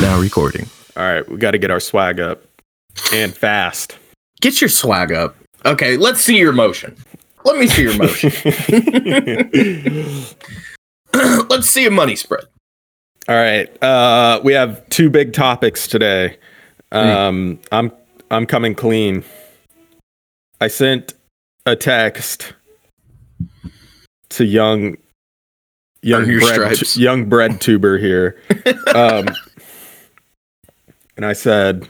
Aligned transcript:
Now 0.00 0.18
recording. 0.18 0.68
All 0.96 1.04
right, 1.04 1.28
we 1.28 1.36
got 1.36 1.52
to 1.52 1.58
get 1.58 1.70
our 1.70 1.80
swag 1.80 2.20
up 2.20 2.42
and 3.12 3.34
fast. 3.34 3.96
Get 4.40 4.60
your 4.60 4.68
swag 4.68 5.12
up. 5.12 5.36
Okay, 5.64 5.96
let's 5.96 6.20
see 6.20 6.38
your 6.38 6.52
motion. 6.52 6.96
Let 7.44 7.58
me 7.58 7.66
see 7.68 7.82
your 7.82 7.96
motion. 7.96 8.30
let's 11.48 11.68
see 11.68 11.86
a 11.86 11.90
money 11.90 12.16
spread. 12.16 12.44
All 13.28 13.36
right, 13.36 13.82
uh, 13.82 14.40
we 14.42 14.52
have 14.52 14.88
two 14.88 15.08
big 15.10 15.32
topics 15.32 15.86
today. 15.86 16.38
Um, 16.90 17.60
I'm 17.70 17.92
I'm 18.30 18.46
coming 18.46 18.74
clean. 18.74 19.22
I 20.60 20.68
sent 20.68 21.14
a 21.66 21.76
text 21.76 22.54
to 24.36 24.44
young 24.44 24.96
young 26.02 26.24
bread, 26.38 26.96
young 26.96 27.28
bread 27.28 27.60
tuber 27.60 27.98
here, 27.98 28.40
um, 28.94 29.28
and 31.16 31.24
I 31.24 31.32
said, 31.32 31.88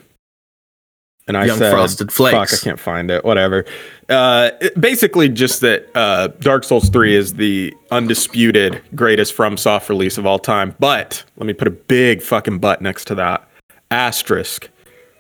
and 1.28 1.36
I 1.36 1.47
Young 1.47 1.59
said, 1.59 1.73
Frosted 1.73 2.12
Flakes. 2.12 2.50
Fuck, 2.50 2.60
I 2.60 2.64
can't 2.64 2.80
find 2.80 3.10
it. 3.10 3.24
Whatever. 3.24 3.64
Uh, 4.09 4.50
it- 4.60 4.80
basically, 4.80 5.28
just 5.28 5.60
that 5.60 5.88
uh, 5.95 6.28
Dark 6.41 6.64
Souls 6.64 6.88
Three 6.88 7.14
is 7.14 7.34
the 7.34 7.73
undisputed 7.91 8.83
greatest 8.95 9.36
FromSoft 9.36 9.88
release 9.88 10.19
of 10.19 10.27
all 10.27 10.38
time. 10.38 10.74
But 10.78 11.24
let 11.36 11.47
me 11.47 11.52
put 11.52 11.69
a 11.69 11.72
big 11.72 12.22
fucking 12.22 12.59
butt 12.59 12.83
next 12.83 13.06
to 13.06 13.14
that 13.16 13.48
asterisk. 13.91 14.69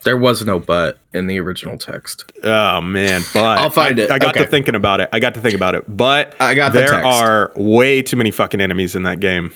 There 0.04 0.16
was 0.16 0.44
no 0.44 0.58
but 0.58 0.98
in 1.14 1.26
the 1.28 1.38
original 1.40 1.78
text. 1.78 2.30
Oh 2.42 2.80
man, 2.80 3.22
but 3.32 3.58
I'll 3.58 3.70
find 3.70 3.98
I, 4.00 4.02
it. 4.04 4.10
I 4.10 4.18
got 4.18 4.30
Okay. 4.36 4.44
to 4.44 4.50
thinking 4.50 4.74
about 4.74 5.00
it. 5.00 5.08
I 5.12 5.20
got 5.20 5.34
to 5.34 5.40
think 5.40 5.54
about 5.54 5.74
it. 5.74 5.84
But 5.88 6.34
I 6.40 6.54
got 6.54 6.72
there 6.72 6.88
text. 6.88 7.04
are 7.06 7.52
way 7.56 8.02
too 8.02 8.16
many 8.16 8.30
fucking 8.30 8.60
enemies 8.60 8.96
in 8.96 9.04
that 9.04 9.20
game. 9.20 9.52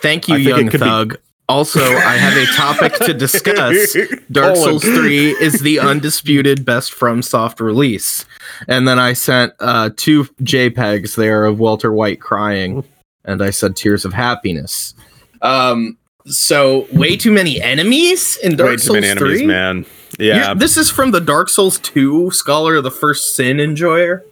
Thank 0.00 0.28
you, 0.28 0.34
I 0.34 0.38
think 0.38 0.46
it 0.48 0.50
young 0.56 0.68
could 0.68 0.80
be- 0.80 0.86
thug. 0.86 1.16
Also, 1.46 1.80
I 1.80 2.16
have 2.16 2.36
a 2.38 2.46
topic 2.56 2.94
to 3.06 3.12
discuss. 3.12 3.94
Dark. 4.32 4.56
Souls 4.56 4.82
3 4.82 5.32
is 5.42 5.60
the 5.60 5.78
undisputed 5.78 6.64
best 6.64 6.90
FromSoft 6.92 7.60
release. 7.60 8.24
And 8.66 8.88
then 8.88 8.98
I 8.98 9.12
sent 9.12 9.52
uh, 9.60 9.90
two 9.94 10.24
JPEGs 10.42 11.16
there 11.16 11.44
of 11.44 11.58
Walter 11.58 11.92
White 11.92 12.18
crying, 12.18 12.82
and 13.26 13.42
I 13.42 13.50
said 13.50 13.76
tears 13.76 14.06
of 14.06 14.14
happiness. 14.14 14.94
Um, 15.42 15.98
so 16.26 16.86
way 16.92 17.16
too 17.16 17.32
many 17.32 17.60
enemies 17.60 18.36
in 18.42 18.56
Dark 18.56 18.70
way 18.70 18.76
too 18.76 18.82
Souls 18.82 18.94
many 18.96 19.08
enemies, 19.08 19.38
3? 19.40 19.46
man. 19.46 19.86
You're- 20.18 20.36
Yeah, 20.38 20.54
this 20.54 20.76
is 20.76 20.90
from 20.90 21.10
the 21.10 21.20
Dark 21.20 21.48
Souls 21.48 21.78
2 21.80 22.30
Scholar 22.30 22.76
of 22.76 22.84
the 22.84 22.90
First 22.90 23.34
Sin 23.36 23.60
enjoyer. 23.60 24.24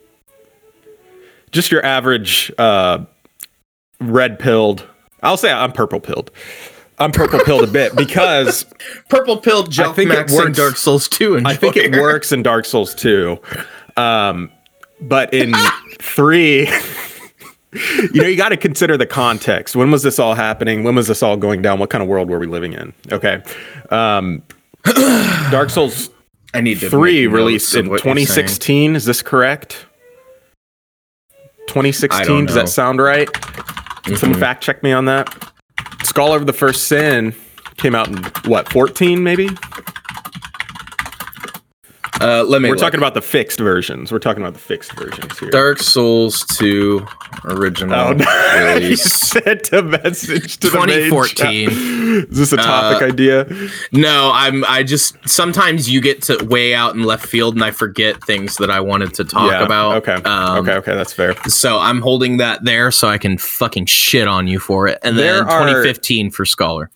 just 1.51 1.71
your 1.71 1.85
average 1.85 2.51
uh, 2.59 2.99
red 4.01 4.39
pilled. 4.39 4.87
I'll 5.23 5.37
say 5.37 5.53
I'm 5.53 5.73
purple 5.73 6.01
pilled. 6.01 6.31
I'm 6.99 7.11
purple 7.13 7.41
pilled 7.41 7.65
a 7.65 7.71
bit 7.71 7.95
because 7.97 8.65
purple 9.09 9.37
pilled 9.37 9.71
Jump 9.71 9.97
think 9.97 10.11
it 10.11 10.15
Max 10.15 10.33
in 10.33 10.53
Dark 10.53 10.77
Souls 10.77 11.09
2 11.09 11.37
enjoyer. 11.39 11.53
I 11.53 11.57
think 11.57 11.77
it 11.77 11.93
works 11.93 12.33
in 12.33 12.43
Dark 12.43 12.65
Souls 12.65 12.95
2. 12.95 13.39
Um, 13.97 14.51
but 15.01 15.35
in 15.35 15.53
3, 16.01 16.69
you 17.73 18.21
know, 18.23 18.27
you 18.29 18.37
got 18.37 18.51
to 18.51 18.57
consider 18.57 18.97
the 18.97 19.07
context. 19.07 19.75
When 19.75 19.91
was 19.91 20.03
this 20.03 20.19
all 20.19 20.35
happening? 20.35 20.85
When 20.85 20.95
was 20.95 21.07
this 21.07 21.23
all 21.23 21.37
going 21.37 21.63
down? 21.63 21.79
What 21.79 21.91
kind 21.91 22.03
of 22.03 22.09
world 22.09 22.29
were 22.29 22.39
we 22.39 22.47
living 22.47 22.73
in? 22.75 22.93
Okay. 23.11 23.43
Um, 23.91 24.43
Dark 25.51 25.71
Souls 25.71 26.11
I 26.55 26.61
need 26.61 26.81
to 26.81 26.91
3 26.91 27.27
released 27.29 27.75
in 27.75 27.89
what 27.89 28.05
you're 28.05 28.15
saying. 28.15 28.27
2016. 28.27 28.97
Is 28.97 29.05
this 29.07 29.23
correct? 29.23 29.87
2016. 31.69 32.47
Does 32.47 32.55
that 32.55 32.69
sound 32.69 33.01
right? 33.01 33.29
Someone 34.17 34.39
Mhm. 34.39 34.41
fact 34.41 34.63
check 34.63 34.83
me 34.83 34.93
on 34.93 35.07
that. 35.07 35.33
Scholar 36.03 36.37
of 36.37 36.47
the 36.47 36.53
First 36.53 36.89
Sin 36.89 37.35
came 37.77 37.95
out 37.95 38.09
in 38.09 38.17
what, 38.51 38.71
14 38.71 39.23
maybe? 39.23 39.49
Uh, 42.21 42.45
let 42.45 42.61
me 42.63 42.69
We're 42.69 42.75
look. 42.75 42.81
talking 42.83 42.99
about 42.99 43.15
the 43.15 43.23
fixed 43.23 43.59
versions. 43.59 44.13
We're 44.13 44.19
talking 44.19 44.43
about 44.43 44.53
the 44.53 44.61
fixed 44.61 44.93
versions 44.93 45.39
here. 45.39 45.51
Dark 45.51 45.79
Souls 45.79 46.45
2 46.59 47.05
original 47.47 47.99
Oh, 47.99 48.13
no. 48.13 48.25
you 48.75 48.75
release. 48.75 49.03
sent 49.03 49.73
a 49.73 49.83
message 49.83 50.59
to 50.59 50.69
2014. 50.69 51.69
chat. 51.71 51.79
Is 52.31 52.39
this 52.39 52.53
a 52.53 52.59
topic 52.59 53.03
Uh, 53.03 53.07
idea? 53.07 53.47
No, 53.93 54.31
I'm 54.35 54.63
I 54.67 54.83
just 54.83 55.17
sometimes 55.29 55.89
you 55.91 56.01
get 56.03 56.21
to 56.25 56.45
way 56.45 56.75
out 56.75 56.95
in 56.95 57.03
left 57.05 57.27
field 57.27 57.55
and 57.55 57.65
I 57.65 57.71
forget 57.71 58.23
things 58.25 58.57
that 58.59 58.71
I 58.71 58.81
wanted 58.81 59.15
to 59.15 59.25
talk 59.25 59.51
Yeah, 59.51 59.65
about. 59.65 59.97
Okay. 60.07 60.15
Um, 60.29 60.59
okay. 60.69 60.75
Okay. 60.79 60.95
That's 60.95 61.13
fair. 61.15 61.35
So 61.49 61.79
I'm 61.79 62.03
holding 62.03 62.37
that 62.37 62.63
there 62.65 62.91
so 62.91 63.09
I 63.09 63.17
can 63.19 63.39
fucking 63.39 63.87
shit 63.87 64.29
on 64.29 64.47
you 64.47 64.59
for 64.59 64.87
it. 64.87 64.99
And 65.03 65.19
There 65.19 65.37
then 65.39 65.45
are- 65.49 65.61
2015 65.67 66.31
for 66.31 66.45
Scholar. 66.45 66.91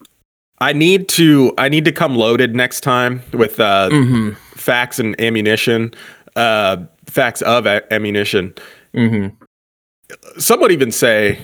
I 0.58 0.72
need 0.72 1.08
to. 1.10 1.52
I 1.58 1.68
need 1.68 1.84
to 1.86 1.92
come 1.92 2.16
loaded 2.16 2.54
next 2.54 2.80
time 2.80 3.22
with 3.32 3.58
uh, 3.60 3.88
Mm-hmm. 3.90 4.30
Facts 4.66 4.98
and 4.98 5.18
ammunition. 5.20 5.94
Uh, 6.34 6.76
facts 7.06 7.40
of 7.42 7.64
a- 7.66 7.90
ammunition. 7.94 8.52
Mm-hmm. 8.94 9.28
Some 10.38 10.60
would 10.60 10.72
even 10.72 10.90
say 10.92 11.38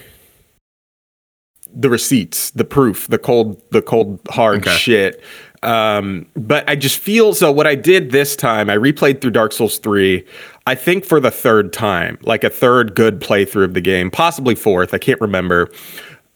the 1.73 1.89
receipts, 1.89 2.51
the 2.51 2.65
proof, 2.65 3.07
the 3.09 3.19
cold, 3.19 3.63
the 3.71 3.81
cold 3.81 4.21
hard 4.29 4.59
Okay. 4.59 4.77
shit. 4.77 5.23
Um, 5.63 6.27
but 6.35 6.69
I 6.69 6.75
just 6.75 6.99
feel 6.99 7.33
so. 7.35 7.53
What 7.53 7.67
I 7.69 7.77
did 7.77 8.11
this 8.11 8.35
time, 8.35 8.69
I 8.69 8.77
replayed 8.77 9.21
through 9.21 9.31
Dark 9.31 9.53
Souls 9.53 9.79
three. 9.79 10.25
I 10.67 10.75
think 10.75 11.05
for 11.05 11.21
the 11.21 11.31
third 11.31 11.73
time, 11.73 12.19
like 12.23 12.43
a 12.45 12.51
third 12.51 12.95
good 12.97 13.21
playthrough 13.21 13.65
of 13.65 13.75
the 13.75 13.81
game, 13.81 14.11
possibly 14.11 14.57
fourth. 14.57 14.93
I 14.93 14.99
can't 14.99 15.21
remember. 15.21 15.71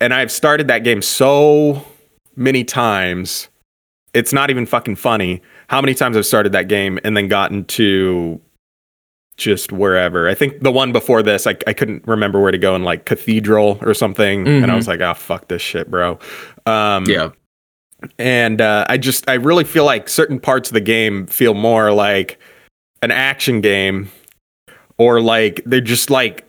And 0.01 0.15
I've 0.15 0.31
started 0.31 0.69
that 0.69 0.85
game 0.85 1.03
so 1.03 1.85
many 2.37 2.63
times. 2.63 3.49
It's 4.15 4.33
not 4.33 4.49
even 4.49 4.65
fucking 4.65 4.97
funny 4.97 5.43
how 5.69 5.81
many 5.81 5.95
times 5.95 6.17
I've 6.17 6.27
started 6.27 6.53
that 6.53 6.69
game 6.69 6.99
and 7.05 7.17
then 7.17 7.29
gotten 7.29 7.65
to 7.67 8.41
just 9.37 9.71
wherever. 9.73 10.29
I 10.29 10.35
think 10.35 10.61
the 10.63 10.73
one 10.73 10.93
before 10.93 11.23
this, 11.23 11.47
I, 11.47 11.57
I 11.67 11.73
couldn't 11.75 12.07
remember 12.07 12.41
where 12.41 12.53
to 12.53 12.59
go 12.59 12.75
in 12.75 12.85
like 12.85 13.05
Cathedral 13.05 13.79
or 13.83 13.93
something. 13.93 14.47
And 14.47 14.67
I 14.67 14.69
Mhm. 14.71 14.77
was 14.77 14.89
like, 14.89 15.01
oh, 15.01 15.13
fuck 15.13 15.49
this 15.49 15.61
shit, 15.61 15.91
bro. 15.91 16.19
Um, 16.65 17.05
Yeah. 17.05 17.31
and 18.19 18.61
uh, 18.63 18.87
I 18.89 18.97
just 18.97 19.29
I 19.29 19.35
really 19.35 19.65
feel 19.65 19.85
like 19.85 20.09
certain 20.09 20.41
parts 20.41 20.71
of 20.71 20.75
the 20.75 20.81
game 20.81 21.27
feel 21.27 21.53
more 21.53 21.93
like 21.93 22.39
an 23.03 23.11
action 23.11 23.61
game, 23.61 24.11
or 24.97 25.21
like 25.21 25.61
they're 25.67 25.81
just 25.83 26.09
like 26.09 26.46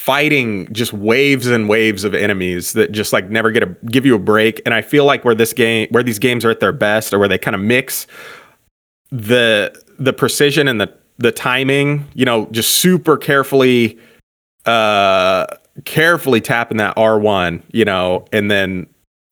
fighting 0.00 0.66
just 0.72 0.94
waves 0.94 1.46
and 1.46 1.68
waves 1.68 2.04
of 2.04 2.14
enemies 2.14 2.72
that 2.72 2.90
just 2.90 3.12
like 3.12 3.28
never 3.28 3.50
get 3.50 3.62
a 3.62 3.66
give 3.90 4.06
you 4.06 4.14
a 4.14 4.18
break. 4.18 4.62
And 4.64 4.72
I 4.72 4.80
feel 4.80 5.04
like 5.04 5.26
where 5.26 5.34
this 5.34 5.52
game 5.52 5.88
where 5.90 6.02
these 6.02 6.18
games 6.18 6.42
are 6.42 6.50
at 6.50 6.58
their 6.58 6.72
best, 6.72 7.12
or 7.12 7.18
where 7.18 7.28
they 7.28 7.36
kind 7.36 7.54
of 7.54 7.60
mix 7.60 8.06
the 9.10 9.78
the 9.98 10.14
precision 10.14 10.68
and 10.68 10.80
the 10.80 10.90
the 11.18 11.30
timing, 11.30 12.08
you 12.14 12.24
know, 12.24 12.46
just 12.46 12.76
super 12.76 13.18
carefully 13.18 13.98
uh 14.64 15.44
carefully 15.84 16.40
tapping 16.40 16.78
that 16.78 16.96
R1, 16.96 17.62
you 17.72 17.84
know, 17.84 18.24
and 18.32 18.50
then 18.50 18.86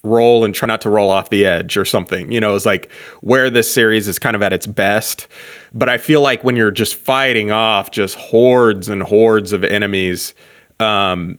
roll 0.04 0.44
and 0.44 0.54
try 0.54 0.66
not 0.66 0.82
to 0.82 0.90
roll 0.90 1.08
off 1.08 1.30
the 1.30 1.46
edge 1.46 1.78
or 1.78 1.86
something. 1.86 2.30
You 2.30 2.40
know, 2.40 2.54
it's 2.54 2.66
like 2.66 2.92
where 3.22 3.48
this 3.48 3.72
series 3.72 4.06
is 4.06 4.18
kind 4.18 4.36
of 4.36 4.42
at 4.42 4.52
its 4.52 4.66
best. 4.66 5.28
But 5.72 5.88
I 5.88 5.96
feel 5.96 6.20
like 6.20 6.44
when 6.44 6.56
you're 6.56 6.70
just 6.70 6.94
fighting 6.94 7.50
off 7.50 7.90
just 7.90 8.16
hordes 8.16 8.90
and 8.90 9.02
hordes 9.02 9.52
of 9.52 9.64
enemies, 9.64 10.34
um, 10.80 11.38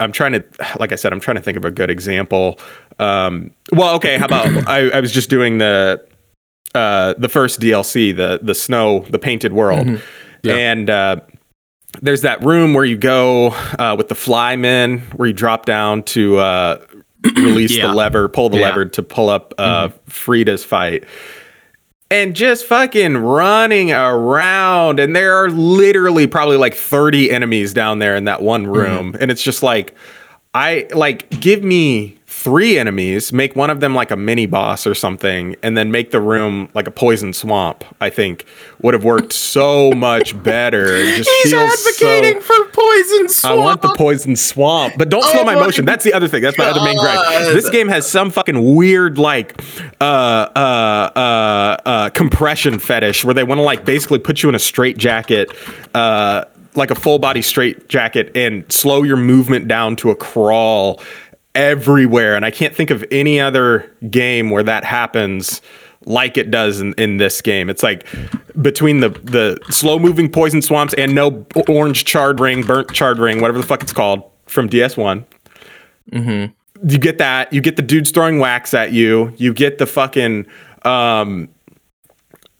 I'm 0.00 0.12
trying 0.12 0.32
to, 0.32 0.44
like 0.78 0.92
I 0.92 0.96
said, 0.96 1.12
I'm 1.12 1.20
trying 1.20 1.36
to 1.36 1.42
think 1.42 1.56
of 1.56 1.64
a 1.64 1.70
good 1.70 1.90
example. 1.90 2.58
Um, 2.98 3.52
well, 3.72 3.94
okay, 3.96 4.18
how 4.18 4.26
about 4.26 4.46
I, 4.68 4.90
I 4.90 5.00
was 5.00 5.12
just 5.12 5.30
doing 5.30 5.58
the 5.58 6.04
uh, 6.74 7.14
the 7.18 7.28
first 7.28 7.60
DLC, 7.60 8.14
the 8.16 8.40
the 8.42 8.54
snow, 8.54 9.00
the 9.10 9.18
painted 9.18 9.52
world, 9.52 9.86
Mhm. 9.86 10.00
Yeah. 10.42 10.54
and 10.56 10.90
uh, 10.90 11.16
there's 12.02 12.22
that 12.22 12.42
room 12.44 12.74
where 12.74 12.84
you 12.84 12.96
go 12.98 13.48
uh, 13.78 13.94
with 13.96 14.08
the 14.08 14.14
fly 14.16 14.56
flymen, 14.56 15.00
where 15.16 15.28
you 15.28 15.32
drop 15.32 15.64
down 15.66 16.02
to 16.04 16.38
uh, 16.38 16.84
release 17.36 17.76
Yeah. 17.76 17.86
the 17.86 17.94
lever, 17.94 18.28
pull 18.28 18.48
the 18.50 18.58
Yeah. 18.58 18.68
lever 18.68 18.84
to 18.86 19.02
pull 19.02 19.30
up 19.30 19.54
uh, 19.58 19.88
Friede's 20.08 20.64
fight. 20.64 21.04
And 22.14 22.36
just 22.36 22.66
fucking 22.66 23.16
running 23.16 23.90
around, 23.90 25.00
and 25.00 25.16
there 25.16 25.34
are 25.34 25.50
literally 25.50 26.28
probably 26.28 26.56
like 26.56 26.74
30 26.74 27.32
enemies 27.32 27.74
down 27.74 27.98
there 27.98 28.14
in 28.14 28.26
that 28.26 28.40
one 28.40 28.62
mm-hmm. 28.62 28.72
room. 28.72 29.16
And 29.18 29.32
it's 29.32 29.42
just 29.42 29.64
like, 29.64 29.96
I 30.54 30.86
like 30.94 31.28
give 31.40 31.64
me 31.64 32.16
three 32.34 32.78
enemies, 32.78 33.32
make 33.32 33.56
one 33.56 33.70
of 33.70 33.80
them 33.80 33.94
like 33.94 34.10
a 34.10 34.16
mini 34.16 34.44
boss 34.44 34.86
or 34.86 34.94
something, 34.94 35.56
and 35.62 35.76
then 35.76 35.90
make 35.90 36.10
the 36.10 36.20
room 36.20 36.68
like 36.74 36.86
a 36.86 36.90
poison 36.90 37.32
swamp. 37.32 37.84
I 38.00 38.10
think 38.10 38.44
would 38.82 38.92
have 38.92 39.04
worked 39.04 39.32
so 39.32 39.92
much 39.96 40.40
better. 40.42 40.96
It 40.96 41.16
just 41.16 41.30
He's 41.42 41.54
advocating 41.54 42.42
so, 42.42 42.46
for 42.46 42.70
poison 42.70 43.28
swamp. 43.28 43.60
I 43.60 43.64
want 43.64 43.82
the 43.82 43.94
poison 43.94 44.36
swamp, 44.36 44.94
but 44.98 45.08
don't 45.08 45.22
slow 45.22 45.40
Oh 45.40 45.44
my 45.44 45.54
my 45.54 45.60
motion. 45.60 45.84
That's 45.84 46.04
the 46.04 46.12
other 46.12 46.28
thing. 46.28 46.42
That's 46.42 46.58
my 46.58 46.66
other 46.66 46.82
main 46.82 46.98
gripe. 46.98 47.54
This 47.54 47.70
game 47.70 47.88
has 47.88 48.06
some 48.06 48.30
fucking 48.30 48.74
weird 48.74 49.16
like 49.18 49.60
uh 50.00 50.04
uh 50.04 51.10
uh 51.16 51.76
uh 51.86 52.10
compression 52.10 52.78
fetish 52.78 53.24
where 53.24 53.34
they 53.34 53.44
want 53.44 53.58
to 53.58 53.62
like 53.62 53.84
basically 53.84 54.18
put 54.18 54.42
you 54.42 54.48
in 54.48 54.54
a 54.54 54.58
straight 54.58 54.98
jacket 54.98 55.50
uh 55.94 56.44
like 56.76 56.90
a 56.90 56.94
full 56.94 57.18
body 57.18 57.42
straight 57.42 57.88
jacket 57.88 58.32
and 58.34 58.70
slow 58.70 59.02
your 59.02 59.16
movement 59.16 59.68
down 59.68 59.96
to 59.96 60.10
a 60.10 60.16
crawl 60.16 61.00
everywhere. 61.54 62.36
And 62.36 62.44
I 62.44 62.50
can't 62.50 62.74
think 62.74 62.90
of 62.90 63.04
any 63.10 63.40
other 63.40 63.90
game 64.10 64.50
where 64.50 64.62
that 64.62 64.84
happens 64.84 65.60
like 66.06 66.36
it 66.36 66.50
does 66.50 66.80
in, 66.80 66.94
in 66.94 67.16
this 67.16 67.40
game. 67.40 67.70
It's 67.70 67.82
like 67.82 68.06
between 68.60 69.00
the 69.00 69.10
the 69.10 69.58
slow 69.70 69.98
moving 69.98 70.30
poison 70.30 70.62
swamps 70.62 70.94
and 70.94 71.14
no 71.14 71.46
orange 71.68 72.04
charred 72.04 72.40
ring, 72.40 72.62
burnt 72.62 72.92
charred 72.92 73.18
ring, 73.18 73.40
whatever 73.40 73.58
the 73.58 73.66
fuck 73.66 73.82
it's 73.82 73.92
called 73.92 74.22
from 74.46 74.68
DS1. 74.68 75.24
Mm-hmm. 76.12 76.88
You 76.88 76.98
get 76.98 77.18
that. 77.18 77.52
You 77.52 77.60
get 77.60 77.76
the 77.76 77.82
dudes 77.82 78.10
throwing 78.10 78.38
wax 78.38 78.74
at 78.74 78.92
you. 78.92 79.32
You 79.36 79.54
get 79.54 79.78
the 79.78 79.86
fucking 79.86 80.46
um 80.82 81.48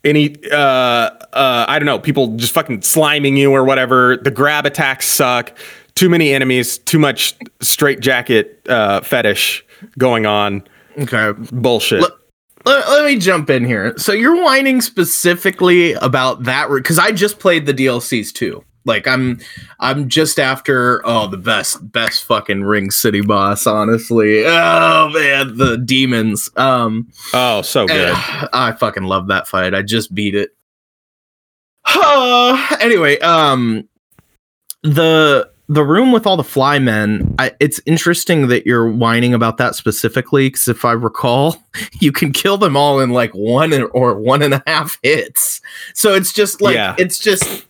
any 0.03 0.35
uh 0.51 0.57
uh 0.57 1.67
I 1.69 1.79
don't 1.79 1.87
know, 1.87 1.99
people 1.99 2.37
just 2.37 2.53
fucking 2.53 2.81
sliming 2.81 3.37
you 3.37 3.53
or 3.53 3.65
whatever. 3.65 4.17
The 4.17 4.31
grab 4.31 4.67
attacks 4.67 5.07
suck. 5.07 5.57
Too 5.95 6.09
many 6.09 6.33
enemies, 6.33 6.79
too 6.79 6.99
much 6.99 7.35
straight 7.61 8.01
jacket 8.01 8.61
uh 8.69 9.01
fetish 9.01 9.65
going 9.99 10.27
on. 10.27 10.65
Okay. 10.99 11.33
Bullshit. 11.53 12.03
Let- 12.03 12.13
let, 12.67 12.89
let 12.89 13.05
me 13.05 13.19
jump 13.19 13.51
in 13.51 13.65
here. 13.65 13.93
So 13.99 14.13
you're 14.13 14.43
whining 14.43 14.81
specifically 14.81 15.93
about 15.93 16.45
that 16.45 16.71
because 16.71 16.99
I 16.99 17.13
just 17.13 17.39
played 17.39 17.67
the 17.67 17.75
DLCs 17.75 18.33
too. 18.33 18.65
Like 18.87 19.07
I'm 19.07 19.41
I'm 19.81 20.09
just 20.09 20.39
after 20.39 21.01
oh 21.07 21.27
the 21.27 21.37
best 21.39 21.91
best 21.93 22.25
fucking 22.25 22.65
Ring 22.65 22.91
City 22.91 23.23
boss, 23.23 23.67
honestly. 23.67 24.45
Oh 24.47 25.11
man, 25.13 25.57
the 25.57 25.79
demons. 25.79 26.51
Um 26.57 27.09
oh, 27.33 27.63
so 27.63 27.87
good. 27.87 28.15
I 28.15 28.73
fucking 28.79 29.05
love 29.05 29.29
that 29.29 29.49
fight. 29.49 29.75
I 29.75 29.83
just 29.83 30.15
beat 30.15 30.35
it. 30.35 30.51
anyway, 32.81 33.19
um 33.21 33.89
the 34.83 35.51
the 35.69 35.85
room 35.85 36.13
with 36.13 36.27
all 36.27 36.37
the 36.37 36.45
fly 36.45 36.79
men 36.79 37.35
I, 37.39 37.53
it's 37.59 37.81
interesting 37.87 38.49
that 38.49 38.67
you're 38.67 38.89
whining 38.91 39.33
about 39.33 39.57
that 39.57 39.75
specifically 39.75 40.49
because 40.49 40.69
if 40.69 40.85
i 40.85 40.93
recall 40.93 41.57
you 42.01 42.13
can 42.13 42.33
kill 42.33 42.59
them 42.59 42.77
all 42.77 43.01
in 43.01 43.11
like 43.11 43.33
one 43.33 43.73
or 43.73 44.15
one 44.19 44.43
and 44.43 44.55
a 44.55 44.63
half 44.67 44.99
hits. 45.03 45.61
So 45.95 46.15
it's 46.15 46.33
just 46.33 46.61
like 46.61 46.75
Yeah. 46.75 46.95
it's 46.99 47.19
just 47.19 47.65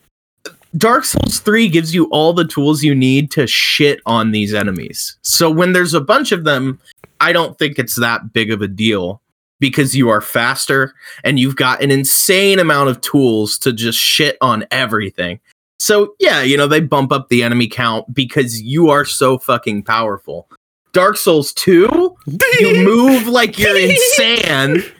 dark 0.76 1.04
souls 1.04 1.38
3 1.38 1.68
gives 1.68 1.94
you 1.94 2.06
all 2.06 2.32
the 2.32 2.44
tools 2.46 2.82
you 2.82 2.94
need 2.96 3.30
to 3.30 3.46
shit 3.46 4.00
on 4.06 4.32
these 4.32 4.52
enemies. 4.54 5.16
So 5.22 5.48
when 5.50 5.72
there's 5.72 5.94
a 5.94 6.00
bunch 6.00 6.32
of 6.32 6.44
them 6.44 6.80
i 7.20 7.32
don't 7.32 7.56
think 7.58 7.78
it's 7.78 7.94
that 7.96 8.32
big 8.32 8.50
of 8.50 8.60
a 8.60 8.68
deal 8.68 9.20
because 9.60 9.94
you 9.94 10.08
are 10.08 10.20
faster 10.20 10.92
and 11.22 11.38
you've 11.38 11.54
got 11.56 11.80
an 11.80 11.92
insane 11.92 12.58
amount 12.58 12.90
of 12.90 13.00
tools 13.00 13.56
to 13.56 13.72
just 13.72 13.98
shit 13.98 14.36
on 14.40 14.66
everything 14.72 15.38
so 15.84 16.14
yeah, 16.18 16.42
you 16.42 16.56
know, 16.56 16.66
they 16.66 16.80
bump 16.80 17.12
up 17.12 17.28
the 17.28 17.42
enemy 17.42 17.68
count 17.68 18.12
because 18.14 18.62
you 18.62 18.88
are 18.90 19.04
so 19.04 19.36
fucking 19.38 19.82
powerful. 19.82 20.48
Dark 20.92 21.16
Souls 21.16 21.52
2, 21.54 22.16
you 22.60 22.84
move 22.84 23.26
like 23.26 23.58
you're 23.58 23.76
in 23.90 23.96
sand. 24.16 24.92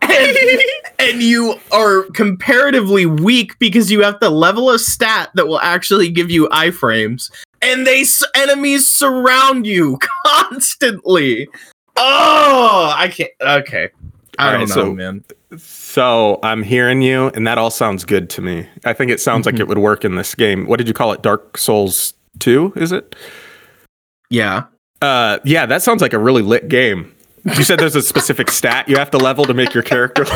And, 0.00 0.36
and 0.98 1.22
you 1.22 1.56
are 1.70 2.04
comparatively 2.14 3.04
weak 3.04 3.58
because 3.58 3.90
you 3.90 4.02
have 4.02 4.18
to 4.20 4.30
level 4.30 4.70
a 4.70 4.78
stat 4.78 5.30
that 5.34 5.46
will 5.48 5.60
actually 5.60 6.08
give 6.08 6.30
you 6.30 6.48
iframes. 6.48 7.30
And 7.60 7.86
they 7.86 8.00
s- 8.00 8.22
enemies 8.34 8.88
surround 8.88 9.66
you 9.66 9.98
constantly. 10.26 11.46
Oh, 11.96 12.92
I 12.96 13.08
can't. 13.08 13.30
Okay, 13.40 13.90
I 14.38 14.46
All 14.46 14.52
don't 14.52 14.60
right, 14.60 14.68
know, 14.68 14.74
so- 14.74 14.94
man. 14.94 15.24
So 15.92 16.40
I'm 16.42 16.62
hearing 16.62 17.02
you, 17.02 17.28
and 17.34 17.46
that 17.46 17.58
all 17.58 17.70
sounds 17.70 18.06
good 18.06 18.30
to 18.30 18.40
me. 18.40 18.66
I 18.86 18.94
think 18.94 19.10
it 19.10 19.20
sounds 19.20 19.44
like 19.44 19.60
it 19.60 19.68
would 19.68 19.76
work 19.76 20.06
in 20.06 20.14
this 20.14 20.34
game. 20.34 20.64
What 20.64 20.78
did 20.78 20.88
you 20.88 20.94
call 20.94 21.12
it? 21.12 21.20
Dark 21.20 21.58
Souls 21.58 22.14
2, 22.38 22.72
is 22.76 22.92
it? 22.92 23.14
Yeah. 24.30 24.62
Uh, 25.02 25.38
yeah, 25.44 25.66
that 25.66 25.82
sounds 25.82 26.00
like 26.00 26.14
a 26.14 26.18
really 26.18 26.40
lit 26.40 26.68
game. 26.68 27.14
You 27.44 27.62
said 27.62 27.78
there's 27.78 27.94
a 27.94 28.00
specific 28.00 28.50
stat 28.52 28.88
you 28.88 28.96
have 28.96 29.10
to 29.10 29.18
level 29.18 29.44
to 29.44 29.52
make 29.52 29.74
your 29.74 29.82
character. 29.82 30.24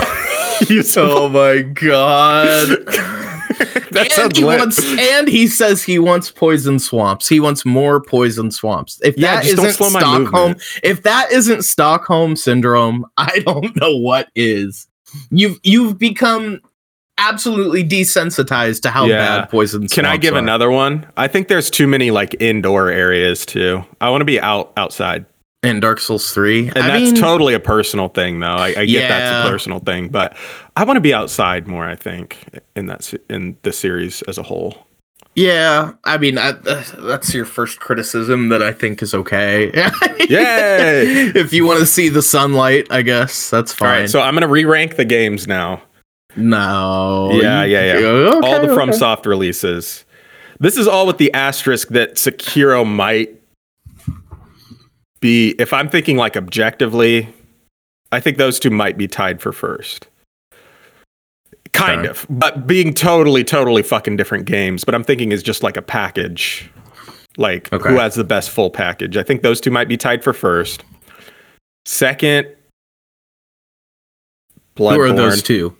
Oh 0.96 1.28
my 1.30 1.62
god. 1.62 2.68
that 2.86 3.94
and 3.94 4.12
sounds 4.12 4.38
he 4.38 4.44
lit. 4.44 4.58
wants 4.58 4.84
and 4.98 5.28
he 5.28 5.46
says 5.46 5.82
he 5.82 5.98
wants 5.98 6.30
poison 6.30 6.78
swamps. 6.78 7.28
He 7.28 7.40
wants 7.40 7.64
more 7.64 8.00
poison 8.02 8.50
swamps. 8.50 9.00
If 9.02 9.16
Yeah, 9.16 9.36
that 9.36 9.46
isn't 9.46 9.72
Stockholm, 9.72 10.56
if 10.82 11.02
that 11.02 11.32
isn't 11.32 11.62
Stockholm 11.62 12.36
syndrome, 12.36 13.06
I 13.16 13.38
don't 13.40 13.74
know 13.76 13.96
what 13.96 14.28
is. 14.34 14.86
You've 15.30 15.58
you've 15.62 15.98
become 15.98 16.60
absolutely 17.18 17.82
desensitized 17.82 18.82
to 18.82 18.90
how 18.90 19.06
Yeah. 19.06 19.40
bad 19.40 19.50
poison 19.50 19.88
Can 19.88 20.04
I 20.04 20.16
give 20.16 20.34
are. 20.34 20.38
another 20.38 20.70
one? 20.70 21.06
I 21.16 21.28
think 21.28 21.48
there's 21.48 21.70
too 21.70 21.86
many 21.86 22.10
like 22.10 22.36
indoor 22.40 22.90
areas 22.90 23.46
too. 23.46 23.84
I 24.00 24.10
want 24.10 24.20
to 24.20 24.26
be 24.26 24.40
out 24.40 24.72
outside. 24.76 25.24
in 25.62 25.80
Dark 25.80 25.98
Souls 25.98 26.32
3? 26.32 26.68
And 26.68 26.78
I 26.78 26.88
that's 26.88 27.12
mean, 27.12 27.14
totally 27.16 27.54
a 27.54 27.58
personal 27.58 28.08
thing, 28.08 28.38
though. 28.40 28.46
I, 28.46 28.68
I 28.76 28.84
get 28.84 29.08
that's 29.08 29.46
a 29.46 29.50
personal 29.50 29.80
thing, 29.80 30.08
but 30.10 30.36
I 30.76 30.84
want 30.84 30.96
to 30.98 31.00
be 31.00 31.12
outside 31.14 31.66
more. 31.66 31.86
I 31.86 31.96
think 31.96 32.36
in 32.76 32.86
that 32.86 33.12
in 33.30 33.56
the 33.62 33.72
series 33.72 34.22
as 34.22 34.38
a 34.38 34.42
whole. 34.44 34.85
Yeah, 35.36 35.92
I 36.04 36.16
mean 36.16 36.38
I, 36.38 36.50
uh, 36.50 36.82
that's 36.98 37.34
your 37.34 37.44
first 37.44 37.78
criticism 37.78 38.48
that 38.48 38.62
I 38.62 38.72
think 38.72 39.02
is 39.02 39.14
okay. 39.14 39.66
Yay! 40.30 41.30
if 41.34 41.52
you 41.52 41.66
want 41.66 41.78
to 41.80 41.86
see 41.86 42.08
the 42.08 42.22
sunlight, 42.22 42.86
I 42.90 43.02
guess 43.02 43.50
that's 43.50 43.72
fine. 43.72 44.00
right, 44.00 44.10
so 44.10 44.22
I'm 44.22 44.32
gonna 44.32 44.48
re-rank 44.48 44.96
the 44.96 45.04
games 45.04 45.46
now. 45.46 45.82
No. 46.36 47.30
Yeah, 47.32 47.64
yeah, 47.64 47.98
yeah. 47.98 48.06
Okay, 48.06 48.46
all 48.46 48.60
the 48.60 48.70
okay. 48.70 48.74
FromSoft 48.74 49.26
releases. 49.26 50.04
This 50.58 50.78
is 50.78 50.88
all 50.88 51.06
with 51.06 51.18
the 51.18 51.32
asterisk 51.34 51.88
that 51.88 52.14
Sekiro 52.14 52.86
might 52.86 53.30
be. 55.20 55.54
If 55.58 55.72
I'm 55.72 55.90
thinking 55.90 56.16
like 56.16 56.36
objectively, 56.36 57.28
I 58.10 58.20
think 58.20 58.38
those 58.38 58.58
two 58.58 58.70
might 58.70 58.96
be 58.96 59.06
tied 59.06 59.42
for 59.42 59.52
first. 59.52 60.08
Kind 61.76 62.00
Okay. 62.00 62.08
of, 62.10 62.26
but 62.30 62.66
being 62.66 62.92
totally, 62.94 63.44
totally 63.44 63.82
fucking 63.82 64.16
different 64.16 64.46
games. 64.46 64.84
But 64.84 64.94
I'm 64.94 65.04
thinking 65.04 65.32
is 65.32 65.42
just 65.42 65.62
like 65.62 65.76
a 65.76 65.82
package. 65.82 66.70
Like 67.38 67.72
Okay. 67.72 67.88
who 67.90 67.96
has 67.96 68.14
the 68.14 68.24
best 68.24 68.50
full 68.50 68.70
package? 68.70 69.16
I 69.16 69.22
think 69.22 69.42
those 69.42 69.60
two 69.60 69.70
might 69.70 69.88
be 69.88 69.96
tied 69.96 70.24
for 70.24 70.32
first. 70.32 70.84
Second, 71.84 72.48
Bloodborne. 74.76 74.94
Who 74.94 75.00
are 75.02 75.12
those 75.12 75.42
two? 75.42 75.76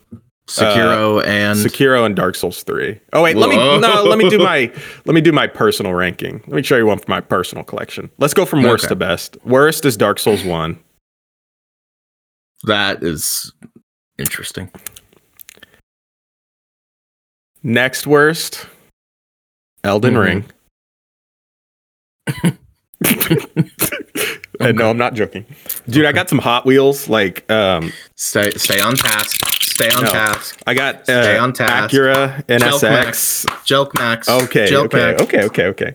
Sekiro 0.48 1.18
uh, 1.18 1.20
and 1.26 1.58
Sekiro 1.58 2.06
and 2.06 2.14
Dark 2.14 2.36
Souls 2.36 2.62
3. 2.62 3.00
Oh 3.12 3.22
wait, 3.22 3.36
let 3.36 3.48
me 3.50 3.56
no, 3.56 4.04
let 4.04 4.16
me 4.16 4.30
do 4.30 4.38
my 4.38 4.70
let 5.04 5.14
me 5.14 5.20
do 5.20 5.32
my 5.32 5.46
personal 5.48 5.92
ranking. 5.92 6.34
Let 6.46 6.56
me 6.56 6.62
show 6.62 6.76
you 6.76 6.86
one 6.86 6.98
from 6.98 7.10
my 7.10 7.20
personal 7.20 7.64
collection. 7.64 8.10
Let's 8.18 8.32
go 8.32 8.46
from 8.46 8.62
worst 8.62 8.84
Okay. 8.84 8.90
to 8.90 8.96
best. 8.96 9.36
Worst 9.44 9.84
is 9.84 9.96
Dark 9.96 10.18
Souls 10.20 10.44
1. 10.44 10.78
that 12.64 13.02
is 13.02 13.52
interesting. 14.18 14.70
Next 17.70 18.06
worst, 18.06 18.64
Elden 19.82 20.14
Mhm. 20.14 20.20
Ring. 20.24 20.44
and 24.60 24.76
no, 24.78 24.88
I'm 24.90 24.96
not 24.96 25.14
joking. 25.14 25.44
Dude, 25.88 26.06
I 26.06 26.12
got 26.12 26.28
some 26.28 26.38
Hot 26.38 26.64
Wheels 26.64 27.08
like 27.08 27.50
um 27.50 27.92
Stay 28.14 28.50
stay 28.52 28.78
on 28.78 28.94
task. 28.94 29.40
Stay 29.62 29.90
on 29.90 30.04
No. 30.04 30.10
task. 30.10 30.60
I 30.64 30.74
got 30.74 31.02
Stay 31.02 31.36
uh, 31.36 31.42
on 31.42 31.52
task. 31.52 31.92
Acura 31.92 32.44
Jelk 32.46 32.60
NSX. 32.60 33.46
Jelk 33.66 33.94
Max. 33.98 34.28
Okay, 34.28 34.68
Jelk 34.70 34.84
okay, 34.86 34.96
Max. 34.98 35.22
okay, 35.22 35.42
okay, 35.46 35.64
okay. 35.66 35.92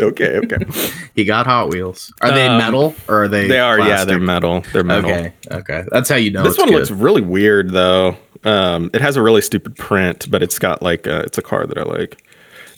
Okay, 0.00 0.36
okay. 0.36 0.58
He 1.14 1.24
got 1.24 1.46
Hot 1.46 1.70
Wheels. 1.70 2.12
Are 2.20 2.30
they 2.32 2.46
Um, 2.46 2.58
metal 2.58 2.94
or 3.08 3.24
are 3.24 3.28
they? 3.28 3.48
They 3.48 3.58
are, 3.58 3.80
yeah, 3.80 4.04
they're 4.04 4.20
metal. 4.20 4.62
They're 4.74 4.84
metal. 4.84 5.10
Okay, 5.10 5.32
okay. 5.50 5.84
That's 5.90 6.10
how 6.10 6.16
you 6.16 6.30
know. 6.30 6.42
this 6.42 6.52
it's 6.52 6.58
one 6.58 6.68
good. 6.68 6.76
looks 6.76 6.90
really 6.90 7.22
weird 7.22 7.70
though. 7.70 8.14
Um, 8.44 8.90
it 8.94 9.00
has 9.00 9.16
a 9.16 9.22
really 9.22 9.40
stupid 9.42 9.76
print, 9.76 10.30
but 10.30 10.42
it's 10.42 10.58
got 10.58 10.82
like 10.82 11.06
a, 11.06 11.20
it's 11.20 11.38
a 11.38 11.42
car 11.42 11.66
that 11.66 11.76
I 11.78 11.82
like. 11.82 12.22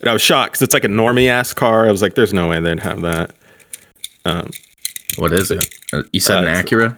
And 0.01 0.09
I 0.09 0.13
was 0.13 0.23
shocked 0.23 0.53
because 0.53 0.63
it's 0.63 0.75
like 0.75 0.85
a 0.85 0.89
normie 0.89 1.29
ass 1.29 1.53
car. 1.53 1.87
I 1.87 1.91
was 1.93 2.01
like, 2.03 2.15
"There's 2.15 2.33
no 2.33 2.49
way 2.49 2.59
they'd 2.61 2.81
have 2.81 3.03
that." 3.03 3.33
Um, 4.25 4.51
What 5.19 5.33
is 5.33 5.51
it? 5.51 5.69
Uh, 5.93 6.03
You 6.13 6.21
said 6.21 6.39
Uh, 6.39 6.41
an 6.43 6.49
it's- 6.49 6.65
Acura. 6.65 6.97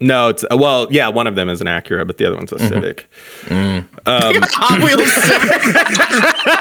no, 0.00 0.28
it's 0.28 0.44
uh, 0.44 0.56
well, 0.56 0.86
yeah, 0.90 1.08
one 1.08 1.26
of 1.26 1.34
them 1.36 1.48
is 1.48 1.60
an 1.62 1.66
Acura, 1.66 2.06
but 2.06 2.18
the 2.18 2.26
other 2.26 2.36
one's 2.36 2.52
a 2.52 2.58
Civic. 2.58 3.08
Um, 3.50 3.88
Hot 4.06 4.82
Wheels. 4.82 5.10
Civic. 5.12 5.62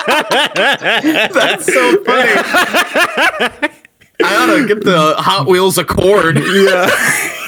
That's 1.34 1.66
so 1.66 2.04
funny. 2.04 2.32
I 4.24 4.36
ought 4.38 4.56
to 4.56 4.66
get 4.68 4.84
the 4.86 5.16
Hot 5.18 5.46
Wheels 5.48 5.78
Accord. 5.78 6.38
yeah, 6.38 6.90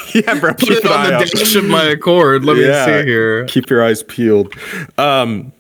yeah, 0.14 0.40
bro. 0.40 0.54
Put 0.54 0.70
it 0.70 0.86
on 0.86 1.08
the 1.08 1.16
out. 1.16 1.26
dash 1.28 1.56
of 1.56 1.66
my 1.66 1.84
Accord. 1.86 2.46
Let 2.46 2.58
Yeah. 2.58 2.86
me 2.86 3.02
see 3.02 3.08
here. 3.08 3.46
Keep 3.46 3.70
your 3.70 3.84
eyes 3.84 4.04
peeled. 4.04 4.54
Um, 4.98 5.52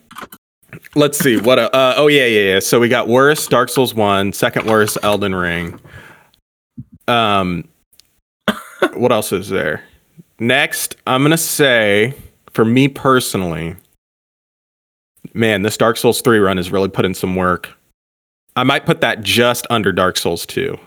let's 0.95 1.17
see 1.17 1.37
what. 1.37 1.59
Uh, 1.59 1.69
uh, 1.73 1.93
oh 1.97 2.07
yeah, 2.07 2.25
yeah, 2.25 2.53
yeah. 2.53 2.59
So 2.59 2.79
we 2.79 2.89
got 2.89 3.07
worst 3.07 3.49
Dark 3.49 3.69
Souls 3.69 3.93
one, 3.93 4.33
second 4.33 4.65
worst 4.67 4.97
Elden 5.03 5.35
Ring. 5.35 5.79
Um, 7.07 7.67
what 8.93 9.11
else 9.11 9.31
is 9.31 9.49
there? 9.49 9.83
Next, 10.39 10.95
I'm 11.07 11.23
gonna 11.23 11.37
say 11.37 12.13
for 12.53 12.65
me 12.65 12.87
personally, 12.87 13.75
man, 15.33 15.61
this 15.61 15.77
Dark 15.77 15.97
Souls 15.97 16.21
three 16.21 16.39
run 16.39 16.57
has 16.57 16.71
really 16.71 16.89
put 16.89 17.05
in 17.05 17.13
some 17.13 17.35
work. 17.35 17.69
I 18.55 18.63
might 18.63 18.85
put 18.87 19.01
that 19.01 19.21
just 19.21 19.67
under 19.69 19.91
Dark 19.91 20.17
Souls 20.17 20.45
2. 20.47 20.77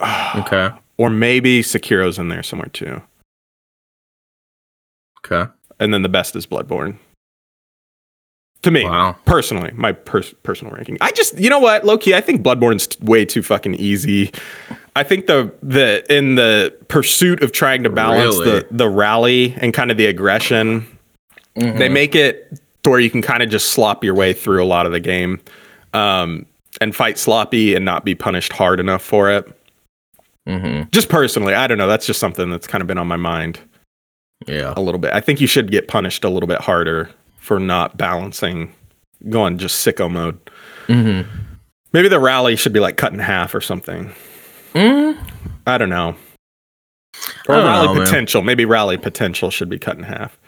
Okay. 0.36 0.70
Or 0.98 1.08
maybe 1.10 1.62
Sekiro's 1.62 2.18
in 2.18 2.28
there 2.28 2.42
somewhere 2.42 2.68
too. 2.72 3.00
Okay. 5.24 5.50
And 5.80 5.94
then 5.94 6.02
the 6.02 6.08
best 6.08 6.34
is 6.36 6.46
Bloodborne. 6.46 6.96
To 8.62 8.72
me, 8.72 8.84
Wow. 8.84 9.16
personally, 9.24 9.70
my 9.74 9.92
pers- 9.92 10.34
personal 10.42 10.72
ranking. 10.74 10.98
I 11.00 11.12
just, 11.12 11.38
you 11.38 11.48
know 11.48 11.60
what, 11.60 11.84
Loki, 11.84 12.14
I 12.14 12.20
think 12.20 12.42
Bloodborne's 12.42 12.88
t- 12.88 12.98
way 13.02 13.24
too 13.24 13.42
fucking 13.42 13.74
easy. 13.76 14.32
I 14.96 15.04
think 15.04 15.26
the 15.28 15.52
the 15.62 16.04
in 16.12 16.34
the 16.34 16.74
pursuit 16.88 17.40
of 17.44 17.52
trying 17.52 17.84
to 17.84 17.90
balance 17.90 18.36
Really? 18.38 18.60
the 18.60 18.66
the 18.72 18.88
rally 18.88 19.54
and 19.58 19.72
kind 19.72 19.92
of 19.92 19.96
the 19.96 20.06
aggression, 20.06 20.84
Mm-hmm. 21.56 21.78
they 21.78 21.88
make 21.88 22.14
it 22.16 22.60
to 22.82 22.90
where 22.90 22.98
you 23.00 23.10
can 23.10 23.22
kind 23.22 23.42
of 23.42 23.48
just 23.48 23.70
slop 23.70 24.02
your 24.04 24.14
way 24.14 24.32
through 24.32 24.62
a 24.62 24.66
lot 24.66 24.86
of 24.86 24.92
the 24.92 25.00
game, 25.00 25.40
um, 25.94 26.44
and 26.80 26.94
fight 26.96 27.16
sloppy 27.18 27.74
and 27.76 27.84
not 27.84 28.04
be 28.04 28.14
punished 28.16 28.52
hard 28.52 28.80
enough 28.80 29.02
for 29.02 29.30
it. 29.30 29.57
Mm-hmm. 30.48 30.88
Just 30.92 31.08
personally, 31.08 31.54
I 31.54 31.66
don't 31.66 31.78
know. 31.78 31.86
That's 31.86 32.06
just 32.06 32.18
something 32.20 32.48
that's 32.50 32.66
kind 32.66 32.80
of 32.80 32.88
been 32.88 32.96
on 32.98 33.06
my 33.06 33.16
mind 33.16 33.60
Yeah. 34.46 34.72
a 34.76 34.80
little 34.80 34.98
bit. 34.98 35.12
I 35.12 35.20
think 35.20 35.40
you 35.40 35.46
should 35.46 35.70
get 35.70 35.88
punished 35.88 36.24
a 36.24 36.28
little 36.30 36.46
bit 36.46 36.60
harder 36.60 37.10
for 37.38 37.60
not 37.60 37.96
balancing, 37.98 38.72
going 39.28 39.58
just 39.58 39.86
sicko 39.86 40.10
mode. 40.10 40.38
Mm-hmm. 40.86 41.28
Maybe 41.92 42.08
the 42.08 42.18
rally 42.20 42.56
should 42.56 42.72
be 42.72 42.80
like 42.80 42.96
cut 42.96 43.12
in 43.12 43.18
half 43.18 43.54
or 43.54 43.60
something. 43.60 44.12
Mm, 44.74 45.18
I 45.66 45.76
don't 45.78 45.88
know. 45.90 46.14
Or 47.48 47.56
don't 47.56 47.64
rally 47.66 47.86
know, 47.88 47.94
man. 47.94 48.04
potential. 48.04 48.42
Maybe 48.42 48.64
rally 48.64 48.96
potential 48.96 49.50
should 49.50 49.68
be 49.68 49.78
cut 49.78 49.96
in 49.96 50.02
half. 50.04 50.38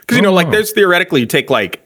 Because 0.00 0.16
you 0.16 0.22
know, 0.22 0.32
like 0.32 0.48
Oh. 0.48 0.50
there's 0.52 0.72
theoretically 0.72 1.20
you 1.20 1.26
take 1.26 1.50
like 1.50 1.80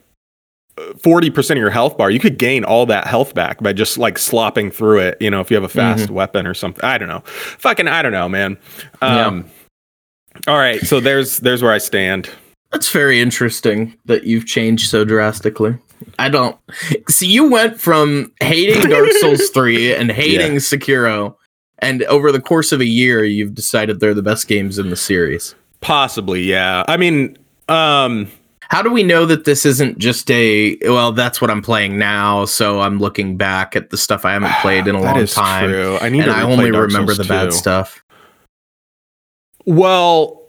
forty 1.03 1.31
percent 1.31 1.59
of 1.59 1.61
your 1.61 1.71
health 1.71 1.97
bar, 1.99 2.11
you 2.11 2.21
could 2.21 2.39
gain 2.39 2.65
all 2.65 2.87
that 2.87 3.07
health 3.07 3.35
back 3.35 3.63
by 3.63 3.73
just 3.73 3.99
like 3.99 4.19
slopping 4.19 4.71
through 4.71 4.99
it. 5.01 5.17
You 5.21 5.31
know, 5.31 5.41
if 5.41 5.51
you 5.51 5.55
have 5.57 5.65
a 5.65 5.69
fast 5.69 6.05
Mm-hmm. 6.05 6.15
weapon 6.15 6.47
or 6.47 6.55
something. 6.55 6.85
I 6.85 6.99
don't 6.99 7.09
know. 7.09 7.21
Fucking, 7.27 7.89
I 7.89 8.03
don't 8.03 8.13
know, 8.13 8.29
man. 8.29 8.57
Um, 9.03 9.45
All 10.47 10.57
right, 10.59 10.81
so 10.81 11.01
there's 11.01 11.39
there's 11.39 11.63
where 11.63 11.73
I 11.73 11.79
stand. 11.79 12.29
That's 12.73 12.91
very 12.91 13.21
interesting 13.21 13.97
that 14.05 14.25
you've 14.25 14.47
changed 14.47 14.91
so 14.91 15.05
drastically. 15.05 15.77
I 16.19 16.29
don't 16.29 16.57
see 17.09 17.27
you 17.27 17.51
went 17.51 17.81
from 17.81 18.33
hating 18.41 18.89
Dark 18.91 19.11
Souls 19.21 19.49
3 19.55 19.95
and 19.95 20.13
hating 20.13 20.57
Sekiro, 20.57 21.35
and 21.81 22.05
over 22.05 22.31
the 22.31 22.41
course 22.41 22.71
of 22.71 22.81
a 22.81 22.87
year, 22.87 23.25
you've 23.25 23.55
decided 23.55 23.99
they're 24.01 24.15
the 24.15 24.23
best 24.23 24.47
games 24.47 24.79
in 24.79 24.91
the 24.91 24.97
series. 24.97 25.55
Possibly, 25.81 26.43
yeah. 26.43 26.85
I 26.87 26.97
mean, 26.99 27.37
um, 27.69 28.31
How 28.69 28.83
do 28.83 28.91
we 28.91 29.03
know 29.03 29.25
that 29.25 29.45
this 29.47 29.65
isn't 29.65 29.99
just 29.99 30.31
a 30.31 30.77
well, 30.83 31.13
that's 31.13 31.41
what 31.41 31.51
I'm 31.51 31.63
playing 31.63 31.99
now, 31.99 32.45
so 32.45 32.81
I'm 32.81 32.99
looking 32.99 33.37
back 33.39 33.75
at 33.75 33.89
the 33.91 33.97
stuff 33.97 34.25
I 34.27 34.33
haven't 34.35 34.53
played 34.61 34.87
in 34.87 34.95
a 34.95 35.01
that 35.03 35.15
long 35.15 35.19
is 35.21 35.35
time. 35.35 35.71
true. 35.71 35.99
I 36.01 36.11
need 36.11 36.25
And 36.25 36.33
to 36.33 36.37
I 36.37 36.43
only 36.43 36.71
Dark 36.71 36.89
remember 36.89 37.15
Souls 37.15 37.27
the 37.27 37.33
bad 37.33 37.53
stuff. 37.55 38.05
Well, 39.65 40.43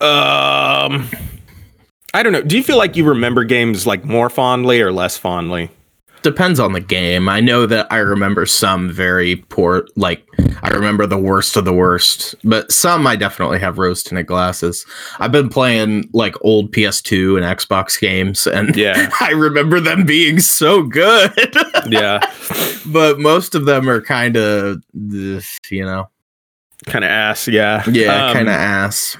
um, 0.00 1.08
I 2.14 2.22
don't 2.22 2.32
know. 2.32 2.42
Do 2.42 2.56
you 2.56 2.62
feel 2.62 2.76
like 2.78 2.96
you 2.96 3.04
remember 3.04 3.44
games 3.44 3.86
like 3.86 4.04
more 4.04 4.30
fondly 4.30 4.80
or 4.80 4.92
less 4.92 5.18
fondly? 5.18 5.70
Depends 6.26 6.58
on 6.58 6.72
the 6.72 6.80
game. 6.80 7.28
I 7.28 7.38
know 7.38 7.66
that 7.66 7.86
I 7.88 7.98
remember 7.98 8.46
some 8.46 8.90
very 8.90 9.36
poor, 9.48 9.86
like 9.94 10.26
I 10.60 10.70
remember 10.70 11.06
the 11.06 11.16
worst 11.16 11.56
of 11.56 11.64
the 11.64 11.72
worst, 11.72 12.34
but 12.42 12.72
some 12.72 13.06
I 13.06 13.14
definitely 13.14 13.60
have 13.60 13.78
rose 13.78 14.02
tinted 14.02 14.26
glasses. 14.26 14.84
I've 15.20 15.30
been 15.30 15.48
playing 15.48 16.10
like 16.12 16.34
old 16.40 16.72
PS2 16.72 17.36
and 17.40 17.44
Xbox 17.44 18.00
games, 18.00 18.48
and 18.48 18.74
Yeah. 18.74 19.08
I 19.20 19.30
remember 19.30 19.78
them 19.78 20.04
being 20.04 20.40
so 20.40 20.82
good. 20.82 21.32
Yeah, 21.88 22.18
but 22.86 23.20
most 23.20 23.54
of 23.54 23.64
them 23.66 23.88
are 23.88 24.00
kind 24.00 24.36
of, 24.36 24.82
you 24.92 25.84
know, 25.84 26.10
kind 26.86 27.04
of 27.04 27.10
ass. 27.12 27.46
Yeah, 27.46 27.84
yeah, 27.88 28.26
Um, 28.26 28.32
kind 28.34 28.48
of 28.48 28.54
ass. 28.54 29.16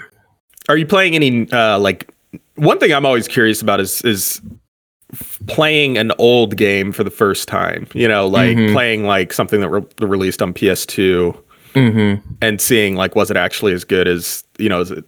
Are 0.69 0.77
you 0.77 0.87
playing 0.87 1.15
any 1.15 1.49
uh, 1.53 1.79
like? 1.79 2.13
One 2.57 2.81
thing 2.81 2.93
I'm 2.93 3.07
always 3.07 3.29
curious 3.29 3.63
about 3.63 3.79
is 3.79 4.03
is 4.03 4.41
f- 5.13 5.39
playing 5.47 5.97
an 5.99 6.13
old 6.19 6.57
game 6.57 6.93
for 6.93 7.05
the 7.05 7.11
first 7.11 7.49
time. 7.49 7.87
You 7.95 8.09
know, 8.09 8.27
like 8.27 8.57
Mhm. 8.57 8.73
playing 8.73 9.05
like 9.05 9.33
something 9.33 9.61
that 9.61 9.69
re- 9.69 9.83
released 10.01 10.43
on 10.43 10.53
PS2 10.53 11.37
Mm-hmm. 11.75 12.21
and 12.41 12.61
seeing 12.61 12.97
like 12.97 13.15
was 13.15 13.31
it 13.31 13.37
actually 13.37 13.73
as 13.75 13.85
good 13.85 14.09
as 14.09 14.45
you 14.59 14.69
know 14.69 14.81
as 14.81 14.91
it 14.91 15.05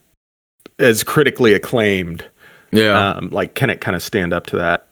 as 0.78 1.02
critically 1.02 1.54
acclaimed. 1.54 2.24
Yeah, 2.70 3.12
Um, 3.12 3.30
like 3.32 3.54
can 3.54 3.70
it 3.70 3.80
kind 3.80 3.96
of 3.96 4.02
stand 4.02 4.32
up 4.34 4.46
to 4.48 4.56
that? 4.56 4.86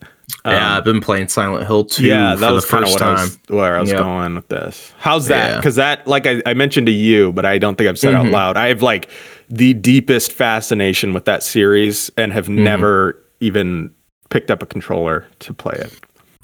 yeah. 0.45 0.71
Um, 0.71 0.77
I've 0.77 0.83
been 0.83 0.99
playing 0.99 1.27
Silent 1.27 1.67
Hill 1.67 1.85
2 1.85 2.05
yeah, 2.07 2.33
for 2.33 2.39
that 2.41 2.51
was 2.51 2.65
the 2.65 2.71
kind 2.71 2.83
of 2.83 2.89
first 2.89 2.99
what 3.01 3.07
I 3.09 3.15
time. 3.15 3.23
was, 3.25 3.39
where 3.49 3.77
I 3.77 3.79
was 3.81 3.89
Yep. 3.91 3.99
going 3.99 4.35
with 4.35 4.47
this. 4.49 4.91
How's 4.97 5.27
that? 5.27 5.51
Yeah. 5.51 5.55
Because 5.57 5.75
that, 5.75 6.05
like 6.07 6.25
I, 6.25 6.41
I 6.47 6.53
mentioned 6.55 6.87
to 6.87 6.91
you, 6.91 7.31
but 7.33 7.45
I 7.45 7.57
don't 7.59 7.77
think 7.77 7.87
I've 7.89 7.99
said 7.99 8.15
out 8.15 8.25
Mhm. 8.25 8.31
loud. 8.31 8.57
I 8.57 8.67
have 8.69 8.81
like 8.81 9.07
the 9.49 9.73
deepest 9.75 10.31
fascination 10.33 11.13
with 11.13 11.25
that 11.25 11.43
series 11.43 12.11
and 12.17 12.33
have 12.33 12.45
Mm-hmm. 12.47 12.63
never 12.63 13.23
even 13.39 13.91
picked 14.29 14.51
up 14.51 14.61
a 14.61 14.65
controller 14.65 15.25
to 15.39 15.53
play 15.53 15.75
it. 15.75 15.93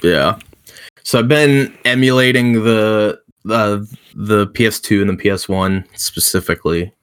Yeah. 0.02 0.38
So 1.04 1.20
I've 1.20 1.28
been 1.28 1.76
emulating 1.86 2.64
the 2.64 3.20
uh, 3.50 3.76
the 3.76 3.98
the 4.16 4.48
PS2 4.48 5.02
and 5.02 5.10
the 5.10 5.24
PS1 5.24 5.86
specifically, 5.98 6.94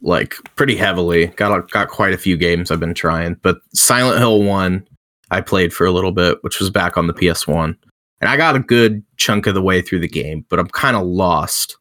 like 0.00 0.34
pretty 0.56 0.76
heavily. 0.76 1.26
Got 1.28 1.70
got 1.70 1.88
quite 1.88 2.14
a 2.14 2.18
few 2.18 2.36
games 2.36 2.70
I've 2.70 2.80
been 2.80 2.94
trying, 2.94 3.36
but 3.42 3.58
Silent 3.74 4.18
Hill 4.18 4.42
One 4.42 4.86
I 5.30 5.40
played 5.40 5.72
for 5.72 5.86
a 5.86 5.92
little 5.92 6.12
bit, 6.12 6.38
which 6.42 6.60
was 6.60 6.70
back 6.70 6.96
on 6.96 7.06
the 7.06 7.14
PS1, 7.14 7.76
and 8.20 8.30
I 8.30 8.36
got 8.36 8.56
a 8.56 8.60
good 8.60 9.02
chunk 9.16 9.46
of 9.46 9.54
the 9.54 9.62
way 9.62 9.82
through 9.82 10.00
the 10.00 10.08
game, 10.08 10.44
but 10.48 10.58
I'm 10.58 10.68
kind 10.68 10.96
of 10.96 11.04
lost. 11.06 11.76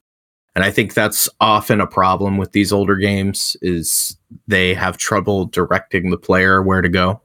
And 0.53 0.65
I 0.65 0.71
think 0.71 0.93
that's 0.93 1.29
often 1.39 1.79
a 1.79 1.87
problem 1.87 2.37
with 2.37 2.51
these 2.51 2.73
older 2.73 2.97
games 2.97 3.55
is 3.61 4.17
they 4.47 4.73
have 4.73 4.97
trouble 4.97 5.45
directing 5.45 6.09
the 6.09 6.17
player 6.17 6.61
where 6.61 6.81
to 6.81 6.89
go 6.89 7.21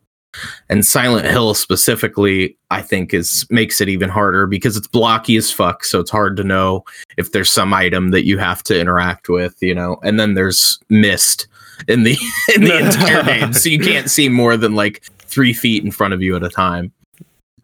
and 0.69 0.85
Silent 0.85 1.27
Hill 1.27 1.55
specifically, 1.55 2.57
I 2.71 2.83
think 2.83 3.15
is 3.15 3.47
makes 3.51 3.81
it 3.81 3.89
even 3.89 4.09
harder 4.09 4.47
because 4.47 4.77
it's 4.77 4.87
blocky 4.87 5.37
as 5.37 5.51
fuck. 5.51 5.85
So 5.85 6.01
it's 6.01 6.11
hard 6.11 6.37
to 6.37 6.45
know 6.45 6.85
if 7.17 7.33
there's 7.33 7.51
some 7.51 7.73
item 7.73 8.11
that 8.11 8.25
you 8.27 8.39
have 8.39 8.63
to 8.65 8.79
interact 8.79 9.29
with, 9.29 9.57
you 9.63 9.75
know. 9.75 9.99
And 10.03 10.19
then 10.19 10.35
there's 10.35 10.79
mist 10.89 11.47
in 11.89 12.03
the 12.05 12.17
in 12.55 12.63
the 12.65 12.79
entire 12.87 13.23
game, 13.41 13.53
so 13.53 13.69
you 13.69 13.79
can't 13.79 14.11
see 14.11 14.29
more 14.29 14.57
than 14.57 14.75
like 14.75 15.03
three 15.21 15.53
feet 15.53 15.85
in 15.85 15.91
front 15.91 16.15
of 16.15 16.23
you 16.23 16.37
at 16.37 16.43
a 16.43 16.49
time. 16.49 16.93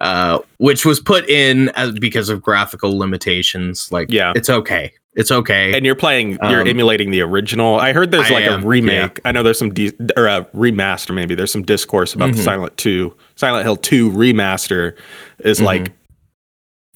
Uh, 0.00 0.41
which 0.57 0.85
was 0.85 0.99
put 0.99 1.29
in 1.29 1.69
as 1.76 1.93
because 1.93 2.29
of 2.29 2.43
graphical 2.43 2.99
limitations. 2.99 3.93
Like, 3.93 4.11
Yeah. 4.11 4.33
it's 4.35 4.50
okay. 4.50 4.93
It's 5.14 5.31
okay. 5.31 5.76
And 5.76 5.85
you're 5.85 5.95
playing, 5.95 6.38
you're 6.42 6.62
Um, 6.62 6.66
emulating 6.69 7.11
the 7.11 7.21
original. 7.21 7.78
I 7.78 7.92
heard 7.92 8.11
there's 8.11 8.31
I 8.31 8.35
like 8.35 8.45
am, 8.45 8.62
a 8.62 8.66
remake. 8.66 9.21
I 9.26 9.33
know 9.33 9.42
there's 9.42 9.59
some 9.59 9.75
de- 9.75 9.92
or 10.16 10.26
a 10.26 10.47
remaster. 10.57 11.14
Maybe 11.14 11.35
there's 11.35 11.52
some 11.52 11.62
discourse 11.62 12.14
about 12.14 12.33
the 12.33 12.38
Mhm. 12.38 12.45
Silent 12.45 12.76
Two, 12.78 13.14
Silent 13.37 13.64
Hill 13.64 13.76
Two 13.76 14.11
remaster 14.11 14.95
is 15.45 15.61
Mhm. 15.61 15.64
like, 15.64 15.92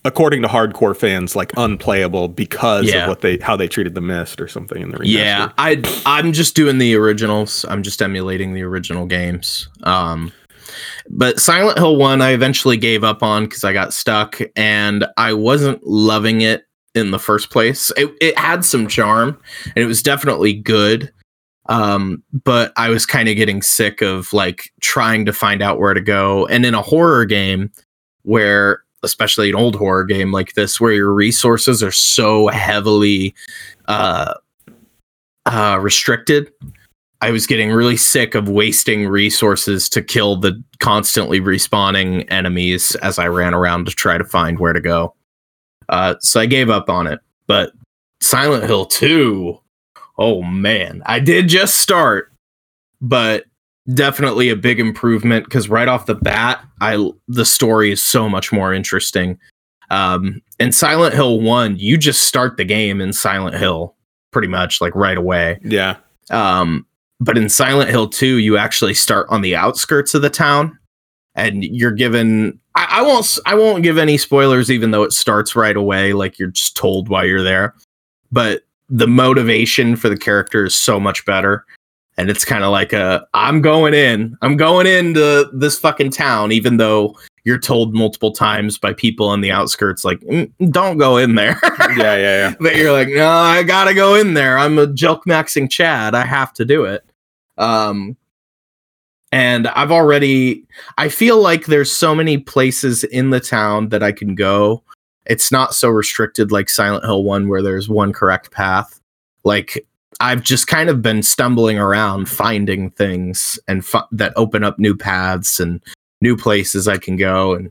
according 0.04 0.40
to 0.42 0.48
hardcore 0.48 0.96
fans, 0.96 1.36
like 1.36 1.52
unplayable 1.58 2.28
because 2.28 2.86
Yeah. 2.86 3.02
of 3.02 3.08
what 3.08 3.20
they 3.20 3.36
how 3.38 3.54
they 3.56 3.68
treated 3.68 3.94
the 3.94 4.00
mist 4.00 4.40
or 4.40 4.48
something 4.48 4.80
in 4.80 4.92
the 4.92 4.96
remaster. 4.98 5.06
Yeah, 5.12 5.48
I 5.58 5.82
I'm 6.06 6.32
just 6.32 6.54
doing 6.56 6.78
the 6.78 6.94
originals. 6.94 7.66
I'm 7.68 7.82
just 7.82 8.00
emulating 8.00 8.54
the 8.54 8.62
original 8.62 9.04
games. 9.04 9.68
Um 9.82 10.32
but 11.10 11.38
Silent 11.38 11.78
Hill 11.78 11.96
1 11.96 12.22
I 12.22 12.30
eventually 12.30 12.76
gave 12.78 13.04
up 13.04 13.22
on 13.22 13.46
cuz 13.46 13.62
I 13.62 13.72
got 13.74 13.92
stuck 13.92 14.40
and 14.56 15.04
I 15.18 15.32
wasn't 15.34 15.86
loving 15.86 16.40
it 16.40 16.62
in 16.96 17.10
the 17.10 17.18
first 17.18 17.50
place. 17.50 17.92
It 17.96 18.14
it 18.20 18.38
had 18.38 18.64
some 18.64 18.88
charm 18.88 19.38
and 19.64 19.82
it 19.82 19.86
was 19.86 20.02
definitely 20.02 20.54
good. 20.54 21.12
Um 21.68 22.22
but 22.44 22.72
I 22.76 22.88
was 22.88 23.06
kind 23.06 23.28
of 23.28 23.36
getting 23.36 23.62
sick 23.62 24.00
of 24.00 24.32
like 24.32 24.72
trying 24.80 25.24
to 25.26 25.32
find 25.32 25.62
out 25.62 25.78
where 25.78 25.94
to 25.94 26.00
go 26.00 26.46
and 26.46 26.64
in 26.64 26.74
a 26.74 26.82
horror 26.82 27.24
game 27.24 27.70
where 28.22 28.82
especially 29.02 29.48
an 29.48 29.54
old 29.54 29.76
horror 29.76 30.04
game 30.04 30.32
like 30.32 30.54
this 30.54 30.80
where 30.80 30.92
your 30.92 31.12
resources 31.12 31.82
are 31.82 31.92
so 31.92 32.48
heavily 32.48 33.34
uh 33.86 34.34
uh, 35.46 35.78
restricted. 35.80 36.52
I 37.22 37.30
was 37.30 37.46
getting 37.46 37.70
really 37.70 37.96
sick 37.96 38.34
of 38.34 38.48
wasting 38.48 39.08
resources 39.08 39.88
to 39.90 40.02
kill 40.02 40.36
the 40.36 40.62
constantly 40.80 41.40
respawning 41.40 42.30
enemies 42.30 42.94
as 42.96 43.18
I 43.18 43.28
ran 43.28 43.54
around 43.54 43.86
to 43.86 43.92
try 43.92 44.18
to 44.18 44.24
find 44.24 44.58
where 44.58 44.74
to 44.74 44.80
go. 44.80 45.14
Uh, 45.88 46.14
so 46.20 46.40
I 46.40 46.46
gave 46.46 46.70
up 46.70 46.88
on 46.88 47.06
it. 47.06 47.20
But 47.46 47.72
Silent 48.20 48.64
Hill 48.64 48.86
2, 48.86 49.58
oh 50.18 50.42
man, 50.42 51.02
I 51.06 51.20
did 51.20 51.48
just 51.48 51.76
start, 51.78 52.32
but 53.00 53.44
definitely 53.94 54.48
a 54.48 54.56
big 54.56 54.80
improvement 54.80 55.44
because 55.44 55.68
right 55.68 55.88
off 55.88 56.06
the 56.06 56.14
bat, 56.14 56.64
I 56.80 57.10
the 57.28 57.44
story 57.44 57.92
is 57.92 58.02
so 58.02 58.28
much 58.28 58.52
more 58.52 58.72
interesting. 58.72 59.38
Um, 59.90 60.42
in 60.58 60.72
Silent 60.72 61.14
Hill 61.14 61.40
1, 61.40 61.76
you 61.78 61.96
just 61.96 62.22
start 62.22 62.56
the 62.56 62.64
game 62.64 63.00
in 63.00 63.12
Silent 63.12 63.56
Hill 63.56 63.94
pretty 64.32 64.48
much 64.48 64.80
like 64.80 64.94
right 64.94 65.16
away. 65.16 65.58
yeah, 65.62 65.96
Um, 66.30 66.84
but 67.20 67.38
in 67.38 67.48
Silent 67.48 67.88
Hill 67.88 68.08
2, 68.08 68.38
you 68.38 68.56
actually 68.58 68.94
start 68.94 69.26
on 69.30 69.40
the 69.42 69.54
outskirts 69.54 70.12
of 70.14 70.22
the 70.22 70.30
town 70.30 70.78
and 71.36 71.62
you're 71.64 71.92
given 71.92 72.58
I, 72.74 72.86
I 72.90 73.02
won't 73.02 73.38
I 73.46 73.54
won't 73.54 73.82
give 73.82 73.98
any 73.98 74.18
spoilers 74.18 74.70
even 74.70 74.90
though 74.90 75.04
it 75.04 75.12
starts 75.12 75.54
right 75.54 75.76
away 75.76 76.14
like 76.14 76.38
you're 76.38 76.50
just 76.50 76.76
told 76.76 77.08
why 77.08 77.24
you're 77.24 77.42
there. 77.42 77.74
But 78.32 78.62
the 78.88 79.06
motivation 79.06 79.94
for 79.94 80.08
the 80.08 80.16
character 80.16 80.64
is 80.64 80.74
so 80.74 80.98
much 80.98 81.24
better. 81.24 81.64
And 82.18 82.30
it's 82.30 82.46
kind 82.46 82.64
of 82.64 82.70
like 82.70 82.94
a 82.94 83.26
i'm 83.34 83.60
going 83.60 83.92
in. 83.92 84.36
I'm 84.42 84.56
going 84.56 84.86
into 84.86 85.48
this 85.52 85.78
fucking 85.78 86.10
town 86.10 86.50
even 86.50 86.78
though 86.78 87.14
you're 87.44 87.58
told 87.58 87.94
multiple 87.94 88.32
times 88.32 88.76
by 88.76 88.92
people 88.92 89.28
on 89.28 89.40
the 89.40 89.52
outskirts 89.52 90.04
like 90.04 90.18
"Mm, 90.20 90.50
don't 90.72 90.98
go 90.98 91.16
in 91.18 91.36
there. 91.36 91.60
Yeah, 91.96 92.16
yeah, 92.16 92.48
yeah. 92.48 92.54
but 92.60 92.74
you're 92.74 92.92
like 92.92 93.08
no 93.08 93.28
i 93.28 93.62
gotta 93.62 93.94
go 93.94 94.14
in 94.14 94.34
there. 94.34 94.58
I'm 94.58 94.78
a 94.78 94.86
joke 94.86 95.24
maxing 95.24 95.70
chad. 95.70 96.14
I 96.14 96.24
have 96.24 96.52
to 96.54 96.64
do 96.64 96.84
it. 96.84 97.04
Um 97.58 98.16
and 99.36 99.68
i've 99.68 99.92
already 99.92 100.64
i 100.96 101.10
feel 101.10 101.42
like 101.42 101.66
there's 101.66 101.92
so 101.92 102.14
many 102.14 102.38
places 102.38 103.04
in 103.04 103.28
the 103.28 103.40
town 103.40 103.90
that 103.90 104.02
i 104.02 104.10
can 104.10 104.34
go. 104.34 104.82
It's 105.26 105.50
not 105.52 105.74
so 105.74 105.88
restricted 105.90 106.52
like 106.52 106.70
silent 106.70 107.04
hill 107.04 107.24
1 107.24 107.48
where 107.48 107.60
there's 107.60 107.88
one 107.88 108.12
correct 108.12 108.50
path. 108.50 109.00
Like 109.44 109.86
i've 110.20 110.42
just 110.42 110.66
kind 110.68 110.88
of 110.88 111.02
been 111.02 111.22
stumbling 111.22 111.78
around 111.78 112.30
finding 112.30 112.90
things 112.92 113.58
and 113.68 113.84
fu- 113.84 114.08
that 114.12 114.32
open 114.36 114.64
up 114.64 114.78
new 114.78 114.96
paths 114.96 115.60
and 115.60 115.82
new 116.22 116.34
places 116.34 116.88
i 116.88 116.96
can 116.96 117.16
go 117.16 117.52
and 117.52 117.70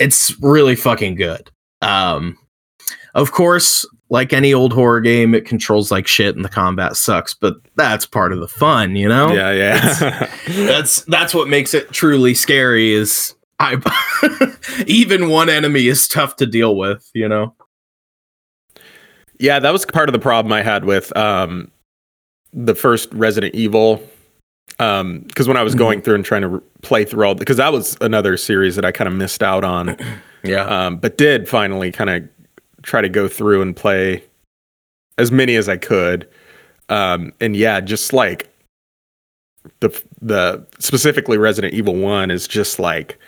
it's 0.00 0.36
really 0.40 0.74
fucking 0.74 1.14
good. 1.14 1.48
Um 1.80 2.36
of 3.14 3.30
course 3.30 3.86
like 4.14 4.32
any 4.32 4.54
old 4.54 4.72
horror 4.72 5.00
game 5.00 5.34
it 5.34 5.44
controls 5.44 5.90
like 5.90 6.06
shit 6.06 6.36
and 6.36 6.44
the 6.44 6.48
combat 6.48 6.96
sucks 6.96 7.34
but 7.34 7.56
that's 7.74 8.06
part 8.06 8.32
of 8.32 8.38
the 8.40 8.46
fun 8.48 8.94
you 8.96 9.08
know 9.08 9.32
Yeah, 9.32 9.50
yeah. 9.52 10.30
that's 10.66 11.02
that's 11.02 11.34
what 11.34 11.48
makes 11.48 11.74
it 11.74 11.90
truly 11.90 12.32
scary 12.32 12.92
is 12.92 13.34
i 13.58 13.76
even 14.86 15.28
one 15.30 15.48
enemy 15.50 15.88
is 15.88 16.06
tough 16.08 16.36
to 16.36 16.46
deal 16.46 16.76
with 16.76 17.10
you 17.14 17.28
know 17.28 17.54
yeah, 19.40 19.58
that 19.58 19.72
was 19.72 19.84
part 19.84 20.08
of 20.08 20.12
the 20.12 20.20
problem 20.20 20.52
I 20.52 20.62
had 20.62 20.84
with 20.84 21.14
um, 21.16 21.68
the 22.52 22.74
first 22.74 23.12
Resident 23.12 23.52
Evil. 23.54 24.00
Because 24.78 25.48
when 25.48 25.56
I 25.56 25.64
was 25.64 25.74
Mhm. 25.74 25.78
going 25.78 26.02
through 26.02 26.14
and 26.14 26.24
trying 26.24 26.42
to 26.42 26.48
re- 26.48 26.60
play 26.82 27.04
through 27.04 27.26
all, 27.26 27.34
because 27.34 27.56
that 27.56 27.72
was 27.72 27.96
another 28.00 28.36
series 28.36 28.76
that 28.76 28.84
I 28.84 28.92
kind 28.92 29.08
of 29.08 29.14
missed 29.14 29.42
out 29.42 29.64
on, 29.64 29.96
yeah 30.44 30.64
um, 30.86 30.98
but 30.98 31.18
did 31.18 31.48
finally 31.48 31.90
kind 31.90 32.10
of 32.10 32.22
try 32.84 33.00
to 33.00 33.08
go 33.08 33.26
through 33.26 33.62
and 33.62 33.74
play 33.74 34.22
as 35.18 35.32
many 35.32 35.56
as 35.56 35.68
I 35.68 35.76
could. 35.76 36.28
Um, 36.88 37.32
and 37.40 37.56
yeah, 37.56 37.80
just 37.80 38.12
like 38.12 38.48
the 39.80 39.88
the 40.20 40.64
specifically 40.78 41.38
Resident 41.38 41.74
Evil 41.74 41.96
One 41.96 42.30
is 42.30 42.46
just 42.46 42.78
like 42.78 43.18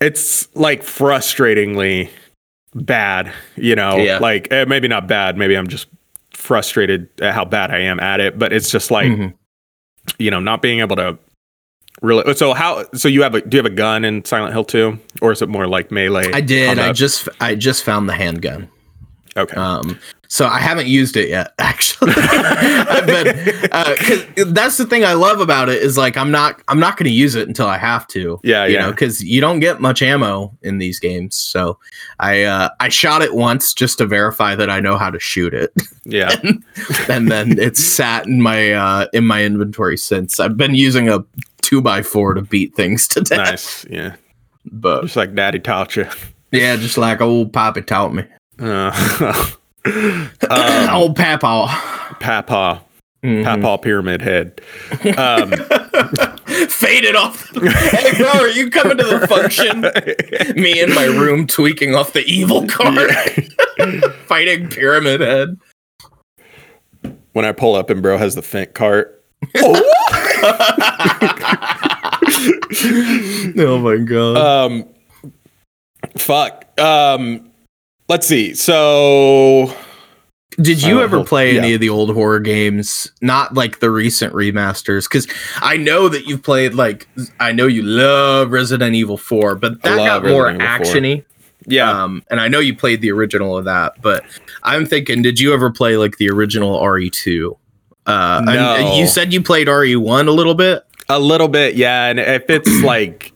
it's 0.00 0.54
like 0.54 0.82
frustratingly 0.82 2.10
bad, 2.74 3.32
you 3.56 3.74
know. 3.74 3.96
Yeah. 3.96 4.18
Like 4.18 4.52
eh, 4.52 4.66
maybe 4.66 4.88
not 4.88 5.08
bad, 5.08 5.36
maybe 5.38 5.56
I'm 5.56 5.68
just 5.68 5.88
frustrated 6.32 7.08
at 7.20 7.32
how 7.32 7.44
bad 7.46 7.70
I 7.70 7.78
am 7.78 7.98
at 8.00 8.20
it. 8.20 8.38
But 8.38 8.52
it's 8.52 8.70
just 8.70 8.90
like 8.90 9.08
Mhm. 9.10 9.32
you 10.18 10.30
know 10.30 10.40
not 10.40 10.60
being 10.60 10.80
able 10.80 10.96
to 10.96 11.18
really. 12.02 12.34
So 12.34 12.54
how? 12.54 12.84
So 12.94 13.08
you 13.08 13.22
have 13.22 13.34
a 13.34 13.40
do 13.40 13.56
you 13.56 13.62
have 13.62 13.72
a 13.72 13.74
gun 13.74 14.04
in 14.04 14.24
Silent 14.24 14.52
Hill 14.52 14.64
2? 14.64 14.98
or 15.22 15.32
is 15.32 15.42
it 15.42 15.48
more 15.48 15.66
like 15.66 15.90
melee? 15.90 16.30
i 16.32 16.40
did 16.40 16.78
i 16.78 16.92
just 16.92 17.28
i 17.40 17.54
just 17.54 17.84
found 17.84 18.08
the 18.08 18.14
handgun 18.14 18.68
okay. 19.36 19.56
Um, 19.56 19.98
so 20.28 20.46
I 20.46 20.58
haven't 20.58 20.88
used 20.88 21.16
it 21.16 21.28
yet, 21.28 21.52
actually. 21.58 22.12
Been, 23.06 23.68
uh 23.70 23.94
that's 24.48 24.76
the 24.76 24.86
thing 24.88 25.04
I 25.04 25.12
love 25.12 25.40
about 25.40 25.68
it 25.68 25.82
is 25.82 25.96
like 25.96 26.16
I'm 26.16 26.30
not 26.30 26.60
I'm 26.68 26.80
not 26.80 26.96
going 26.96 27.04
to 27.04 27.14
use 27.14 27.34
it 27.34 27.46
until 27.46 27.66
I 27.68 27.78
have 27.78 28.06
to. 28.08 28.40
Yeah, 28.42 28.66
you 28.66 28.74
yeah. 28.74 28.86
know, 28.86 28.90
because 28.90 29.22
you 29.22 29.40
don't 29.40 29.60
get 29.60 29.80
much 29.80 30.02
ammo 30.02 30.56
in 30.62 30.78
these 30.78 30.98
games. 30.98 31.36
So 31.36 31.78
I 32.18 32.42
uh, 32.42 32.70
I 32.80 32.88
shot 32.88 33.22
it 33.22 33.34
once 33.34 33.72
just 33.72 33.98
to 33.98 34.06
verify 34.06 34.54
that 34.56 34.68
I 34.68 34.80
know 34.80 34.98
how 34.98 35.10
to 35.10 35.20
shoot 35.20 35.54
it, 35.54 35.72
yeah. 36.04 36.34
and 37.08 37.30
then 37.30 37.58
it's 37.58 37.82
sat 37.82 38.26
in 38.26 38.42
my 38.42 38.72
uh, 38.72 39.06
in 39.12 39.26
my 39.26 39.44
inventory 39.44 39.96
since. 39.96 40.40
I've 40.40 40.56
been 40.56 40.74
using 40.74 41.08
a 41.08 41.24
two 41.66 41.80
by 41.80 42.00
four 42.02 42.34
to 42.34 42.42
beat 42.42 42.74
things 42.74 43.08
to 43.08 43.20
death, 43.20 43.38
nice. 43.38 43.84
Yeah. 43.90 44.14
but 44.70 45.02
Just 45.02 45.16
like 45.16 45.34
Daddy 45.34 45.58
taught 45.58 45.96
you. 45.96 46.06
yeah, 46.52 46.76
just 46.76 46.96
like 46.96 47.20
old 47.20 47.52
Poppy 47.52 47.82
taught 47.82 48.14
me. 48.14 48.24
Uh, 48.58 48.92
um, 50.50 50.90
old 50.90 51.16
Papa. 51.16 51.66
Papa. 52.20 52.82
Mhm. 53.24 53.44
Papa 53.44 53.82
pyramid 53.82 54.20
head. 54.22 54.60
Um, 55.18 55.50
faded 56.68 57.16
off. 57.16 57.48
hey, 57.56 58.16
bro, 58.16 58.28
are 58.28 58.48
you 58.48 58.70
coming 58.70 58.96
to 58.98 59.04
the 59.04 59.26
function? 59.26 59.80
Me 60.62 60.80
in 60.80 60.94
my 60.94 61.06
room 61.06 61.46
tweaking 61.48 61.94
off 61.96 62.12
the 62.12 62.22
evil 62.24 62.68
card, 62.68 63.10
fighting 64.26 64.68
Pyramid 64.68 65.20
Head. 65.22 65.58
when 67.32 67.44
I 67.44 67.50
pull 67.52 67.74
up 67.74 67.90
and 67.90 68.00
bro 68.00 68.16
has 68.18 68.36
the 68.36 68.42
Fink 68.42 68.74
cart. 68.74 69.24
oh 69.56 69.82
my 73.78 73.96
god. 74.04 74.36
Um, 74.36 74.84
fuck. 76.16 76.78
Um, 76.80 77.50
let's 78.08 78.26
see. 78.26 78.54
So 78.54 79.74
Did 80.56 80.82
you 80.82 81.00
uh, 81.00 81.04
ever 81.04 81.24
play 81.24 81.58
any 81.58 81.74
of 81.74 81.80
the 81.80 81.88
old 81.88 82.12
horror 82.14 82.40
games? 82.40 83.12
Not 83.20 83.54
like 83.54 83.80
the 83.80 83.90
recent 83.90 84.32
remasters, 84.34 85.08
because 85.08 85.26
I 85.60 85.76
know 85.76 86.08
that 86.08 86.26
you've 86.26 86.42
played 86.42 86.74
like 86.74 87.08
I 87.40 87.52
know 87.52 87.66
you 87.66 87.82
love 87.82 88.50
Resident 88.50 88.94
Evil 88.94 89.16
4, 89.16 89.56
but 89.56 89.82
that 89.82 89.96
love 89.96 90.22
got 90.22 90.30
more 90.30 90.44
Resident 90.44 90.62
Evil 90.62 90.84
4. 90.86 90.94
actiony. 90.94 91.24
yeah, 91.66 91.90
Um, 91.90 92.22
and 92.30 92.40
I 92.40 92.48
know 92.48 92.60
you 92.60 92.76
played 92.76 93.00
the 93.00 93.10
original 93.10 93.56
of 93.56 93.64
that, 93.64 94.00
but 94.02 94.24
I'm 94.62 94.86
thinking, 94.86 95.22
did 95.22 95.40
you 95.40 95.52
ever 95.52 95.70
play 95.70 95.96
like 95.96 96.18
the 96.18 96.30
original 96.30 96.80
RE2? 96.80 97.56
Uh, 98.06 98.40
No. 98.44 98.96
you 98.96 99.06
said 99.06 99.32
you 99.32 99.42
played 99.42 99.66
RE1 99.68 100.28
a 100.28 100.30
little 100.30 100.54
bit. 100.54 100.84
a 101.08 101.18
little 101.18 101.48
bit. 101.48 101.74
Yeah, 101.76 102.06
and 102.06 102.18
if 102.20 102.48
it's 102.48 102.82
like. 102.84 103.32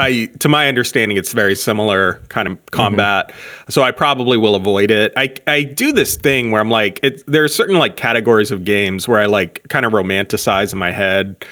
I 0.00 0.28
to 0.40 0.48
my 0.48 0.66
understanding, 0.66 1.16
it's 1.16 1.32
very 1.32 1.54
similar 1.54 2.14
kind 2.30 2.48
of 2.48 2.58
combat, 2.72 3.32
so 3.68 3.82
I 3.84 3.92
probably 3.92 4.36
will 4.36 4.56
avoid 4.56 4.90
it. 4.90 5.12
I, 5.16 5.32
I 5.46 5.62
do 5.62 5.92
this 5.92 6.16
thing 6.16 6.50
where 6.50 6.60
I'm 6.60 6.70
like, 6.70 6.98
it, 7.04 7.22
there 7.28 7.44
are 7.44 7.48
certain 7.48 7.78
like 7.78 7.94
categories 7.96 8.50
of 8.50 8.64
games 8.64 9.06
where 9.06 9.20
I 9.20 9.26
like 9.26 9.62
kind 9.68 9.86
of 9.86 9.92
romanticize 9.92 10.72
in 10.72 10.80
my 10.80 10.90
head, 10.90 11.44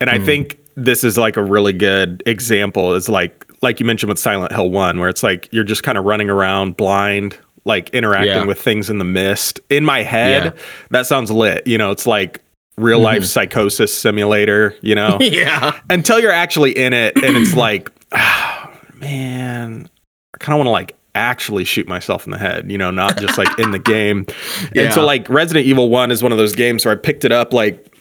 and 0.00 0.08
I 0.08 0.20
think 0.20 0.60
this 0.76 1.02
is 1.02 1.18
like 1.18 1.36
a 1.36 1.42
really 1.42 1.72
good 1.72 2.22
example. 2.24 2.94
Is 2.94 3.08
like 3.08 3.44
like 3.62 3.80
you 3.80 3.86
mentioned 3.86 4.10
with 4.10 4.20
Silent 4.20 4.52
Hill 4.52 4.70
One, 4.70 5.00
where 5.00 5.08
it's 5.08 5.24
like 5.24 5.48
you're 5.50 5.64
just 5.64 5.82
kind 5.82 5.98
of 5.98 6.04
running 6.04 6.30
around 6.30 6.76
blind, 6.76 7.36
like 7.66 7.90
interacting 7.90 8.28
Yeah. 8.32 8.44
with 8.44 8.60
things 8.60 8.88
in 8.88 8.96
the 8.98 9.04
mist. 9.04 9.60
In 9.68 9.84
my 9.84 10.02
head, 10.02 10.44
Yeah. 10.44 10.62
that 10.90 11.06
sounds 11.06 11.30
lit. 11.30 11.66
You 11.66 11.76
know, 11.76 11.90
it's 11.90 12.06
like 12.06 12.40
real 12.78 13.00
life 13.00 13.24
psychosis 13.24 13.92
simulator. 13.92 14.74
You 14.80 14.94
know, 14.94 15.18
yeah. 15.20 15.78
until 15.90 16.18
you're 16.20 16.30
actually 16.32 16.72
in 16.78 16.92
it 16.94 17.16
and 17.22 17.36
it's 17.36 17.54
like 17.54 17.90
ah, 18.12 18.70
man 18.94 19.88
i 20.34 20.38
kind 20.38 20.54
of 20.54 20.58
want 20.58 20.66
to 20.66 20.70
like 20.70 20.94
actually 21.14 21.64
shoot 21.64 21.88
myself 21.88 22.26
in 22.26 22.30
the 22.30 22.38
head 22.38 22.70
you 22.70 22.76
know 22.78 22.90
not 22.90 23.18
just 23.18 23.38
like 23.38 23.58
in 23.58 23.70
the 23.70 23.78
game 23.78 24.26
and 24.74 24.92
so 24.92 25.04
like 25.04 25.26
resident 25.30 25.64
evil 25.66 25.88
1 25.88 26.10
is 26.10 26.22
one 26.22 26.30
of 26.30 26.36
those 26.38 26.54
games 26.54 26.84
where 26.84 26.92
i 26.92 26.96
picked 26.96 27.24
it 27.24 27.32
up 27.32 27.52
like 27.54 27.95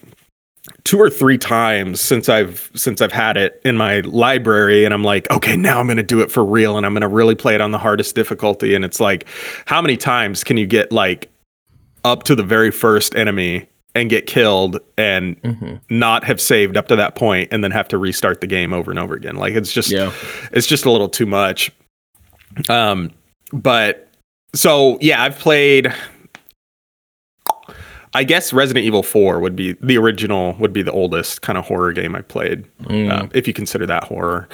two 0.84 1.00
or 1.00 1.10
three 1.10 1.38
times 1.38 2.02
since 2.02 2.28
i've 2.30 2.72
since 2.76 3.02
i've 3.02 3.12
had 3.12 3.38
it 3.38 3.62
in 3.66 3.78
my 3.78 4.00
library 4.02 4.84
and 4.86 4.94
i'm 4.94 5.04
like 5.04 5.30
okay 5.32 5.56
now 5.56 5.80
i'm 5.80 5.88
gonna 5.88 6.02
do 6.02 6.22
it 6.22 6.32
for 6.32 6.44
real 6.44 6.76
and 6.78 6.86
i'm 6.86 6.94
gonna 6.94 7.08
really 7.08 7.36
play 7.36 7.54
it 7.54 7.62
on 7.62 7.72
the 7.72 7.78
hardest 7.78 8.16
difficulty 8.16 8.74
and 8.74 8.84
it's 8.84 9.00
like 9.00 9.28
how 9.66 9.82
many 9.82 9.96
times 9.98 10.44
can 10.44 10.58
you 10.58 10.66
get 10.66 10.92
like 10.92 11.30
up 12.04 12.24
to 12.24 12.36
the 12.36 12.44
very 12.44 12.72
first 12.72 13.16
enemy 13.16 13.68
and 13.96 14.10
get 14.10 14.28
killed 14.28 14.80
and 14.98 15.42
Mhm. 15.44 15.80
not 15.90 16.24
have 16.24 16.42
saved 16.42 16.76
up 16.78 16.88
to 16.90 16.96
that 16.98 17.16
point 17.16 17.48
and 17.52 17.64
then 17.64 17.72
have 17.72 17.88
to 17.90 17.98
restart 17.98 18.42
the 18.42 18.48
game 18.48 18.74
over 18.74 18.92
and 18.92 19.00
over 19.00 19.14
again. 19.14 19.36
Like 19.38 19.54
it's 19.54 19.72
just 19.72 19.90
Yeah. 19.90 20.12
it's 20.52 20.68
just 20.68 20.86
a 20.86 20.92
little 20.92 21.08
too 21.08 21.26
much. 21.26 21.72
Um 22.70 23.12
but 23.54 24.10
so 24.54 24.98
yeah, 25.02 25.22
I've 25.24 25.38
played 25.40 25.94
I 28.16 28.24
guess 28.24 28.54
Resident 28.54 28.86
Evil 28.86 29.04
4 29.04 29.40
would 29.40 29.56
be 29.56 29.74
the 29.82 29.98
original 29.98 30.54
would 30.60 30.74
be 30.74 30.82
the 30.82 30.92
oldest 30.92 31.42
kind 31.42 31.58
of 31.58 31.66
horror 31.66 31.92
game 31.94 32.16
I 32.16 32.22
played 32.22 32.66
Mm, 32.84 33.12
uh, 33.12 33.28
if 33.34 33.48
you 33.48 33.54
consider 33.54 33.86
that 33.86 34.04
horror. 34.06 34.48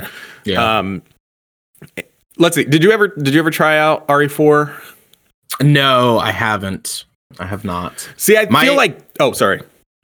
yeah. 0.45 0.77
Um 0.79 1.01
let's 2.37 2.55
see. 2.55 2.63
Did 2.63 2.83
you 2.83 2.91
ever 2.91 3.07
did 3.09 3.33
you 3.33 3.39
ever 3.39 3.51
try 3.51 3.77
out 3.77 4.03
E 4.03 4.13
RE4? 4.13 4.73
no, 5.61 6.17
I 6.19 6.31
haven't. 6.31 7.05
I 7.39 7.45
have 7.45 7.63
not. 7.63 8.09
See, 8.17 8.35
I 8.37 8.45
My- 8.49 8.65
feel 8.65 8.75
like 8.75 8.99
oh, 9.19 9.31
sorry. 9.31 9.61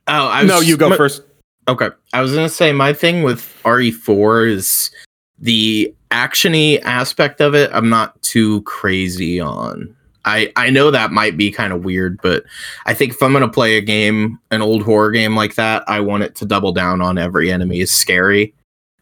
Oh, 0.07 0.27
I 0.29 0.43
no, 0.43 0.59
you 0.61 0.77
go 0.77 0.89
my- 0.89 0.95
first. 0.97 1.23
Okay. 1.67 1.89
I 2.13 2.21
was 2.21 2.33
gonna 2.33 2.47
say 2.49 2.71
my 2.71 2.93
thing 2.93 3.23
with 3.23 3.41
RE4 3.65 4.49
is 4.49 4.91
the 5.39 5.93
actiony 6.11 6.81
aspect 6.83 7.41
of 7.41 7.53
it. 7.55 7.69
I'm 7.73 7.89
not 7.89 8.21
too 8.21 8.61
crazy 8.61 9.39
on. 9.41 9.93
I 10.27 10.51
I 10.55 10.69
know 10.69 10.91
that 10.91 11.11
might 11.11 11.37
be 11.37 11.51
kind 11.51 11.73
of 11.73 11.83
weird, 11.83 12.19
but 12.21 12.43
I 12.85 12.93
think 12.93 13.13
if 13.13 13.23
I'm 13.23 13.33
gonna 13.33 13.47
play 13.47 13.77
a 13.77 13.81
game, 13.81 14.39
an 14.51 14.61
old 14.61 14.83
horror 14.83 15.11
game 15.11 15.35
like 15.35 15.55
that, 15.55 15.83
I 15.87 16.01
want 16.01 16.23
it 16.23 16.35
to 16.35 16.45
double 16.45 16.73
down 16.73 17.01
on 17.01 17.17
every 17.17 17.51
enemy 17.51 17.79
is 17.79 17.91
scary, 17.91 18.53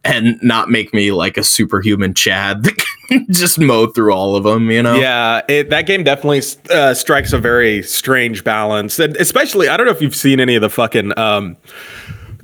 and 0.03 0.37
not 0.43 0.69
make 0.69 0.93
me 0.93 1.11
like 1.11 1.35
a 1.35 1.43
superhuman 1.43 2.13
Chad 2.13 2.63
that 2.63 2.77
can 3.09 3.25
just 3.31 3.59
mow 3.59 3.87
through 3.87 4.13
all 4.13 4.35
of 4.35 4.43
them, 4.43 4.69
you 4.69 4.81
know? 4.81 4.95
Yeah, 4.95 5.41
it, 5.49 5.69
that 5.71 5.87
game 5.87 6.03
definitely 6.03 6.43
uh, 6.69 6.93
strikes 6.93 7.33
a 7.33 7.39
very 7.39 7.81
strange 7.81 8.43
balance, 8.43 8.99
and 8.99 9.17
especially 9.17 9.67
I 9.67 9.77
don't 9.77 9.87
know 9.87 9.93
if 9.93 10.01
you've 10.01 10.15
seen 10.15 10.39
any 10.39 10.55
of 10.55 10.61
the 10.61 10.69
fucking 10.69 11.17
um, 11.17 11.57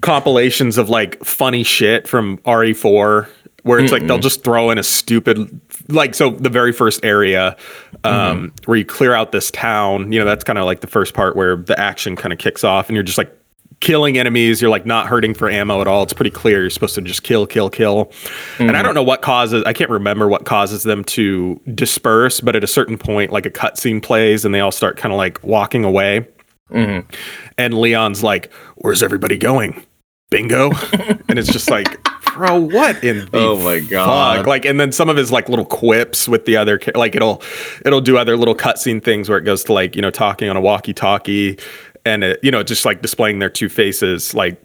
compilations 0.02 0.78
of 0.78 0.90
like 0.90 1.24
funny 1.24 1.64
shit 1.64 2.08
from 2.08 2.40
RE4 2.40 3.30
where 3.64 3.80
it's 3.80 3.92
like 3.92 4.06
they'll 4.08 4.20
just 4.20 4.44
throw 4.44 4.70
in 4.72 4.78
a 4.78 4.84
stupid 4.84 5.62
like 5.90 6.16
so 6.16 6.32
the 6.32 6.50
very 6.50 6.72
first 6.72 7.04
area 7.06 7.56
um 8.04 8.50
mm-hmm. 8.50 8.56
where 8.66 8.78
you 8.78 8.86
clear 8.86 9.14
out 9.14 9.32
this 9.32 9.52
town 9.52 10.12
you 10.12 10.20
know 10.20 10.26
that's 10.26 10.44
kind 10.44 10.58
of 10.58 10.66
like 10.66 10.82
the 10.82 10.88
first 10.88 11.14
part 11.14 11.36
where 11.36 11.56
the 11.56 11.80
action 11.80 12.16
kind 12.16 12.34
of 12.34 12.40
kicks 12.40 12.64
off 12.64 12.90
and 12.90 12.96
you're 12.96 13.04
just 13.04 13.18
like 13.18 13.38
killing 13.82 14.18
enemies. 14.18 14.62
You're 14.62 14.72
like 14.72 14.86
not 14.86 15.08
hurting 15.08 15.34
for 15.34 15.50
ammo 15.50 15.82
at 15.82 15.88
all. 15.88 16.04
It's 16.04 16.14
pretty 16.14 16.32
clear 16.32 16.62
you're 16.62 16.70
supposed 16.70 16.96
to 16.96 17.02
just 17.02 17.24
kill 17.24 17.46
kill 17.46 17.70
kill. 17.70 18.12
And 18.60 18.70
i 18.70 18.74
mm-hmm. 18.74 18.86
don't 18.86 18.96
know 18.96 19.04
what 19.04 19.22
causes 19.22 19.64
i 19.66 19.74
can't 19.74 19.90
remember 19.90 20.30
what 20.30 20.46
causes 20.46 20.84
them 20.84 21.04
to 21.06 21.60
disperse 21.76 22.40
but 22.40 22.56
at 22.56 22.64
a 22.64 22.68
certain 22.68 22.98
point 22.98 23.32
like 23.32 23.46
a 23.46 23.52
cutscene 23.52 24.02
plays 24.02 24.46
and 24.46 24.56
they 24.56 24.62
all 24.62 24.72
start 24.72 24.96
kind 24.96 25.12
of 25.12 25.18
like 25.18 25.44
walking 25.44 25.84
away. 25.84 26.26
Mm-hmm. 26.70 27.10
And 27.58 27.74
leon's 27.74 28.24
like 28.24 28.54
where's 28.78 29.04
everybody 29.04 29.38
going? 29.38 29.84
Bingo. 30.30 30.72
And 31.28 31.40
it's 31.40 31.52
just 31.52 31.70
like 31.70 31.98
bro 32.34 32.60
what 32.60 33.04
in 33.04 33.26
the 33.32 33.38
Oh 33.38 33.58
my 33.62 33.80
God. 33.80 34.38
fuck? 34.38 34.48
like 34.48 34.66
and 34.66 34.80
then 34.80 34.92
some 34.92 35.10
of 35.10 35.18
his 35.18 35.32
like 35.32 35.50
little 35.50 35.66
quips 35.66 36.28
with 36.28 36.46
the 36.46 36.58
other 36.58 36.80
like 36.96 37.16
it'll 37.16 37.42
it'll 37.86 38.02
do 38.02 38.18
other 38.18 38.38
little 38.38 38.56
cutscene 38.56 39.04
things 39.04 39.30
where 39.30 39.38
it 39.38 39.44
goes 39.44 39.64
to 39.66 39.74
like 39.74 39.96
you 39.96 40.02
know 40.02 40.12
talking 40.12 40.50
on 40.50 40.56
a 40.58 40.62
walkie 40.62 40.94
talkie 40.94 41.58
and 42.06 42.24
it 42.24 42.40
you 42.44 42.52
know 42.52 42.64
just 42.64 42.86
like 42.86 43.02
displaying 43.02 43.40
their 43.40 43.50
two 43.50 43.70
faces 43.70 44.34
like 44.34 44.62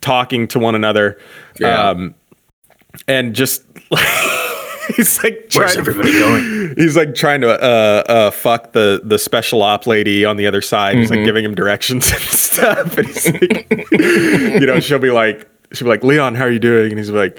talking 0.00 0.48
to 0.48 0.58
one 0.58 0.74
another 0.74 1.18
Yeah. 1.58 1.90
um 1.90 2.14
and 3.08 3.34
just 3.34 3.62
he's 4.96 5.22
like 5.22 5.48
Where's 5.54 5.74
trying- 5.74 5.78
everybody 5.78 6.12
going? 6.12 6.74
He's 6.76 6.96
like 6.96 7.14
trying 7.14 7.42
to 7.42 7.50
uh, 7.62 8.02
uh, 8.08 8.30
fuck 8.30 8.72
the 8.72 9.00
the 9.04 9.18
special 9.18 9.62
op 9.62 9.86
lady 9.86 10.24
on 10.24 10.36
the 10.38 10.46
other 10.46 10.62
side. 10.62 10.96
He's 10.96 11.10
Mm-hmm. 11.10 11.18
like 11.18 11.26
giving 11.26 11.44
him 11.44 11.54
directions 11.54 12.10
and 12.12 12.20
stuff. 12.22 12.96
And 12.96 13.06
he's 13.06 13.30
like, 13.32 13.90
you 13.90 14.66
know, 14.66 14.80
she'll 14.80 14.98
be 14.98 15.10
like, 15.10 15.46
she'll 15.72 15.86
be 15.86 15.90
like, 15.90 16.04
Leon, 16.04 16.34
how 16.34 16.44
are 16.44 16.50
you 16.50 16.58
doing? 16.58 16.90
And 16.90 16.98
he's 16.98 17.10
like, 17.10 17.38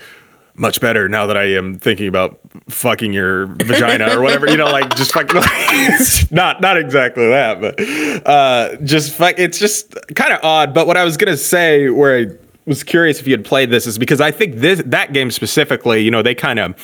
much 0.56 0.80
better 0.80 1.10
now 1.10 1.26
that 1.26 1.36
I 1.36 1.46
am 1.56 1.80
thinking 1.80 2.08
about 2.08 2.40
fucking 2.70 3.12
your 3.12 3.48
vagina 3.48 4.16
or 4.16 4.22
whatever. 4.22 4.48
You 4.48 4.58
know, 4.58 4.70
like 4.72 4.96
just 4.96 5.12
fucking 5.14 5.36
like, 5.36 6.32
not 6.32 6.62
not 6.62 6.78
exactly 6.78 7.28
that, 7.28 7.60
but 7.60 8.28
uh, 8.28 8.76
just 8.84 9.14
fuck. 9.16 9.36
It's 9.40 9.58
just 9.58 9.96
kind 10.16 10.32
of 10.32 10.40
odd. 10.44 10.74
But 10.74 10.86
what 10.86 10.96
I 10.96 11.04
was 11.04 11.18
gonna 11.18 11.38
say, 11.38 11.90
where 11.90 12.20
I 12.20 12.26
was 12.68 12.84
curious 12.84 13.20
if 13.20 13.26
you 13.28 13.34
had 13.34 13.44
played 13.44 13.72
this, 13.72 13.88
is 13.88 13.98
because 13.98 14.22
I 14.22 14.30
think 14.30 14.58
this 14.58 14.82
that 14.86 15.12
game 15.12 15.32
specifically, 15.32 16.02
you 16.04 16.12
know, 16.12 16.22
they 16.22 16.36
kind 16.36 16.60
of, 16.60 16.76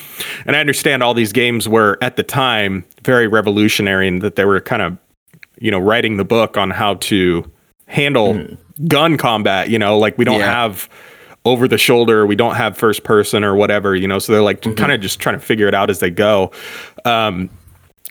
and 0.46 0.56
I 0.56 0.58
understand 0.60 1.04
all 1.04 1.14
these 1.14 1.32
games 1.32 1.68
were 1.68 1.96
at 2.02 2.16
the 2.16 2.24
time 2.24 2.84
very 3.04 3.28
revolutionary 3.28 4.08
and 4.08 4.20
that 4.22 4.34
they 4.34 4.44
were 4.44 4.60
kind 4.60 4.82
of, 4.82 4.98
you 5.60 5.70
know, 5.70 5.78
writing 5.78 6.16
the 6.16 6.24
book 6.24 6.56
on 6.56 6.70
how 6.70 6.94
to 6.94 7.48
handle 7.86 8.48
gun 8.88 9.16
combat. 9.16 9.70
You 9.70 9.78
know, 9.78 9.96
like 9.96 10.18
we 10.18 10.24
don't 10.24 10.40
Yeah. 10.40 10.52
have 10.52 10.88
over 11.44 11.66
the 11.66 11.78
shoulder. 11.78 12.26
We 12.26 12.36
don't 12.36 12.54
have 12.56 12.76
first 12.76 13.02
person 13.04 13.44
or 13.44 13.54
whatever, 13.54 13.94
you 13.96 14.06
know. 14.06 14.18
So 14.18 14.32
they're 14.32 14.42
like 14.42 14.62
kind 14.76 14.92
of 14.92 15.00
just 15.00 15.20
trying 15.20 15.38
to 15.38 15.44
figure 15.44 15.68
it 15.68 15.74
out 15.74 15.90
as 15.90 16.00
they 16.00 16.10
go. 16.10 16.50
Um, 17.04 17.48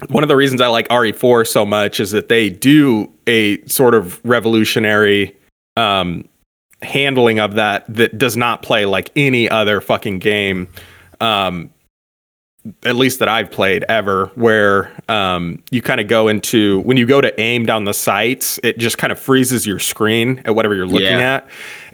one 0.08 0.24
of 0.24 0.30
the 0.30 0.36
reasons 0.36 0.62
I 0.62 0.68
like 0.68 0.88
RE4 0.88 1.46
so 1.48 1.66
much 1.66 2.00
is 2.00 2.12
that 2.12 2.30
they 2.30 2.50
do 2.50 3.12
a 3.28 3.62
sort 3.66 3.94
of 3.94 4.20
revolutionary 4.26 5.36
um, 5.76 6.28
handling 6.82 7.40
of 7.40 7.56
that 7.56 7.86
that 7.94 8.18
does 8.18 8.38
not 8.38 8.62
play 8.62 8.86
like 8.86 9.12
any 9.16 9.50
other 9.50 9.82
fucking 9.82 10.20
game. 10.20 10.68
Um, 11.20 11.70
at 12.84 12.96
least 12.96 13.20
that 13.20 13.30
I've 13.30 13.50
played 13.52 13.84
ever, 13.88 14.28
where 14.36 14.92
um, 15.08 15.64
you 15.72 15.82
kind 15.82 16.00
of 16.02 16.08
go 16.08 16.28
into 16.28 16.82
when 16.82 16.98
you 16.98 17.06
go 17.06 17.22
to 17.22 17.38
aim 17.40 17.66
down 17.66 17.86
the 17.86 17.94
sights, 17.94 18.60
it 18.64 18.78
just 18.78 18.98
kind 18.98 19.12
of 19.12 19.20
freezes 19.20 19.66
your 19.66 19.80
screen 19.80 20.42
at 20.46 20.56
whatever 20.56 20.76
you're 20.76 20.86
looking 20.86 21.08
Yeah. 21.08 21.36
at, 21.36 21.50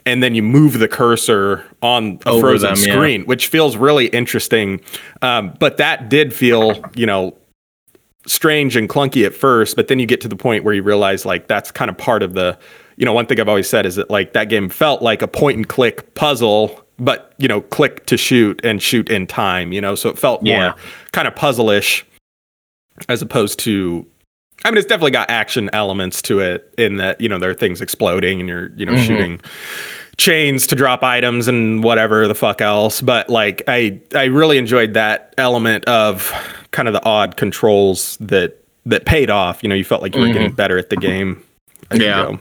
and 0.06 0.22
then 0.22 0.34
you 0.34 0.42
move 0.42 0.78
the 0.78 0.88
cursor 0.88 1.64
on 1.82 2.18
a 2.24 2.30
Over 2.30 2.40
frozen 2.40 2.74
them, 2.74 2.84
yeah. 2.84 2.94
screen, 2.94 3.24
which 3.26 3.48
feels 3.48 3.76
really 3.76 4.06
interesting. 4.06 4.80
Um, 5.20 5.52
but 5.58 5.76
that 5.76 6.08
did 6.08 6.32
feel, 6.32 6.82
you 6.94 7.04
know, 7.04 7.36
strange 8.26 8.76
and 8.76 8.88
clunky 8.88 9.26
at 9.26 9.34
first, 9.34 9.76
but 9.76 9.88
then 9.88 9.98
you 9.98 10.06
get 10.06 10.20
to 10.22 10.28
the 10.28 10.36
point 10.36 10.64
where 10.64 10.74
you 10.74 10.82
realize 10.82 11.26
like 11.26 11.48
that's 11.48 11.70
kind 11.70 11.90
of 11.90 11.98
part 11.98 12.22
of 12.22 12.34
the, 12.34 12.58
you 12.96 13.04
know, 13.04 13.12
one 13.12 13.26
thing 13.26 13.38
I've 13.40 13.48
always 13.48 13.68
said 13.68 13.84
is 13.84 13.96
that 13.96 14.08
like 14.10 14.32
that 14.32 14.48
game 14.48 14.68
felt 14.68 15.02
like 15.02 15.22
a 15.22 15.28
point 15.28 15.56
and 15.56 15.68
click 15.68 16.14
puzzle, 16.14 16.84
but 16.98 17.34
you 17.38 17.46
know, 17.48 17.60
click 17.60 18.06
to 18.06 18.16
shoot 18.16 18.60
and 18.64 18.82
shoot 18.82 19.08
in 19.10 19.26
time, 19.26 19.72
you 19.72 19.80
know, 19.80 19.94
so 19.94 20.08
it 20.08 20.18
felt 20.18 20.44
Yeah. 20.44 20.60
more 20.60 20.74
kind 21.12 21.28
of 21.28 21.36
puzzle-ish 21.36 22.06
as 23.08 23.22
opposed 23.22 23.58
to 23.60 24.06
I 24.64 24.70
mean, 24.70 24.78
it's 24.78 24.86
definitely 24.86 25.12
got 25.12 25.30
action 25.30 25.70
elements 25.72 26.22
to 26.22 26.40
it 26.40 26.72
in 26.78 26.96
that, 26.96 27.20
you 27.20 27.28
know, 27.28 27.38
there 27.38 27.50
are 27.50 27.54
things 27.54 27.80
exploding 27.80 28.40
and 28.40 28.48
you're, 28.48 28.68
you 28.70 28.86
know, 28.86 28.92
mm-hmm. 28.92 29.04
shooting 29.04 29.40
chains 30.16 30.66
to 30.66 30.74
drop 30.74 31.02
items 31.02 31.46
and 31.46 31.84
whatever 31.84 32.26
the 32.26 32.34
fuck 32.34 32.60
else. 32.60 33.00
But 33.00 33.28
like 33.28 33.62
I 33.68 34.00
I 34.14 34.24
really 34.24 34.58
enjoyed 34.58 34.94
that 34.94 35.34
element 35.38 35.84
of 35.84 36.32
kind 36.70 36.88
of 36.88 36.94
the 36.94 37.04
odd 37.04 37.36
controls 37.36 38.16
that 38.20 38.62
that 38.86 39.04
paid 39.04 39.30
off. 39.30 39.62
You 39.62 39.68
know, 39.68 39.74
you 39.74 39.84
felt 39.84 40.02
like 40.02 40.14
you 40.14 40.22
were 40.22 40.28
getting 40.28 40.48
mm-hmm. 40.48 40.56
better 40.56 40.78
at 40.78 40.90
the 40.90 40.96
game. 40.96 41.42
Yeah. 41.94 42.36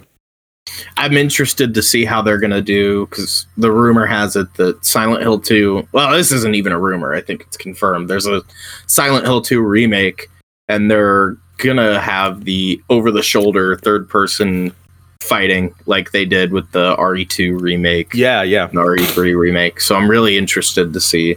I'm 0.97 1.15
interested 1.15 1.75
to 1.75 1.84
see 1.84 2.06
how 2.06 2.21
they're 2.21 2.39
gonna 2.39 2.62
do 2.62 3.06
because 3.08 3.45
the 3.56 3.71
rumor 3.71 4.06
has 4.06 4.36
it 4.36 4.51
that 4.56 4.84
Silent 4.84 5.21
Hill 5.21 5.39
2. 5.39 5.88
Well, 5.91 6.12
this 6.12 6.32
isn't 6.32 6.56
even 6.56 6.71
a 6.71 6.80
rumor. 6.80 7.13
I 7.13 7.21
think 7.21 7.41
it's 7.41 7.56
confirmed. 7.56 8.10
There's 8.10 8.25
a 8.25 8.41
Silent 8.88 9.25
Hill 9.25 9.41
2 9.41 9.62
remake, 9.62 10.28
and 10.67 10.89
they're 10.89 11.38
gonna 11.58 12.00
have 12.00 12.46
the 12.46 12.82
over-the-shoulder 12.89 13.78
third-person 13.78 14.74
fighting 15.22 15.74
like 15.86 16.12
they 16.12 16.26
did 16.26 16.52
with 16.52 16.72
the 16.72 16.96
RE2 16.98 17.60
remake. 17.60 18.13
Yeah, 18.13 18.44
yeah. 18.44 18.65
and 18.68 18.74
RE3 18.78 19.38
remake. 19.38 19.82
So 19.82 19.96
I'm 19.96 20.10
really 20.10 20.38
interested 20.38 20.94
to 20.94 21.02
see, 21.02 21.36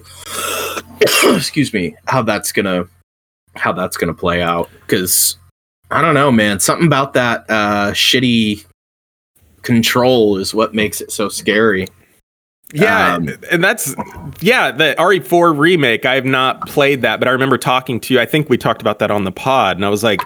excuse 1.24 1.72
me, 1.72 1.96
how 2.06 2.22
that's 2.22 2.52
gonna 2.52 2.86
how 3.56 3.72
that's 3.72 3.96
gonna 3.96 4.14
play 4.14 4.42
out. 4.42 4.70
Because 4.80 5.36
I 5.90 6.02
don't 6.02 6.14
know, 6.14 6.30
man. 6.30 6.60
Something 6.60 6.86
about 6.86 7.14
that 7.14 7.44
uh, 7.48 7.92
shitty 7.92 8.64
control 9.62 10.36
is 10.36 10.54
what 10.54 10.74
makes 10.74 11.00
it 11.00 11.10
so 11.10 11.28
scary. 11.28 11.88
Yeah, 12.74 13.14
Um, 13.16 13.28
and 13.50 13.64
that's 13.64 13.94
yeah, 14.40 14.70
the 14.70 14.94
RE4 14.98 15.56
remake. 15.56 16.04
I 16.04 16.14
have 16.16 16.26
not 16.26 16.66
played 16.68 17.00
that, 17.02 17.18
but 17.18 17.26
I 17.26 17.30
remember 17.30 17.56
talking 17.56 17.98
to 18.00 18.14
you. 18.14 18.20
I 18.20 18.26
think 18.26 18.50
we 18.50 18.58
talked 18.58 18.82
about 18.82 18.98
that 18.98 19.10
on 19.10 19.24
the 19.24 19.32
pod, 19.32 19.76
and 19.76 19.86
I 19.86 19.88
was 19.88 20.04
like, 20.04 20.20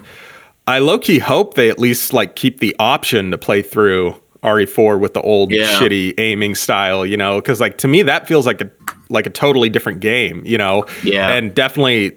I 0.67 0.79
low 0.81 0.99
key 0.99 1.19
hope 1.21 1.55
they 1.55 1.71
at 1.71 1.79
least 1.79 2.13
like 2.13 2.35
keep 2.37 2.59
the 2.61 2.75
option 2.81 3.31
to 3.31 3.39
play 3.39 3.63
through 3.63 4.15
RE4 4.43 4.99
with 4.99 5.15
the 5.15 5.21
old 5.23 5.53
Yeah. 5.53 5.67
shitty 5.79 6.15
aiming 6.19 6.57
style, 6.57 7.07
you 7.07 7.17
know, 7.17 7.41
because 7.41 7.61
like 7.61 7.79
to 7.79 7.87
me 7.89 8.03
that 8.03 8.27
feels 8.27 8.45
like 8.47 8.61
a 8.61 8.69
like 9.09 9.27
a 9.27 9.31
totally 9.31 9.69
different 9.69 10.01
game, 10.01 10.43
you 10.45 10.59
know, 10.59 10.85
Yeah, 11.05 11.31
and 11.33 11.55
definitely 11.55 12.17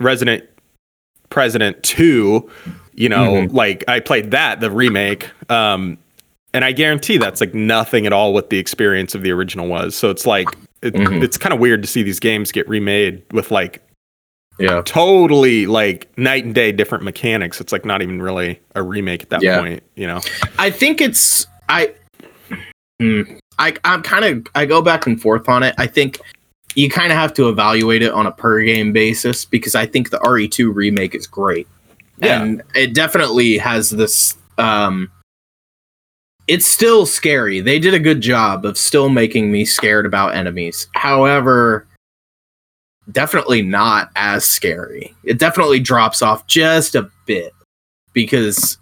Resident 0.00 0.42
President 1.28 1.82
2, 1.82 2.48
you 2.94 3.08
know, 3.10 3.32
Mm-hmm. 3.32 3.54
like 3.54 3.84
I 3.88 4.00
played 4.00 4.30
that, 4.30 4.60
the 4.60 4.70
remake. 4.70 5.28
Um, 5.50 5.98
and 6.56 6.64
I 6.64 6.72
guarantee 6.72 7.18
that's 7.18 7.40
like 7.42 7.52
nothing 7.52 8.06
at 8.06 8.14
all 8.14 8.32
what 8.32 8.48
the 8.48 8.56
experience 8.58 9.14
of 9.14 9.20
the 9.22 9.30
original 9.30 9.68
was. 9.68 9.94
So 9.94 10.08
it's 10.08 10.24
like, 10.24 10.48
it, 10.80 10.94
Mhm. 10.94 11.22
it's 11.22 11.36
kind 11.36 11.52
of 11.52 11.60
weird 11.60 11.82
to 11.82 11.88
see 11.88 12.02
these 12.02 12.18
games 12.18 12.50
get 12.50 12.66
remade 12.66 13.22
with 13.32 13.50
like 13.50 13.82
yeah, 14.58 14.80
totally 14.86 15.66
like 15.66 16.08
night 16.16 16.46
and 16.46 16.54
day 16.54 16.72
different 16.72 17.04
mechanics. 17.04 17.60
It's 17.60 17.72
like 17.72 17.84
not 17.84 18.00
even 18.00 18.22
really 18.22 18.58
a 18.74 18.82
remake 18.82 19.22
at 19.22 19.28
that 19.28 19.42
Yeah. 19.42 19.60
point, 19.60 19.82
you 19.96 20.06
know? 20.06 20.22
I 20.58 20.70
think 20.70 21.02
it's 21.02 21.46
I. 21.68 21.92
Hmm, 22.98 23.20
I 23.58 23.74
I'm 23.84 24.00
kind 24.00 24.24
of 24.24 24.46
I 24.54 24.64
go 24.64 24.80
back 24.80 25.06
and 25.06 25.20
forth 25.20 25.46
on 25.50 25.62
it. 25.62 25.74
I 25.76 25.86
think 25.86 26.20
you 26.74 26.88
kind 26.88 27.12
of 27.12 27.18
have 27.18 27.34
to 27.34 27.50
evaluate 27.50 28.00
it 28.00 28.12
on 28.12 28.24
a 28.26 28.32
per 28.32 28.62
game 28.62 28.92
basis 28.94 29.44
because 29.44 29.74
I 29.74 29.84
think 29.84 30.08
the 30.08 30.18
RE2 30.20 30.74
remake 30.74 31.14
is 31.14 31.26
great. 31.26 31.66
Yeah. 32.16 32.42
And 32.42 32.62
it 32.74 32.94
definitely 32.94 33.58
has 33.58 33.90
this 33.90 34.38
um 34.56 35.10
it's 36.48 36.66
still 36.66 37.06
scary. 37.06 37.60
They 37.60 37.78
did 37.78 37.94
a 37.94 37.98
good 37.98 38.20
job 38.20 38.64
of 38.64 38.78
still 38.78 39.08
making 39.08 39.50
me 39.50 39.64
scared 39.64 40.06
about 40.06 40.34
enemies. 40.34 40.88
However, 40.94 41.86
definitely 43.10 43.62
not 43.62 44.10
as 44.16 44.44
scary. 44.44 45.14
It 45.24 45.38
definitely 45.38 45.80
drops 45.80 46.22
off 46.22 46.46
just 46.46 46.94
a 46.94 47.10
bit 47.26 47.52
because 48.12 48.78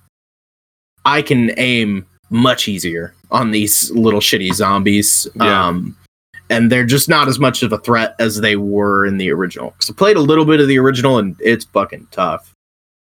I 1.05 1.23
can 1.23 1.53
aim 1.59 2.07
much 2.31 2.69
easier 2.69 3.15
on 3.31 3.51
these 3.51 3.91
little 3.93 4.21
shitty 4.21 4.53
zombies. 4.53 5.27
Yeah. 5.37 5.67
Um 5.67 5.97
and 6.51 6.71
they're 6.71 6.85
just 6.85 7.09
not 7.09 7.27
as 7.27 7.39
much 7.39 7.63
of 7.63 7.73
a 7.73 7.79
threat 7.79 8.15
as 8.19 8.41
they 8.41 8.57
were 8.57 9.07
in 9.07 9.17
the 9.17 9.31
original. 9.31 9.71
Because 9.71 9.89
I 9.89 9.95
played 9.95 10.17
a 10.17 10.21
little 10.21 10.45
bit 10.45 10.61
of 10.61 10.69
the 10.69 10.79
original 10.79 11.19
and 11.19 11.35
it's 11.41 11.65
fucking 11.65 12.09
tough. 12.11 12.53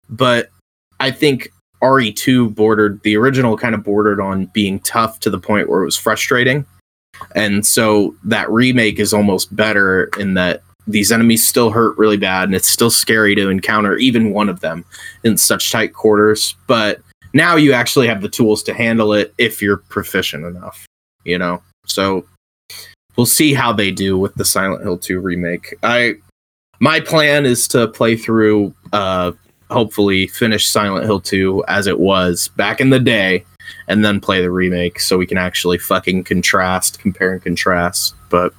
But 0.09 0.49
I 1.01 1.11
think 1.11 1.53
RE2 1.83 2.55
bordered 2.55 3.03
the 3.03 3.17
original 3.17 3.57
kind 3.57 3.75
of 3.75 3.83
bordered 3.83 4.21
on 4.21 4.47
being 4.47 4.81
tough 4.81 5.21
to 5.21 5.31
the 5.31 5.39
point 5.39 5.69
where 5.69 5.83
it 5.83 5.85
was 5.85 5.97
frustrating. 5.97 6.65
And 7.35 7.67
so 7.67 8.15
that 8.25 8.51
remake 8.51 8.99
is 8.99 9.13
almost 9.13 9.55
better 9.55 10.11
in 10.19 10.35
that 10.35 10.63
these 10.87 11.13
enemies 11.13 11.47
still 11.47 11.71
hurt 11.71 11.97
really 11.97 12.17
bad 12.17 12.45
and 12.45 12.55
it's 12.55 12.69
still 12.69 12.91
scary 12.91 13.35
to 13.35 13.49
encounter 13.49 13.97
even 13.97 14.33
one 14.33 14.49
of 14.49 14.61
them 14.61 14.85
in 15.23 15.37
such 15.37 15.71
tight 15.71 15.93
quarters. 15.95 16.57
But 16.67 17.01
now 17.33 17.57
you 17.57 17.73
actually 17.73 18.09
have 18.09 18.23
the 18.23 18.29
tools 18.29 18.63
to 18.65 18.75
handle 18.75 19.13
it 19.13 19.33
if 19.39 19.63
you're 19.63 19.79
proficient 19.79 20.45
enough, 20.45 20.87
you 21.25 21.39
know? 21.39 21.63
So 21.87 22.27
we'll 23.17 23.27
see 23.27 23.55
how 23.55 23.73
they 23.73 23.91
do 23.91 24.19
with 24.19 24.35
the 24.35 24.45
Silent 24.45 24.83
Hill 24.83 24.99
2 24.99 25.21
remake. 25.21 25.75
I 25.83 26.15
my 26.81 26.99
plan 26.99 27.47
is 27.47 27.69
to 27.69 27.89
play 27.89 28.17
through 28.17 28.75
uh 28.93 29.33
hopefully 29.73 30.27
finish 30.29 30.67
Silent 30.67 31.05
Hill 31.05 31.21
2 31.21 31.65
as 31.69 31.87
it 31.87 31.99
was 31.99 32.49
back 32.49 32.81
in 32.81 32.91
the 32.91 33.01
day 33.01 33.45
and 33.89 34.05
then 34.05 34.21
play 34.21 34.41
the 34.41 34.51
remake 34.51 35.01
so 35.01 35.19
we 35.19 35.27
can 35.27 35.39
actually 35.39 35.79
fucking 35.79 36.25
contrast, 36.25 36.99
compare 37.01 37.33
and 37.33 37.43
contrast. 37.43 38.15
But 38.31 38.53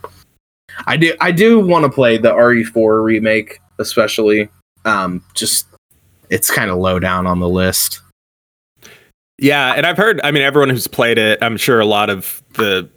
I 0.88 0.98
do 0.98 1.14
I 1.22 1.32
do 1.32 1.60
want 1.60 1.86
to 1.86 1.90
play 1.90 2.18
the 2.18 2.32
RE4 2.32 3.04
remake 3.04 3.60
especially 3.80 4.50
um 4.86 5.24
just 5.34 5.68
it's 6.30 6.50
kind 6.50 6.72
of 6.72 6.78
low 6.78 7.00
down 7.00 7.28
on 7.28 7.40
the 7.40 7.50
list. 7.50 8.02
Yeah, 9.40 9.74
and 9.76 9.86
I've 9.86 9.98
heard. 9.98 10.22
I 10.24 10.32
mean, 10.32 10.44
everyone 10.44 10.70
who's 10.70 10.88
played 10.88 11.18
it, 11.18 11.40
I'm 11.42 11.58
sure 11.58 11.80
a 11.80 11.86
lot 11.86 12.10
of 12.10 12.42
the 12.54 12.88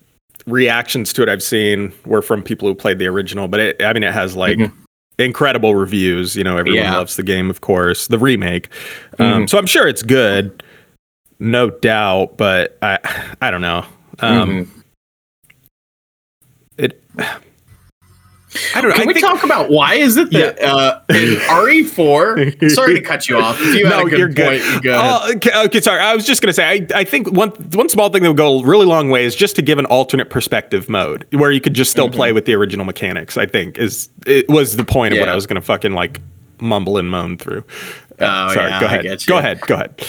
reactions 0.46 1.12
to 1.14 1.22
it 1.22 1.28
I've 1.28 1.42
seen 1.42 1.92
were 2.04 2.22
from 2.22 2.42
people 2.42 2.68
who 2.68 2.74
played 2.74 2.98
the 2.98 3.06
original. 3.06 3.48
But 3.48 3.60
it, 3.60 3.82
I 3.82 3.92
mean, 3.92 4.04
it 4.04 4.12
has 4.12 4.36
like 4.36 4.58
Mhm. 4.58 4.72
Incredible 5.18 5.74
reviews. 5.74 6.36
You 6.36 6.44
know, 6.44 6.56
everyone 6.56 6.82
Yeah. 6.82 6.96
loves 6.96 7.16
the 7.16 7.22
game, 7.22 7.50
of 7.50 7.60
course. 7.60 8.08
The 8.08 8.18
remake, 8.18 8.68
um, 9.18 9.44
Mhm. 9.44 9.50
so 9.50 9.58
I'm 9.58 9.66
sure 9.66 9.86
it's 9.88 10.02
good, 10.02 10.62
no 11.38 11.70
doubt. 11.70 12.36
But 12.36 12.76
I, 12.82 12.98
I 13.40 13.50
don't 13.50 13.62
know. 13.62 13.84
Um, 14.20 14.48
Mhm. 14.48 14.68
It. 16.78 17.02
I 18.74 18.80
don't 18.80 18.90
know. 18.90 18.96
Can 18.96 19.04
I 19.04 19.06
we 19.06 19.14
think- 19.14 19.26
talk 19.26 19.42
about 19.44 19.70
why 19.70 19.94
is 19.94 20.16
it 20.16 20.30
that 20.32 20.60
uh, 20.62 21.00
in 21.10 21.36
RE4? 21.36 22.70
Sorry 22.74 22.94
to 22.94 23.00
cut 23.00 23.28
you 23.28 23.38
off. 23.38 23.58
If 23.60 23.74
you 23.74 23.86
had 23.86 24.06
a 24.06 24.08
good 24.10 24.36
point, 24.36 24.82
go. 24.82 24.98
Oh, 25.02 25.32
okay, 25.36 25.50
okay, 25.66 25.80
sorry. 25.80 26.00
I 26.00 26.14
was 26.14 26.24
just 26.26 26.42
going 26.42 26.48
to 26.48 26.52
say, 26.52 26.64
I, 26.64 26.86
I 27.00 27.04
think 27.04 27.30
one 27.32 27.50
one 27.72 27.88
small 27.88 28.08
thing 28.10 28.22
that 28.22 28.28
would 28.30 28.36
go 28.36 28.60
a 28.60 28.64
really 28.64 28.86
long 28.86 29.10
way 29.10 29.24
is 29.24 29.34
just 29.36 29.56
to 29.56 29.62
give 29.62 29.78
an 29.78 29.86
alternate 29.86 30.30
perspective 30.30 30.88
mode 30.88 31.26
where 31.32 31.50
you 31.50 31.60
could 31.60 31.74
just 31.74 31.90
still 31.90 32.10
play 32.10 32.32
with 32.32 32.44
the 32.46 32.54
original 32.54 32.84
mechanics. 32.84 33.36
I 33.36 33.46
think 33.46 33.78
is 33.78 34.08
it 34.26 34.48
was 34.48 34.76
the 34.76 34.84
point 34.84 35.14
of 35.14 35.18
what 35.18 35.26
Mm-hmm. 35.26 35.32
I 35.32 35.34
was 35.34 35.46
going 35.46 35.56
to 35.56 35.62
fucking 35.62 35.92
like 35.92 36.20
mumble 36.60 36.98
and 36.98 37.10
moan 37.10 37.38
through. 37.38 37.64
Uh, 38.18 38.48
Oh, 38.50 38.54
sorry, 38.54 38.70
yeah, 38.70 38.80
go 38.80 38.86
ahead. 38.86 39.26
Go 39.26 39.38
ahead. 39.38 39.60
Go 39.62 39.74
ahead. 39.74 40.06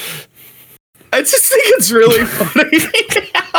I 1.14 1.20
just 1.22 1.46
think 1.46 1.64
it's 1.78 1.92
really 1.92 2.24
funny. 2.26 2.78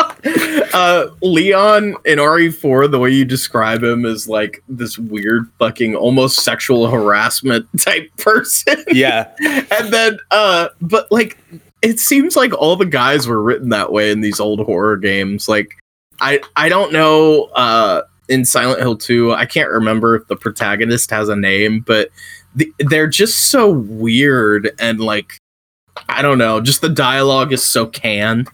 uh, 0.74 1.06
Leon 1.22 1.96
in 2.04 2.18
RE4, 2.18 2.90
the 2.90 2.98
way 2.98 3.10
you 3.10 3.24
describe 3.24 3.82
him 3.82 4.04
is 4.04 4.28
like 4.28 4.62
this 4.68 4.98
weird 4.98 5.50
fucking 5.58 5.94
almost 5.94 6.40
sexual 6.40 6.88
harassment 6.88 7.66
type 7.80 8.10
person. 8.16 8.84
Yeah, 8.88 9.30
and 9.44 9.92
then 9.92 10.18
uh 10.30 10.68
but 10.80 11.10
like 11.10 11.38
it 11.82 12.00
seems 12.00 12.36
like 12.36 12.52
all 12.54 12.76
the 12.76 12.86
guys 12.86 13.26
were 13.26 13.42
written 13.42 13.68
that 13.68 13.92
way 13.92 14.10
in 14.10 14.20
these 14.20 14.40
old 14.40 14.60
horror 14.60 14.96
games. 14.96 15.48
Like 15.48 15.76
I 16.20 16.40
I 16.56 16.68
don't 16.68 16.92
know 16.92 17.44
uh 17.54 18.02
in 18.28 18.44
Silent 18.44 18.80
Hill 18.80 18.96
2, 18.96 19.32
I 19.32 19.46
can't 19.46 19.70
remember 19.70 20.14
if 20.14 20.26
the 20.26 20.36
protagonist 20.36 21.10
has 21.10 21.30
a 21.30 21.36
name, 21.36 21.80
but 21.80 22.10
the, 22.54 22.70
they're 22.78 23.06
just 23.06 23.50
so 23.50 23.70
weird 23.70 24.70
and 24.78 25.00
like 25.00 25.38
I 26.08 26.22
don't 26.22 26.38
know, 26.38 26.60
just 26.60 26.80
the 26.80 26.88
dialogue 26.88 27.52
is 27.52 27.64
so 27.64 27.86
canned 27.86 28.48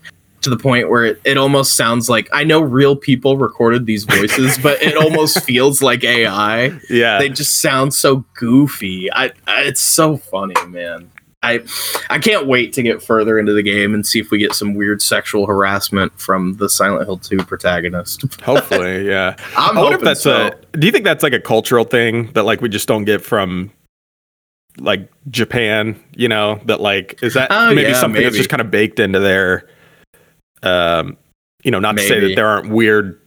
to 0.44 0.50
the 0.50 0.56
point 0.56 0.88
where 0.88 1.04
it, 1.04 1.20
it 1.24 1.36
almost 1.36 1.76
sounds 1.76 2.08
like 2.08 2.28
I 2.32 2.44
know 2.44 2.60
real 2.60 2.96
people 2.96 3.36
recorded 3.36 3.86
these 3.86 4.04
voices, 4.04 4.56
but 4.62 4.80
it 4.82 4.96
almost 4.96 5.42
feels 5.42 5.82
like 5.82 6.04
AI 6.04 6.78
yeah. 6.88 7.18
they 7.18 7.28
just 7.28 7.60
sound 7.60 7.92
so 7.92 8.24
goofy. 8.34 9.12
I, 9.12 9.32
I 9.46 9.62
it's 9.62 9.80
so 9.80 10.16
funny, 10.16 10.54
man. 10.68 11.10
I 11.44 11.62
I 12.08 12.18
can't 12.18 12.46
wait 12.46 12.72
to 12.72 12.82
get 12.82 13.02
further 13.02 13.38
into 13.38 13.52
the 13.52 13.62
game 13.62 13.94
and 13.94 14.06
see 14.06 14.18
if 14.18 14.30
we 14.30 14.38
get 14.38 14.54
some 14.54 14.74
weird 14.74 15.02
sexual 15.02 15.46
harassment 15.46 16.18
from 16.18 16.56
the 16.56 16.68
Silent 16.68 17.04
Hill 17.04 17.18
2 17.18 17.38
protagonist. 17.44 18.22
Hopefully, 18.42 19.06
yeah. 19.06 19.36
I'm 19.56 19.76
I 19.76 19.82
wonder 19.82 19.98
if 19.98 20.02
that's 20.02 20.22
so. 20.22 20.48
a. 20.48 20.78
Do 20.78 20.86
you 20.86 20.92
think 20.92 21.04
that's 21.04 21.22
like 21.22 21.34
a 21.34 21.40
cultural 21.40 21.84
thing 21.84 22.32
that 22.32 22.44
like 22.44 22.62
we 22.62 22.68
just 22.70 22.88
don't 22.88 23.04
get 23.04 23.22
from 23.22 23.70
like 24.78 25.10
Japan? 25.30 26.02
You 26.16 26.28
know 26.28 26.60
that 26.64 26.80
like 26.80 27.22
is 27.22 27.34
that 27.34 27.48
Oh, 27.50 27.74
maybe 27.74 27.90
yeah, 27.90 28.00
something 28.00 28.22
that's 28.22 28.36
just 28.36 28.50
kind 28.50 28.62
of 28.62 28.70
baked 28.70 28.98
into 28.98 29.20
their. 29.20 29.68
Um, 30.64 31.16
you 31.62 31.70
know, 31.70 31.78
not 31.78 31.96
to 31.96 32.02
say 32.02 32.20
that 32.20 32.34
there 32.36 32.46
aren't 32.46 32.70
weird 32.70 33.20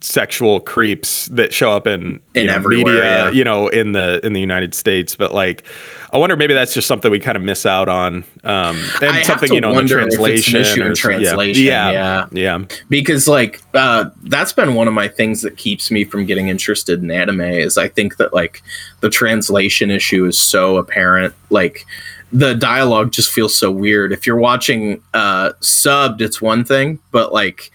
sexual 0.00 0.60
creeps 0.60 1.26
that 1.26 1.54
show 1.54 1.72
up 1.72 1.86
in, 1.86 2.20
In 2.34 2.46
know, 2.46 2.54
everywhere, 2.54 2.94
media, 2.94 3.04
yeah. 3.04 3.30
you 3.30 3.44
know, 3.44 3.68
in 3.68 3.92
the 3.92 4.24
in 4.24 4.32
the 4.32 4.40
United 4.40 4.74
States, 4.74 5.16
but 5.16 5.34
like. 5.34 5.64
I 6.12 6.18
wonder 6.18 6.36
maybe 6.36 6.54
that's 6.54 6.72
just 6.72 6.86
something 6.86 7.10
we 7.10 7.18
kind 7.18 7.36
of 7.36 7.42
miss 7.42 7.66
out 7.66 7.88
on, 7.88 8.24
um, 8.44 8.82
and 9.02 9.10
I 9.10 9.22
something 9.22 9.52
you 9.52 9.60
know 9.60 9.70
the 9.70 9.74
wonder 9.74 9.98
if 9.98 10.06
it's 10.06 10.14
an 10.16 10.22
translation. 10.22 10.82
or- 10.82 10.94
translation, 10.94 11.64
yeah, 11.64 11.90
yeah. 11.90 12.26
yeah, 12.30 12.64
because 12.88 13.28
like 13.28 13.60
uh 13.74 14.08
that's 14.22 14.52
been 14.52 14.74
one 14.76 14.88
of 14.88 14.94
my 14.94 15.08
things 15.08 15.42
that 15.42 15.58
keeps 15.58 15.90
me 15.90 16.04
from 16.04 16.24
getting 16.24 16.48
interested 16.48 17.02
in 17.02 17.10
anime 17.10 17.40
is 17.40 17.76
I 17.76 17.88
think 17.88 18.16
that 18.16 18.32
like 18.32 18.62
the 19.00 19.10
translation 19.10 19.90
issue 19.90 20.24
is 20.24 20.38
so 20.38 20.76
apparent 20.78 21.34
like 21.50 21.84
the 22.32 22.54
dialogue 22.54 23.12
just 23.12 23.30
feels 23.30 23.56
so 23.56 23.70
weird 23.70 24.12
if 24.12 24.26
you're 24.26 24.36
watching 24.36 25.00
uh 25.14 25.52
subbed 25.60 26.20
it's 26.20 26.42
one 26.42 26.64
thing 26.64 26.98
but 27.12 27.32
like 27.32 27.70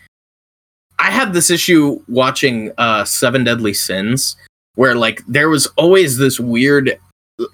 I 0.99 1.09
had 1.09 1.33
this 1.33 1.49
issue 1.49 2.01
watching 2.07 2.71
uh 2.77 3.05
Seven 3.05 3.43
Deadly 3.43 3.73
Sins 3.73 4.35
where 4.75 4.95
like 4.95 5.21
there 5.27 5.49
was 5.49 5.67
always 5.77 6.17
this 6.17 6.39
weird 6.39 6.97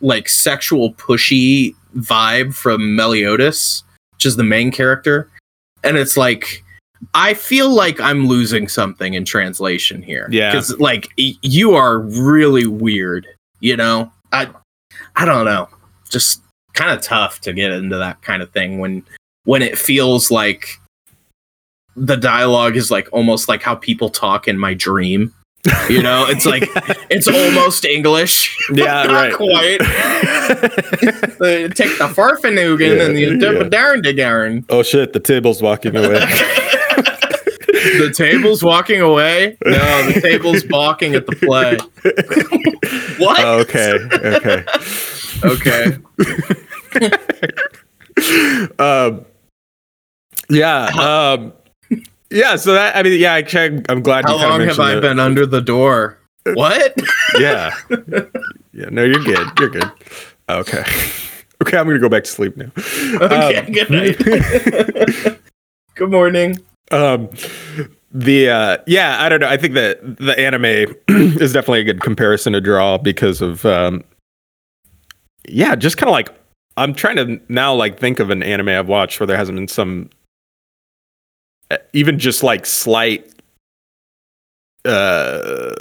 like 0.02 0.28
sexual 0.28 0.94
pushy 0.94 1.76
vibe 1.96 2.54
from 2.54 2.96
Meliodas 2.96 3.84
which 4.14 4.26
is 4.26 4.36
the 4.36 4.44
main 4.44 4.72
character 4.72 5.30
and 5.84 5.98
it's 5.98 6.18
like 6.18 6.64
I 7.14 7.36
feel 7.36 7.70
like 7.70 8.00
I'm 8.02 8.28
losing 8.28 8.68
something 8.68 9.14
in 9.14 9.24
translation 9.24 10.02
here. 10.02 10.28
Yeah. 10.32 10.52
Because 10.52 10.78
like 10.80 11.10
y- 11.18 11.34
you 11.44 11.74
are 11.74 12.00
really 12.00 12.66
weird, 12.66 13.28
you 13.60 13.78
know? 13.78 14.12
I 14.34 14.50
I 15.16 15.26
don't 15.26 15.46
know. 15.46 15.70
Just 16.10 16.42
kind 16.78 16.92
of 16.92 17.02
tough 17.02 17.42
to 17.42 17.52
get 17.54 17.72
into 17.72 17.98
that 17.98 18.22
kind 18.22 18.42
of 18.42 18.52
thing 18.52 18.80
when 18.80 19.04
when 19.44 19.62
it 19.62 19.78
feels 19.78 20.30
like 20.32 20.68
the 21.96 22.16
dialogue 22.16 22.76
is 22.78 22.92
like 22.92 23.10
almost 23.12 23.50
like 23.50 23.64
how 23.64 23.76
people 23.76 24.10
talk 24.10 24.48
in 24.48 24.58
my 24.58 24.74
dream. 24.74 25.34
You 25.90 26.02
know, 26.04 26.26
it's 26.30 26.46
like 26.54 26.64
it's 27.10 27.28
almost 27.28 27.84
English. 27.84 28.56
Yeah, 28.74 29.04
Not 29.04 29.10
right. 29.10 29.34
quite. 29.34 29.82
Uh, 31.40 31.68
Take 31.70 31.98
the 32.00 32.08
farfanugan 32.14 33.06
and 33.06 33.18
you 33.20 33.32
Yeah, 33.34 33.38
dip 33.38 33.54
yeah. 33.74 34.04
to 34.04 34.14
darn. 34.14 34.66
Oh 34.70 34.82
shit! 34.84 35.14
The 35.14 35.20
table's 35.20 35.62
walking 35.62 35.96
away. 35.96 36.20
The 38.00 38.14
table's 38.16 38.64
walking 38.64 39.02
away. 39.02 39.58
No, 39.66 40.12
the 40.12 40.22
table's 40.22 40.64
balking 40.70 41.16
at 41.16 41.26
the 41.26 41.36
play. 41.36 41.78
what? 43.26 43.40
Oh, 43.40 43.60
okay. 43.60 43.98
Okay. 44.14 44.64
okay. 45.44 45.98
Um, 48.80 49.26
yeah. 50.50 50.86
Um, 50.88 51.54
yeah. 52.32 52.56
So 52.56 52.74
that 52.74 52.96
I 52.96 53.04
mean, 53.04 53.20
yeah. 53.20 53.34
Actually, 53.34 53.84
I'm 53.90 54.02
glad. 54.02 54.26
How 54.26 54.32
you 54.34 54.38
kinda 54.40 54.50
long 54.58 54.62
have 54.68 54.80
I 54.80 54.98
it. 54.98 55.02
been 55.02 55.20
under 55.20 55.46
the 55.46 55.62
door? 55.62 56.18
What? 56.54 56.96
Yeah. 57.38 57.76
Yeah. 58.74 58.90
No, 58.90 59.04
you're 59.04 59.24
good. 59.24 59.48
You're 59.60 59.70
good. 59.70 59.92
Okay. 60.50 60.84
Okay, 61.62 61.78
I'm 61.78 61.86
gonna 61.88 62.00
go 62.00 62.10
back 62.10 62.24
to 62.24 62.30
sleep 62.30 62.58
now. 62.58 62.72
Okay, 63.22 63.58
Um, 63.58 63.72
good 63.72 63.90
night. 63.92 65.40
good 65.96 66.10
morning. 66.12 66.58
Um 66.92 67.30
the 68.12 68.50
uh 68.50 68.78
yeah 68.88 69.22
i 69.22 69.28
don't 69.30 69.42
know. 69.42 69.48
I 69.48 69.58
think 69.58 69.74
that 69.74 70.00
the 70.18 70.38
anime 70.40 70.96
is 71.42 71.54
definitely 71.54 71.82
a 71.82 71.84
good 71.84 72.02
comparison 72.02 72.54
to 72.54 72.62
draw 72.62 72.98
because 72.98 73.42
of 73.42 73.66
um 73.66 74.04
yeah 75.48 75.76
just 75.76 75.98
kind 75.98 76.08
of 76.10 76.14
like 76.14 76.30
i'm 76.78 76.94
trying 76.94 77.16
to 77.18 77.42
now 77.50 77.74
like 77.74 78.00
think 78.00 78.20
of 78.20 78.30
an 78.30 78.42
anime 78.44 78.70
i've 78.70 78.88
watched 78.88 79.20
where 79.20 79.28
there 79.28 79.38
hasn't 79.38 79.58
been 79.58 79.68
some 79.68 80.10
uh, 81.72 81.78
even 81.94 82.18
just 82.18 82.44
like 82.44 82.66
slight 82.66 83.30
uh 84.86 85.74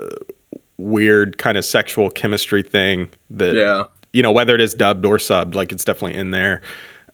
weird 0.79 1.39
kind 1.39 1.57
of 1.57 1.65
sexual 1.65 2.11
chemistry 2.11 2.63
thing 2.63 3.09
that 3.31 3.55
Yeah. 3.55 3.85
you 4.13 4.23
know 4.23 4.33
whether 4.33 4.55
it 4.55 4.61
is 4.61 4.75
dubbed 4.75 5.07
or 5.07 5.19
subbed 5.19 5.55
like 5.55 5.73
it's 5.73 5.85
definitely 5.85 6.19
in 6.19 6.33
there. 6.33 6.61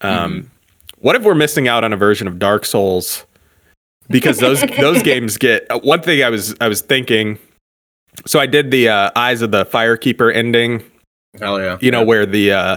Um 0.01 0.51
what 0.99 1.17
if 1.17 1.23
we're 1.23 1.35
missing 1.35 1.69
out 1.69 1.85
on 1.85 1.93
a 1.93 1.97
version 1.97 2.27
of 2.27 2.39
dark 2.39 2.65
souls 2.65 3.25
because 4.09 4.39
those 4.39 4.61
those 4.79 5.03
games 5.03 5.37
get 5.39 5.67
uh, 5.71 5.79
one 5.81 6.01
thing 6.03 6.23
i 6.23 6.29
was 6.29 6.55
i 6.61 6.69
was 6.69 6.81
thinking 6.81 7.39
so 8.27 8.39
i 8.41 8.47
did 8.47 8.71
the 8.71 8.89
uh, 8.89 9.11
eyes 9.17 9.43
of 9.43 9.51
the 9.51 9.65
firekeeper 9.67 10.35
ending 10.35 10.83
Hell 11.41 11.61
yeah. 11.61 11.79
you 11.81 11.91
know 11.91 12.05
where 12.05 12.27
the 12.27 12.53
uh 12.53 12.77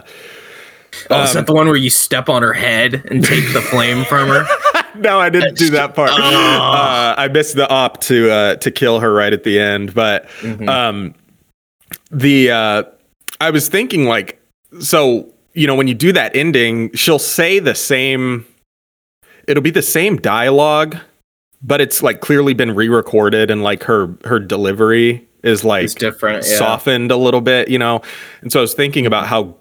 Oh, 1.10 1.24
is 1.24 1.32
um, 1.32 1.36
that 1.42 1.48
the 1.48 1.54
one 1.54 1.68
where 1.68 1.76
you 1.76 1.90
step 1.90 2.30
on 2.30 2.42
her 2.42 2.54
head 2.54 3.04
and 3.12 3.24
take 3.24 3.52
the 3.54 3.62
flame 3.62 4.06
from 4.06 4.30
her? 4.30 4.46
no, 4.98 5.20
I 5.20 5.30
didn't 5.30 5.58
do 5.58 5.70
that 5.72 5.94
part. 5.94 6.10
Oh. 6.14 6.16
Uh, 6.18 7.16
I 7.18 7.28
missed 7.28 7.56
the 7.56 7.70
op 7.70 8.00
to 8.04 8.32
uh, 8.32 8.56
to 8.56 8.72
kill 8.72 9.00
her 9.02 9.14
right 9.14 9.34
at 9.34 9.44
the 9.44 9.60
end, 9.60 9.94
but 9.94 10.28
Mhm. 10.40 10.70
um, 10.70 11.14
the 12.12 12.52
uh, 12.52 12.84
I 13.42 13.50
was 13.50 13.68
thinking 13.68 14.06
like, 14.06 14.42
so 14.80 15.32
you 15.54 15.68
know, 15.68 15.76
when 15.76 15.88
you 15.88 15.94
do 15.94 16.12
that 16.14 16.36
ending, 16.36 16.92
she'll 16.94 17.20
say 17.20 17.60
the 17.60 17.76
same. 17.76 18.46
It'll 19.48 19.64
be 19.64 19.72
the 19.72 19.82
same 19.82 20.18
dialogue, 20.18 20.98
but 21.66 21.82
it's 21.82 22.04
like 22.04 22.22
clearly 22.22 22.54
been 22.54 22.76
re-recorded, 22.76 23.50
and 23.50 23.64
like 23.64 23.84
her 23.84 24.16
her 24.26 24.40
delivery 24.40 25.28
is 25.44 25.64
like 25.64 25.86
it's 25.86 25.96
different. 25.96 26.46
Yeah. 26.48 26.58
softened 26.58 27.12
a 27.12 27.18
little 27.18 27.42
bit, 27.42 27.68
you 27.70 27.80
know. 27.80 28.02
And 28.42 28.52
so 28.52 28.60
I 28.60 28.62
was 28.62 28.74
thinking 28.74 29.06
about 29.06 29.28
how 29.28 29.56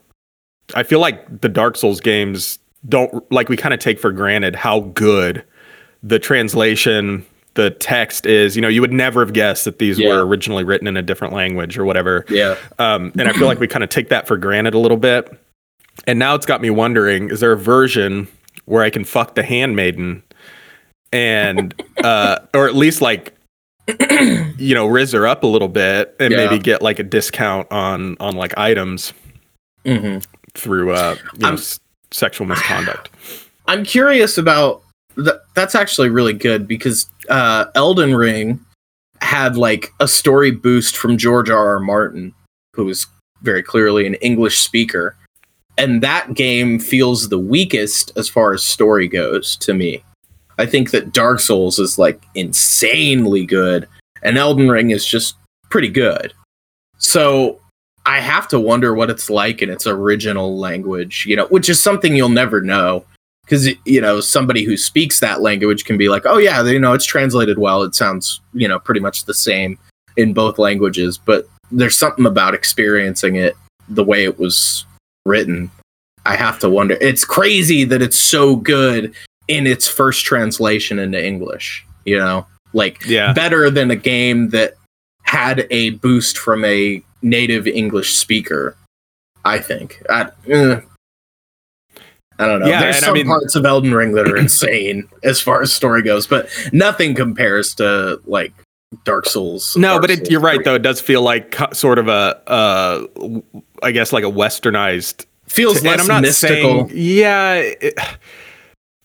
I 0.74 0.82
feel 0.82 1.00
like 1.00 1.40
the 1.40 1.48
Dark 1.48 1.76
Souls 1.76 2.00
games 2.00 2.58
don't 2.88 3.30
like 3.32 3.48
we 3.48 3.56
kind 3.56 3.72
of 3.74 3.80
take 3.80 3.98
for 3.98 4.12
granted 4.12 4.54
how 4.54 4.80
good 4.80 5.42
the 6.02 6.18
translation, 6.18 7.24
the 7.54 7.70
text 7.70 8.26
is. 8.26 8.56
You 8.56 8.62
know, 8.62 8.68
you 8.68 8.80
would 8.82 8.92
never 8.92 9.24
have 9.24 9.32
guessed 9.32 9.64
that 9.64 9.78
these 9.78 9.98
Yeah. 9.98 10.08
were 10.10 10.26
originally 10.26 10.64
written 10.64 10.86
in 10.86 10.96
a 10.96 11.02
different 11.02 11.32
language 11.32 11.78
or 11.78 11.84
whatever. 11.84 12.24
Yeah. 12.28 12.56
Um, 12.78 13.12
and 13.18 13.28
I 13.28 13.32
feel 13.32 13.46
like 13.46 13.58
we 13.60 13.66
kind 13.66 13.82
of 13.84 13.88
take 13.90 14.10
that 14.10 14.26
for 14.26 14.36
granted 14.36 14.74
a 14.74 14.78
little 14.78 14.98
bit. 14.98 15.30
And 16.06 16.18
now 16.18 16.34
it's 16.34 16.46
got 16.46 16.60
me 16.60 16.70
wondering: 16.70 17.30
is 17.30 17.40
there 17.40 17.52
a 17.52 17.56
version 17.56 18.28
where 18.66 18.82
I 18.82 18.90
can 18.90 19.04
fuck 19.04 19.34
the 19.34 19.42
handmaiden, 19.42 20.22
and 21.14 21.74
uh, 22.02 22.38
or 22.52 22.66
at 22.68 22.74
least 22.74 23.00
like 23.00 23.32
you 24.58 24.74
know 24.74 24.86
riz 24.86 25.12
her 25.12 25.26
up 25.26 25.42
a 25.42 25.46
little 25.46 25.68
bit 25.68 26.14
and 26.18 26.32
Yeah. 26.32 26.46
maybe 26.48 26.58
get 26.58 26.82
like 26.82 26.98
a 26.98 27.02
discount 27.02 27.70
on 27.70 28.16
on 28.18 28.34
like 28.34 28.56
items 28.58 29.12
hmm 29.86 30.18
through 30.54 30.92
uh 30.92 31.16
you 31.34 31.40
know, 31.40 31.52
s- 31.54 31.78
sexual 32.10 32.46
misconduct. 32.46 33.10
I'm 33.66 33.84
curious 33.84 34.38
about 34.38 34.82
th- 35.16 35.36
that's 35.54 35.74
actually 35.74 36.08
really 36.10 36.32
good 36.32 36.66
because 36.68 37.08
uh, 37.28 37.66
Elden 37.74 38.14
Ring 38.14 38.60
had 39.20 39.56
like 39.56 39.92
a 40.00 40.06
story 40.08 40.50
boost 40.50 40.96
from 40.96 41.16
George 41.18 41.50
R. 41.50 41.66
R. 41.74 41.80
Martin, 41.80 42.34
who 42.74 42.88
is 42.88 43.06
very 43.42 43.62
clearly 43.62 44.06
an 44.06 44.14
English 44.16 44.58
speaker, 44.60 45.16
and 45.76 46.02
that 46.02 46.34
game 46.34 46.78
feels 46.78 47.30
the 47.30 47.38
weakest 47.38 48.12
as 48.16 48.28
far 48.28 48.52
as 48.54 48.62
story 48.64 49.08
goes 49.08 49.56
to 49.56 49.74
me. 49.74 50.04
I 50.58 50.66
think 50.66 50.90
that 50.90 51.12
Dark 51.12 51.40
Souls 51.40 51.78
is 51.78 51.98
like 51.98 52.22
insanely 52.34 53.46
good, 53.46 53.88
and 54.22 54.38
Elden 54.38 54.68
Ring 54.68 54.90
is 54.90 55.06
just 55.06 55.36
pretty 55.70 55.88
good. 55.88 56.32
So 56.98 57.60
I 58.06 58.20
have 58.20 58.48
to 58.48 58.60
wonder 58.60 58.94
what 58.94 59.10
it's 59.10 59.30
like 59.30 59.62
in 59.62 59.70
its 59.70 59.86
original 59.86 60.58
language, 60.58 61.24
you 61.26 61.36
know, 61.36 61.46
which 61.46 61.68
is 61.68 61.82
something 61.82 62.14
you'll 62.14 62.28
never 62.28 62.60
know 62.60 63.04
because 63.44 63.68
you 63.84 64.00
know 64.00 64.20
somebody 64.20 64.64
who 64.64 64.76
speaks 64.76 65.20
that 65.20 65.42
language 65.42 65.84
can 65.84 65.98
be 65.98 66.08
like, 66.08 66.22
oh 66.24 66.38
yeah, 66.38 66.62
you 66.62 66.78
know, 66.78 66.92
it's 66.92 67.04
translated 67.04 67.58
well. 67.58 67.82
It 67.82 67.94
sounds 67.94 68.40
you 68.52 68.68
know 68.68 68.78
pretty 68.78 69.00
much 69.00 69.24
the 69.24 69.34
same 69.34 69.78
in 70.16 70.32
both 70.32 70.58
languages, 70.58 71.18
but 71.18 71.46
there's 71.70 71.98
something 71.98 72.26
about 72.26 72.54
experiencing 72.54 73.36
it 73.36 73.56
the 73.88 74.04
way 74.04 74.24
it 74.24 74.38
was 74.38 74.86
written. 75.26 75.70
I 76.26 76.36
have 76.36 76.58
to 76.60 76.70
wonder. 76.70 76.96
It's 77.00 77.24
crazy 77.24 77.84
that 77.84 78.00
it's 78.00 78.18
so 78.18 78.56
good 78.56 79.14
in 79.48 79.66
its 79.66 79.86
first 79.88 80.24
translation 80.24 80.98
into 80.98 81.22
English. 81.24 81.84
You 82.04 82.18
know, 82.18 82.46
like 82.72 83.04
Yeah. 83.06 83.32
better 83.32 83.70
than 83.70 83.90
a 83.90 83.96
game 83.96 84.50
that 84.50 84.74
had 85.22 85.66
a 85.70 85.90
boost 85.90 86.36
from 86.38 86.64
a 86.64 87.02
native 87.22 87.66
English 87.66 88.14
speaker. 88.14 88.76
I 89.44 89.58
think. 89.58 90.02
I, 90.10 90.28
eh. 90.48 90.80
I 92.38 92.46
don't 92.46 92.60
know. 92.60 92.66
Yeah, 92.66 92.80
There's 92.80 92.96
and 92.96 93.04
I 93.04 93.08
some 93.08 93.14
mean- 93.14 93.26
parts 93.26 93.54
of 93.54 93.64
Elden 93.64 93.94
Ring 93.94 94.12
that 94.12 94.26
are 94.28 94.36
insane 94.46 95.08
as 95.22 95.40
far 95.40 95.62
as 95.62 95.72
story 95.72 96.02
goes, 96.02 96.26
but 96.26 96.48
nothing 96.72 97.14
compares 97.14 97.74
to 97.76 98.20
like 98.26 98.52
Dark 99.04 99.26
Souls. 99.26 99.76
No, 99.76 99.90
Dark 99.92 100.00
but 100.02 100.10
it, 100.10 100.16
Souls 100.18 100.30
you're 100.30 100.40
right 100.40 100.56
3. 100.56 100.64
though. 100.64 100.74
It 100.74 100.82
does 100.82 101.00
feel 101.00 101.22
like 101.22 101.56
sort 101.72 101.98
of 101.98 102.08
a 102.08 102.40
uh 102.50 103.06
I 103.82 103.92
guess 103.92 104.12
like 104.12 104.24
a 104.24 104.28
westernized 104.30 105.26
Feels 105.46 105.76
and 105.78 105.86
less 105.86 106.00
I'm 106.00 106.06
not 106.08 106.22
mystical. 106.22 106.88
saying 106.88 106.90
yeah, 106.92 107.54
it, 107.54 107.94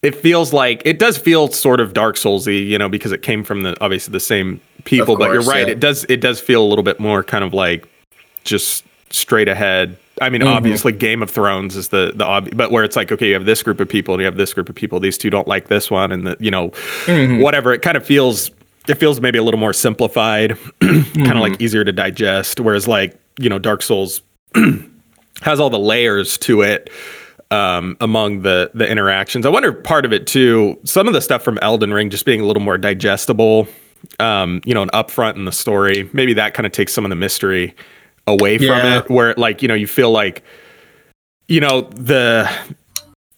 it 0.02 0.14
feels 0.14 0.52
like 0.52 0.82
it 0.84 0.98
does 0.98 1.18
feel 1.18 1.48
sort 1.48 1.80
of 1.80 1.92
Dark 1.92 2.16
Soulsy, 2.16 2.66
you 2.66 2.78
know, 2.78 2.88
because 2.88 3.12
it 3.12 3.22
came 3.22 3.44
from 3.44 3.62
the 3.62 3.76
obviously 3.82 4.12
the 4.12 4.20
same 4.20 4.60
people. 4.84 5.14
Of 5.14 5.20
but 5.20 5.32
you're 5.32 5.42
right; 5.42 5.66
yeah. 5.66 5.72
it 5.72 5.80
does 5.80 6.04
it 6.08 6.20
does 6.20 6.40
feel 6.40 6.62
a 6.62 6.68
little 6.68 6.82
bit 6.84 6.98
more 7.00 7.22
kind 7.22 7.44
of 7.44 7.52
like 7.54 7.86
just 8.44 8.84
straight 9.10 9.48
ahead. 9.48 9.96
I 10.22 10.28
mean, 10.28 10.42
Mhm. 10.42 10.54
obviously, 10.54 10.92
Game 10.92 11.22
of 11.22 11.30
Thrones 11.30 11.76
is 11.76 11.88
the 11.88 12.12
the 12.14 12.24
obvious, 12.24 12.54
but 12.56 12.70
where 12.70 12.84
it's 12.84 12.96
like, 12.96 13.10
okay, 13.12 13.28
you 13.28 13.34
have 13.34 13.44
this 13.46 13.62
group 13.62 13.80
of 13.80 13.88
people 13.88 14.14
and 14.14 14.20
you 14.20 14.24
have 14.26 14.36
this 14.36 14.52
group 14.54 14.68
of 14.68 14.74
people. 14.74 15.00
These 15.00 15.18
two 15.18 15.30
don't 15.30 15.48
like 15.48 15.68
this 15.68 15.90
one, 15.90 16.12
and 16.12 16.26
the, 16.26 16.36
you 16.40 16.50
know, 16.50 16.70
Mhm. 17.06 17.40
whatever. 17.42 17.72
It 17.72 17.82
kind 17.82 17.96
of 17.96 18.04
feels 18.04 18.50
it 18.88 18.94
feels 18.94 19.20
maybe 19.20 19.38
a 19.38 19.42
little 19.42 19.60
more 19.60 19.72
simplified, 19.74 20.56
kind 20.80 20.96
of 21.16 21.36
Mhm. 21.36 21.40
like 21.40 21.60
easier 21.62 21.84
to 21.84 21.92
digest. 21.92 22.58
Whereas 22.60 22.88
like 22.88 23.14
you 23.38 23.48
know, 23.48 23.58
Dark 23.58 23.82
Souls 23.82 24.20
has 25.42 25.60
all 25.60 25.70
the 25.70 25.78
layers 25.78 26.36
to 26.38 26.62
it 26.62 26.90
um, 27.50 27.96
among 28.00 28.42
the 28.42 28.70
the 28.74 28.88
interactions. 28.88 29.44
I 29.46 29.48
wonder 29.48 29.72
part 29.72 30.04
of 30.04 30.12
it 30.12 30.26
too. 30.26 30.78
Some 30.84 31.08
of 31.08 31.14
the 31.14 31.20
stuff 31.20 31.42
from 31.42 31.58
Elden 31.62 31.92
Ring 31.92 32.10
just 32.10 32.24
being 32.24 32.40
a 32.40 32.44
little 32.46 32.62
more 32.62 32.78
digestible. 32.78 33.66
Um, 34.18 34.62
you 34.64 34.72
know, 34.72 34.80
and 34.82 34.90
upfront 34.92 35.36
in 35.36 35.44
the 35.44 35.52
story. 35.52 36.08
Maybe 36.14 36.32
that 36.34 36.54
kind 36.54 36.64
of 36.66 36.72
takes 36.72 36.92
some 36.94 37.04
of 37.04 37.10
the 37.10 37.16
mystery 37.16 37.74
away 38.26 38.56
from 38.56 38.78
it. 38.80 39.10
Where 39.10 39.34
like 39.36 39.60
you 39.62 39.68
know 39.68 39.74
you 39.74 39.86
feel 39.86 40.10
like 40.10 40.42
you 41.48 41.60
know 41.60 41.82
the 41.82 42.50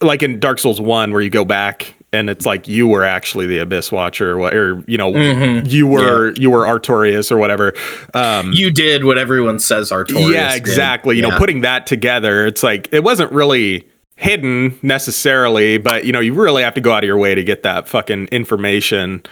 like 0.00 0.22
in 0.22 0.38
Dark 0.38 0.58
Souls 0.60 0.80
one 0.80 1.12
where 1.12 1.20
you 1.20 1.30
go 1.30 1.44
back 1.44 1.94
and 2.12 2.28
it's 2.30 2.44
like 2.46 2.68
you 2.68 2.86
were 2.86 3.04
actually 3.04 3.46
the 3.46 3.58
Abyss 3.58 3.90
Watcher 3.90 4.38
or, 4.38 4.84
you 4.86 4.98
know 4.98 5.12
Mhm. 5.12 5.68
you 5.70 5.86
were 5.86 6.32
you 6.36 6.50
were 6.50 6.64
Artorias 6.66 7.32
or 7.32 7.38
whatever. 7.38 7.72
Um, 8.14 8.52
You 8.52 8.70
did 8.70 9.04
what 9.04 9.16
everyone 9.18 9.58
says 9.58 9.90
Artorias 9.90 10.32
yeah, 10.32 10.50
did. 10.52 10.58
exactly. 10.58 11.16
You 11.16 11.22
know, 11.22 11.36
putting 11.38 11.62
that 11.62 11.86
together, 11.86 12.46
it's 12.46 12.62
like 12.62 12.88
it 12.92 13.02
wasn't 13.02 13.32
really 13.32 13.86
hidden 14.16 14.78
necessarily, 14.82 15.78
but 15.78 16.04
you 16.04 16.12
know, 16.12 16.20
you 16.20 16.34
really 16.34 16.62
have 16.62 16.74
to 16.74 16.80
go 16.80 16.92
out 16.92 17.02
of 17.02 17.06
your 17.06 17.18
way 17.18 17.34
to 17.34 17.42
get 17.42 17.62
that 17.62 17.88
fucking 17.88 18.26
information. 18.28 19.22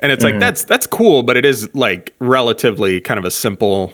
And 0.00 0.10
it's 0.10 0.24
like 0.24 0.34
Mhm. 0.34 0.40
that's 0.40 0.64
that's 0.64 0.86
cool, 0.86 1.22
but 1.22 1.36
it 1.36 1.44
is 1.44 1.72
like 1.74 2.12
relatively 2.18 3.00
kind 3.00 3.18
of 3.18 3.24
a 3.24 3.30
simple 3.30 3.92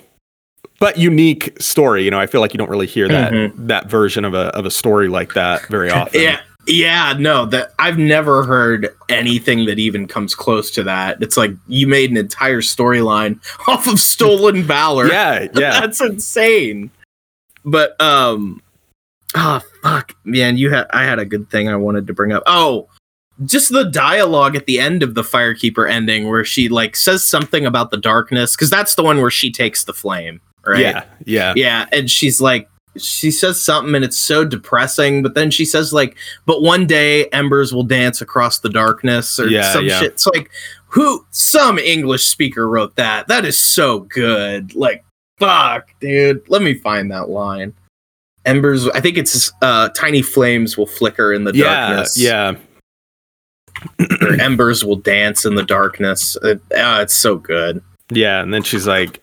but 0.81 0.97
unique 0.97 1.55
story. 1.61 2.05
You 2.05 2.11
know, 2.11 2.21
I 2.21 2.27
feel 2.27 2.41
like 2.41 2.55
you 2.55 2.59
don't 2.59 2.71
really 2.71 2.87
hear 2.87 3.09
that 3.09 3.33
Mhm. 3.33 3.53
that 3.69 3.91
version 3.91 4.25
of 4.25 4.33
a 4.35 4.47
of 4.57 4.65
a 4.65 4.71
story 4.71 5.09
like 5.09 5.35
that 5.35 5.67
very 5.69 5.91
often. 5.91 6.21
Yeah. 6.23 6.41
Yeah, 6.71 7.15
no, 7.19 7.47
that 7.47 7.73
I've 7.79 7.97
never 7.97 8.45
heard 8.45 8.91
anything 9.09 9.65
that 9.65 9.79
even 9.79 10.07
comes 10.07 10.35
close 10.35 10.71
to 10.73 10.83
that. 10.83 11.17
It's 11.23 11.39
like 11.39 11.53
you 11.67 11.87
made 11.87 12.11
an 12.11 12.19
entire 12.19 12.61
storyline 12.61 13.39
off 13.69 13.87
of 13.87 13.99
stolen 13.99 14.63
valor. 14.63 15.07
Yeah, 15.09 15.47
yeah. 15.55 15.81
That's 15.81 16.01
insane. 16.03 16.91
But 17.65 17.99
um 18.03 18.61
oh 19.35 19.61
fuck, 19.89 20.15
man, 20.25 20.57
you 20.57 20.71
had 20.71 20.87
I 20.91 21.05
had 21.05 21.19
a 21.19 21.25
good 21.25 21.49
thing 21.51 21.69
I 21.69 21.77
wanted 21.77 22.07
to 22.07 22.13
bring 22.15 22.33
up. 22.33 22.43
Oh, 22.47 22.89
just 23.45 23.71
the 23.73 23.85
dialogue 23.85 24.57
at 24.57 24.67
the 24.67 24.81
end 24.81 25.03
of 25.03 25.15
the 25.15 25.23
Firekeeper 25.23 25.89
ending 25.91 26.29
where 26.29 26.45
she 26.45 26.69
like 26.69 26.97
says 26.97 27.25
something 27.25 27.67
about 27.67 27.91
the 27.91 27.97
darkness 27.97 28.57
cuz 28.57 28.69
that's 28.71 28.95
the 28.97 29.03
one 29.03 29.21
where 29.21 29.31
she 29.31 29.51
takes 29.51 29.85
the 29.85 29.95
flame, 29.95 30.41
right? 30.67 30.81
Yeah, 30.81 31.05
yeah. 31.25 31.53
Yeah, 31.57 31.87
and 31.93 32.11
she's 32.11 32.41
like 32.41 32.69
she 32.97 33.31
says 33.31 33.63
something 33.63 33.95
and 33.95 34.05
it's 34.05 34.19
so 34.19 34.45
depressing, 34.45 35.23
but 35.23 35.35
then 35.35 35.53
she 35.53 35.65
says 35.65 35.93
like, 35.93 36.17
but 36.47 36.63
one 36.63 36.85
day 36.87 37.27
embers 37.29 37.73
will 37.73 37.85
dance 37.85 38.21
across 38.21 38.59
the 38.59 38.69
darkness 38.69 39.39
or 39.39 39.47
Yeah, 39.47 39.73
some 39.73 39.87
yeah. 39.87 40.01
shit. 40.01 40.13
It's 40.13 40.27
like 40.27 40.51
who 40.89 41.25
some 41.31 41.79
English 41.79 42.27
speaker 42.27 42.69
wrote 42.69 42.97
that. 42.97 43.29
That 43.29 43.45
is 43.45 43.57
so 43.61 44.01
good. 44.01 44.75
Like 44.75 45.05
fuck, 45.39 45.89
dude. 46.01 46.43
Let 46.49 46.63
me 46.63 46.75
find 46.75 47.11
that 47.13 47.29
line. 47.29 47.73
Embers 48.49 48.89
I 48.89 49.01
think 49.01 49.17
it's 49.19 49.53
uh 49.63 49.91
tiny 49.91 50.23
flames 50.23 50.77
will 50.79 50.87
flicker 50.87 51.33
in 51.33 51.45
the 51.45 51.53
Yeah, 51.55 51.89
darkness. 51.91 52.17
yeah. 52.19 52.55
Or 54.21 54.33
embers 54.41 54.85
will 54.85 54.97
dance 54.97 55.45
in 55.45 55.55
the 55.55 55.63
darkness. 55.63 56.37
It, 56.43 56.61
ah, 56.77 57.01
it's 57.01 57.15
so 57.15 57.37
good. 57.37 57.81
Yeah, 58.11 58.43
and 58.43 58.53
then 58.53 58.63
she's 58.65 58.87
like, 58.89 59.21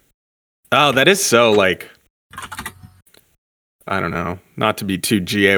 "Oh, 0.72 0.92
that 0.94 1.08
is 1.10 1.24
so 1.24 1.52
like, 1.52 1.90
I 3.88 4.00
don't 4.00 4.12
know, 4.12 4.40
not 4.58 4.78
to 4.78 4.86
be 4.86 4.98
too 4.98 5.20
gay, 5.20 5.58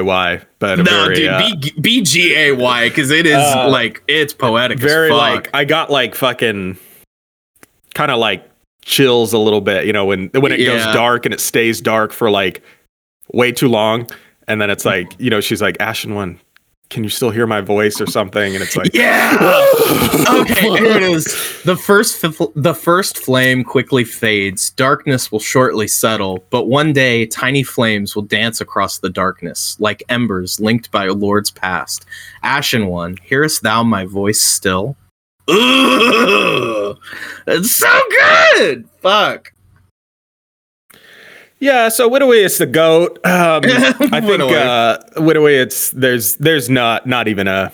but 0.58 0.78
No, 0.78 0.82
very, 0.84 1.14
dude, 1.14 1.28
uh, 1.28 1.38
B 1.62 1.72
B 1.80 2.02
G 2.02 2.34
A 2.34 2.52
Y 2.52 2.88
because 2.88 3.10
it 3.10 3.26
is 3.26 3.36
Uh, 3.36 3.68
like 3.68 4.02
it's 4.08 4.32
poetic. 4.32 4.78
very 4.80 5.10
as 5.10 5.16
fuck. 5.16 5.20
like 5.44 5.50
I 5.54 5.64
got 5.64 5.90
like 5.90 6.14
fucking, 6.14 6.76
kind 7.94 8.10
of 8.10 8.18
like 8.18 8.48
chills 8.84 9.32
a 9.32 9.38
little 9.38 9.60
bit, 9.60 9.86
you 9.86 9.92
know, 9.92 10.06
when 10.06 10.28
when 10.34 10.50
it 10.52 10.60
Yeah. 10.60 10.76
goes 10.76 10.94
dark 10.94 11.24
and 11.24 11.32
it 11.32 11.40
stays 11.40 11.80
dark 11.80 12.12
for 12.12 12.30
like 12.30 12.62
way 13.32 13.52
too 13.52 13.68
long, 13.68 14.08
and 14.46 14.60
then 14.60 14.70
it's 14.70 14.84
like, 14.84 15.12
you 15.18 15.30
know, 15.30 15.40
she's 15.40 15.62
like, 15.62 15.76
Ashen 15.80 16.14
one, 16.14 16.40
can 16.90 17.04
you 17.04 17.10
still 17.10 17.30
hear 17.30 17.46
my 17.46 17.60
voice 17.60 18.00
or 18.00 18.06
something? 18.06 18.54
And 18.54 18.62
it's 18.62 18.74
like, 18.76 18.94
yeah. 18.94 19.36
okay, 20.40 20.70
here 20.70 20.96
it 20.96 21.02
is. 21.02 21.24
The 21.64 21.76
first 21.76 22.24
f- 22.24 22.48
the 22.54 22.74
first 22.74 23.18
flame 23.18 23.62
quickly 23.62 24.04
fades. 24.04 24.70
Darkness 24.70 25.30
will 25.30 25.40
shortly 25.40 25.86
settle, 25.86 26.44
but 26.48 26.66
one 26.66 26.94
day 26.94 27.26
tiny 27.26 27.62
flames 27.62 28.14
will 28.14 28.22
dance 28.22 28.60
across 28.60 28.98
the 28.98 29.10
darkness 29.10 29.76
like 29.78 30.02
embers 30.08 30.60
linked 30.60 30.90
by 30.90 31.06
a 31.06 31.12
lord's 31.12 31.50
past. 31.50 32.06
Ashen 32.42 32.86
one, 32.86 33.18
hearest 33.22 33.62
thou 33.62 33.82
my 33.82 34.06
voice 34.06 34.40
still? 34.40 34.96
It's 37.46 37.76
so 37.76 38.00
good. 38.10 38.88
Fuck. 39.00 39.52
Yeah, 41.60 41.88
so 41.88 42.08
Widoway 42.08 42.44
is 42.44 42.58
the 42.58 42.66
goat. 42.66 43.18
Um, 43.24 43.62
I 43.64 43.92
think 44.20 44.40
uh, 44.42 44.98
Widoway, 45.16 45.60
it's 45.60 45.90
there's 45.90 46.36
there's 46.36 46.70
not 46.70 47.06
not 47.06 47.26
even 47.28 47.48
a 47.48 47.72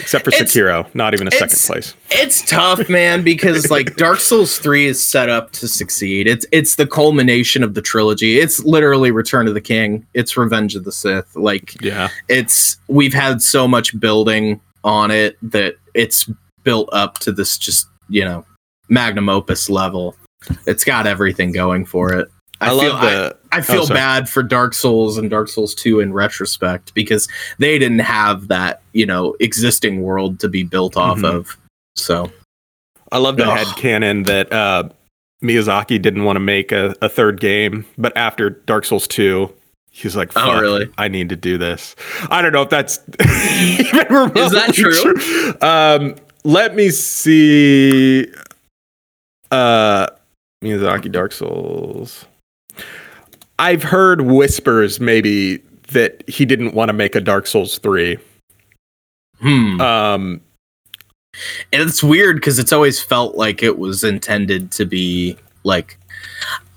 except 0.00 0.24
for 0.24 0.30
It's- 0.34 0.52
Sekiro, 0.54 0.92
not 0.94 1.14
even 1.14 1.28
a 1.28 1.30
second 1.30 1.58
place. 1.60 1.94
It's 2.10 2.42
tough, 2.48 2.88
man, 2.88 3.22
because 3.22 3.70
like 3.70 3.96
Dark 3.96 4.18
Souls 4.18 4.58
3 4.58 4.86
is 4.86 5.02
set 5.02 5.28
up 5.28 5.52
to 5.52 5.68
succeed. 5.68 6.26
It's 6.26 6.44
it's 6.52 6.74
the 6.74 6.86
culmination 6.86 7.62
of 7.62 7.74
the 7.74 7.82
trilogy. 7.82 8.38
It's 8.40 8.62
literally 8.64 9.10
Return 9.12 9.46
of 9.46 9.54
the 9.54 9.60
King. 9.60 10.06
It's 10.12 10.36
Revenge 10.36 10.74
of 10.74 10.84
the 10.84 10.92
Sith. 10.92 11.34
Like 11.36 11.80
Yeah, 11.82 12.08
it's 12.28 12.76
we've 12.88 13.14
had 13.14 13.40
so 13.40 13.68
much 13.68 13.98
building 14.00 14.60
on 14.82 15.10
it 15.10 15.38
that 15.42 15.74
it's 15.94 16.28
built 16.64 16.88
up 16.92 17.18
to 17.18 17.32
this 17.32 17.56
just, 17.56 17.86
you 18.08 18.24
know, 18.24 18.44
magnum 18.88 19.28
opus 19.28 19.70
level. 19.70 20.16
It's 20.66 20.84
got 20.84 21.06
everything 21.06 21.52
going 21.52 21.84
for 21.84 22.12
it. 22.14 22.28
I, 22.62 22.68
feel, 22.68 22.76
love 22.76 23.00
the. 23.00 23.36
I, 23.52 23.58
I 23.58 23.60
feel 23.62 23.86
sorry. 23.86 23.98
bad 23.98 24.28
for 24.28 24.42
Dark 24.42 24.74
Souls 24.74 25.16
and 25.16 25.30
Dark 25.30 25.48
Souls 25.48 25.74
2 25.74 26.00
in 26.00 26.12
retrospect 26.12 26.92
because 26.94 27.26
they 27.58 27.78
didn't 27.78 28.00
have 28.00 28.48
that, 28.48 28.82
you 28.92 29.06
know, 29.06 29.34
existing 29.40 30.02
world 30.02 30.38
to 30.40 30.48
be 30.48 30.62
built 30.62 30.96
off 30.96 31.18
Mhm. 31.18 31.24
of. 31.34 31.56
So 31.96 32.30
I 33.12 33.18
love 33.18 33.36
the 33.36 33.46
head 33.46 33.66
canon 33.76 34.24
that 34.24 34.52
uh, 34.52 34.88
Miyazaki 35.42 36.00
didn't 36.00 36.24
want 36.24 36.36
to 36.36 36.40
make 36.40 36.70
a, 36.70 36.94
a 37.00 37.08
third 37.08 37.40
game, 37.40 37.86
but 37.96 38.14
after 38.16 38.50
Dark 38.50 38.84
Souls 38.84 39.08
two, 39.08 39.50
he's 39.90 40.14
like, 40.14 40.30
Oh, 40.36 40.60
really? 40.60 40.88
I 40.98 41.08
need 41.08 41.30
to 41.30 41.36
do 41.36 41.56
this." 41.56 41.96
I 42.30 42.42
don't 42.42 42.52
know 42.52 42.62
if 42.62 42.68
that's 42.68 43.00
even 43.20 44.06
remotely 44.14 44.42
Is 44.42 44.52
that 44.52 44.74
true? 44.74 44.92
true. 45.14 45.54
Um, 45.66 46.14
let 46.44 46.74
me 46.74 46.90
see. 46.90 48.26
Uh, 49.50 50.06
Miyazaki 50.62 51.10
Dark 51.10 51.32
Souls. 51.32 52.26
I've 53.58 53.82
heard 53.82 54.22
whispers 54.22 55.00
maybe 55.00 55.58
that 55.92 56.26
he 56.28 56.44
didn't 56.44 56.74
want 56.74 56.88
to 56.88 56.92
make 56.92 57.14
a 57.14 57.20
Dark 57.20 57.46
Souls 57.46 57.78
three. 57.78 58.18
Hmm. 59.40 59.80
Um, 59.80 60.40
and 61.72 61.82
it's 61.82 62.02
weird 62.02 62.36
because 62.36 62.58
it's 62.58 62.72
always 62.72 63.00
felt 63.00 63.36
like 63.36 63.62
it 63.62 63.78
was 63.78 64.04
intended 64.04 64.70
to 64.72 64.84
be 64.84 65.36
like. 65.64 65.98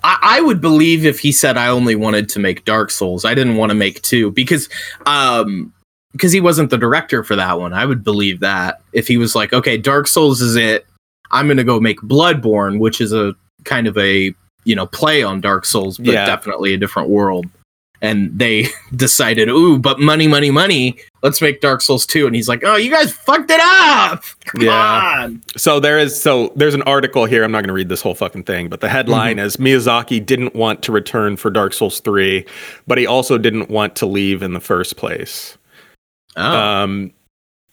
I, 0.04 0.18
I 0.22 0.42
would 0.42 0.60
believe 0.60 1.06
if 1.06 1.20
he 1.20 1.32
said 1.32 1.58
I 1.58 1.68
only 1.68 1.96
wanted 1.96 2.28
to 2.30 2.40
make 2.40 2.66
Dark 2.66 2.92
Souls, 2.92 3.26
I 3.26 3.34
didn't 3.34 3.56
want 3.56 3.70
to 3.70 3.76
make 3.76 4.02
two 4.02 4.32
because, 4.32 4.68
um, 5.06 5.74
because 6.12 6.32
he 6.32 6.42
wasn't 6.42 6.70
the 6.70 6.78
director 6.78 7.24
for 7.24 7.36
that 7.36 7.60
one. 7.60 7.74
I 7.74 7.86
would 7.86 8.04
believe 8.04 8.40
that 8.42 8.82
if 8.92 9.08
he 9.08 9.18
was 9.18 9.36
like, 9.36 9.54
okay, 9.54 9.78
Dark 9.78 10.08
Souls 10.08 10.42
is 10.42 10.56
it. 10.56 10.86
I'm 11.32 11.48
gonna 11.48 11.64
go 11.64 11.80
make 11.80 12.00
Bloodborne, 12.02 12.80
which 12.80 13.02
is 13.02 13.14
a 13.14 13.34
kind 13.66 13.88
of 13.88 13.98
a 13.98 14.34
you 14.66 14.76
know 14.76 14.86
play 14.88 15.24
on 15.24 15.42
Dark 15.42 15.66
Souls, 15.66 15.98
but 15.98 16.08
Yeah. 16.14 16.26
definitely 16.26 16.74
a 16.74 16.78
different 16.78 17.10
world. 17.10 17.46
And 18.02 18.38
they 18.38 18.68
decided, 18.98 19.48
ooh, 19.48 19.78
but 19.80 19.98
money, 19.98 20.28
money, 20.28 20.52
money. 20.52 20.98
Let's 21.22 21.40
make 21.42 21.62
Dark 21.62 21.80
Souls 21.80 22.06
2. 22.06 22.28
And 22.28 22.36
he's 22.36 22.50
like, 22.50 22.62
oh, 22.66 22.76
you 22.76 22.92
guys 22.92 23.14
fucked 23.14 23.50
it 23.50 23.62
up. 23.64 24.24
Come 24.44 24.62
Yeah. 24.62 25.22
on. 25.24 25.42
So 25.56 25.80
there 25.80 25.98
is 25.98 26.22
so 26.22 26.52
there's 26.58 26.74
an 26.74 26.82
article 26.82 27.24
here. 27.24 27.46
I'm 27.46 27.52
not 27.54 27.60
going 27.62 27.70
to 27.70 27.74
read 27.74 27.88
this 27.88 28.02
whole 28.02 28.14
fucking 28.14 28.44
thing, 28.44 28.68
but 28.68 28.82
the 28.82 28.90
headline 28.90 29.40
is 29.40 29.56
Miyazaki 29.56 30.26
didn't 30.26 30.54
want 30.54 30.84
to 30.84 30.92
return 30.92 31.38
for 31.38 31.50
Dark 31.50 31.72
Souls 31.74 32.02
3, 32.02 32.46
but 32.88 32.98
he 32.98 33.08
also 33.08 33.38
didn't 33.38 33.70
want 33.70 33.96
to 33.98 34.06
leave 34.06 34.44
in 34.44 34.52
the 34.54 34.60
first 34.60 34.98
place. 34.98 35.58
Oh. 36.36 36.44
Um 36.44 37.14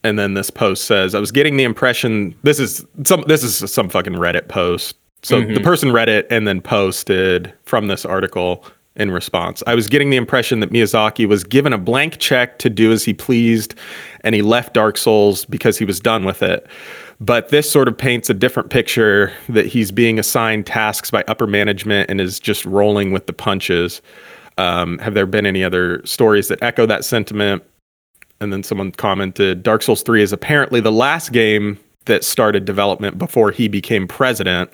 and 0.03 0.17
then 0.17 0.33
this 0.33 0.49
post 0.49 0.85
says 0.85 1.13
I 1.13 1.19
was 1.19 1.31
getting 1.31 1.57
the 1.57 1.63
impression 1.63 2.33
this 2.43 2.57
is 2.59 2.85
some 3.03 3.23
this 3.27 3.43
is 3.43 3.69
some 3.71 3.89
fucking 3.89 4.13
Reddit 4.13 4.47
post. 4.47 4.95
So 5.23 5.41
Mhm. 5.41 5.53
the 5.55 5.61
person 5.61 5.91
read 5.91 6.09
it 6.09 6.27
and 6.29 6.47
then 6.47 6.61
posted 6.61 7.53
from 7.63 7.87
this 7.87 8.05
article 8.05 8.65
in 8.95 9.09
response. 9.11 9.63
I 9.67 9.75
was 9.75 9.87
getting 9.87 10.09
the 10.09 10.17
impression 10.17 10.59
that 10.59 10.71
Miyazaki 10.71 11.25
was 11.27 11.43
given 11.43 11.71
a 11.73 11.77
blank 11.77 12.17
check 12.19 12.59
to 12.59 12.69
do 12.69 12.91
as 12.91 13.05
he 13.05 13.13
pleased 13.13 13.73
and 14.23 14.35
he 14.35 14.41
left 14.41 14.73
Dark 14.73 14.97
Souls 14.97 15.45
because 15.45 15.77
he 15.77 15.85
was 15.85 15.99
done 15.99 16.25
with 16.25 16.43
it. 16.43 16.67
But 17.21 17.49
this 17.49 17.69
sort 17.71 17.87
of 17.87 17.97
paints 17.97 18.29
a 18.29 18.33
different 18.33 18.69
picture 18.69 19.31
that 19.47 19.67
he's 19.67 19.91
being 19.91 20.19
assigned 20.19 20.65
tasks 20.65 21.09
by 21.11 21.23
upper 21.27 21.47
management 21.47 22.09
and 22.09 22.19
is 22.19 22.39
just 22.39 22.65
rolling 22.65 23.11
with 23.11 23.27
the 23.27 23.33
punches. 23.33 24.01
Um, 24.57 24.97
have 24.97 25.13
there 25.13 25.25
been 25.27 25.45
any 25.45 25.63
other 25.63 26.01
stories 26.03 26.47
that 26.49 26.61
echo 26.61 26.85
that 26.87 27.05
sentiment? 27.05 27.63
And 28.41 28.51
then 28.51 28.63
someone 28.63 28.91
commented 28.91 29.61
Dark 29.63 29.83
Souls 29.83 30.01
3 30.01 30.21
is 30.23 30.33
apparently 30.33 30.81
the 30.81 30.91
last 30.91 31.31
game 31.31 31.77
that 32.05 32.23
started 32.23 32.65
development 32.65 33.17
before 33.17 33.51
he 33.51 33.67
became 33.67 34.07
president. 34.07 34.71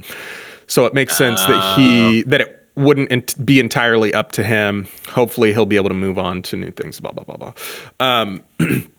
So 0.67 0.85
it 0.85 0.93
makes 0.93 1.17
sense 1.17 1.43
that 1.45 1.77
he 1.77 2.23
that 2.23 2.41
it 2.41 2.67
wouldn't 2.75 3.11
ent- 3.11 3.45
be 3.45 3.59
entirely 3.59 4.13
up 4.13 4.31
to 4.33 4.43
him. 4.43 4.87
Hopefully 5.09 5.53
he'll 5.53 5.65
be 5.65 5.77
able 5.77 5.89
to 5.89 5.95
move 5.95 6.19
on 6.19 6.41
to 6.43 6.57
new 6.57 6.71
things 6.71 6.99
blah 6.99 7.11
blah 7.11 7.23
blah 7.23 7.37
blah. 7.37 7.53
Um 7.99 8.43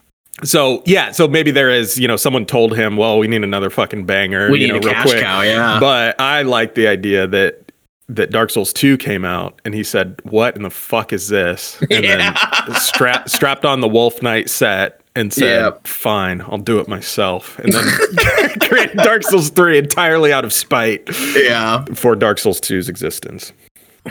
so 0.44 0.82
yeah, 0.86 1.12
so 1.12 1.28
maybe 1.28 1.50
there 1.50 1.70
is, 1.70 1.98
you 1.98 2.08
know, 2.08 2.16
someone 2.16 2.46
told 2.46 2.76
him, 2.76 2.96
"Well, 2.96 3.18
we 3.18 3.28
need 3.28 3.44
another 3.44 3.70
fucking 3.70 4.06
banger, 4.06 4.50
we 4.50 4.60
you 4.60 4.72
need 4.72 4.82
know, 4.82 4.88
a 4.88 4.92
real 4.92 4.94
cash 4.94 5.06
quick." 5.10 5.22
cow, 5.22 5.40
yeah. 5.42 5.78
But 5.80 6.20
I 6.20 6.42
like 6.42 6.74
the 6.74 6.88
idea 6.88 7.26
that 7.26 7.67
that 8.08 8.30
Dark 8.30 8.50
Souls 8.50 8.72
2 8.72 8.96
came 8.96 9.24
out 9.24 9.60
and 9.64 9.74
he 9.74 9.82
said, 9.84 10.20
"What 10.24 10.56
in 10.56 10.62
the 10.62 10.70
fuck 10.70 11.12
is 11.12 11.28
this?" 11.28 11.78
And 11.90 12.04
Yeah. 12.04 12.34
then 12.66 12.74
strap, 12.76 13.28
strapped 13.28 13.64
on 13.64 13.80
the 13.80 13.88
Wolf 13.88 14.22
Knight 14.22 14.48
set 14.48 15.00
and 15.14 15.32
said, 15.32 15.60
Yeah. 15.60 15.70
"Fine, 15.84 16.40
I'll 16.42 16.58
do 16.58 16.78
it 16.78 16.88
myself." 16.88 17.58
And 17.58 17.72
then 17.72 17.84
created 18.60 18.96
Dark 18.98 19.22
Souls 19.24 19.50
3 19.50 19.78
entirely 19.78 20.32
out 20.32 20.44
of 20.44 20.52
spite 20.52 21.08
yeah. 21.36 21.84
for 21.94 22.16
Dark 22.16 22.38
Souls 22.38 22.60
2's 22.60 22.88
existence. 22.88 23.52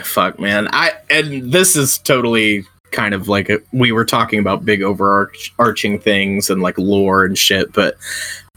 Fuck, 0.04 0.40
man. 0.40 0.68
I 0.74 0.92
and 1.10 1.52
this 1.52 1.76
is 1.76 1.98
totally 1.98 2.66
kind 2.92 3.14
of 3.16 3.28
like 3.28 3.50
a, 3.50 3.60
we 3.74 3.92
were 3.92 4.06
talking 4.06 4.40
about 4.40 4.64
big 4.64 4.82
overarching 4.84 6.00
things 6.00 6.50
and 6.50 6.62
like 6.62 6.78
lore 6.78 7.26
and 7.26 7.38
shit, 7.38 7.74
but 7.74 7.96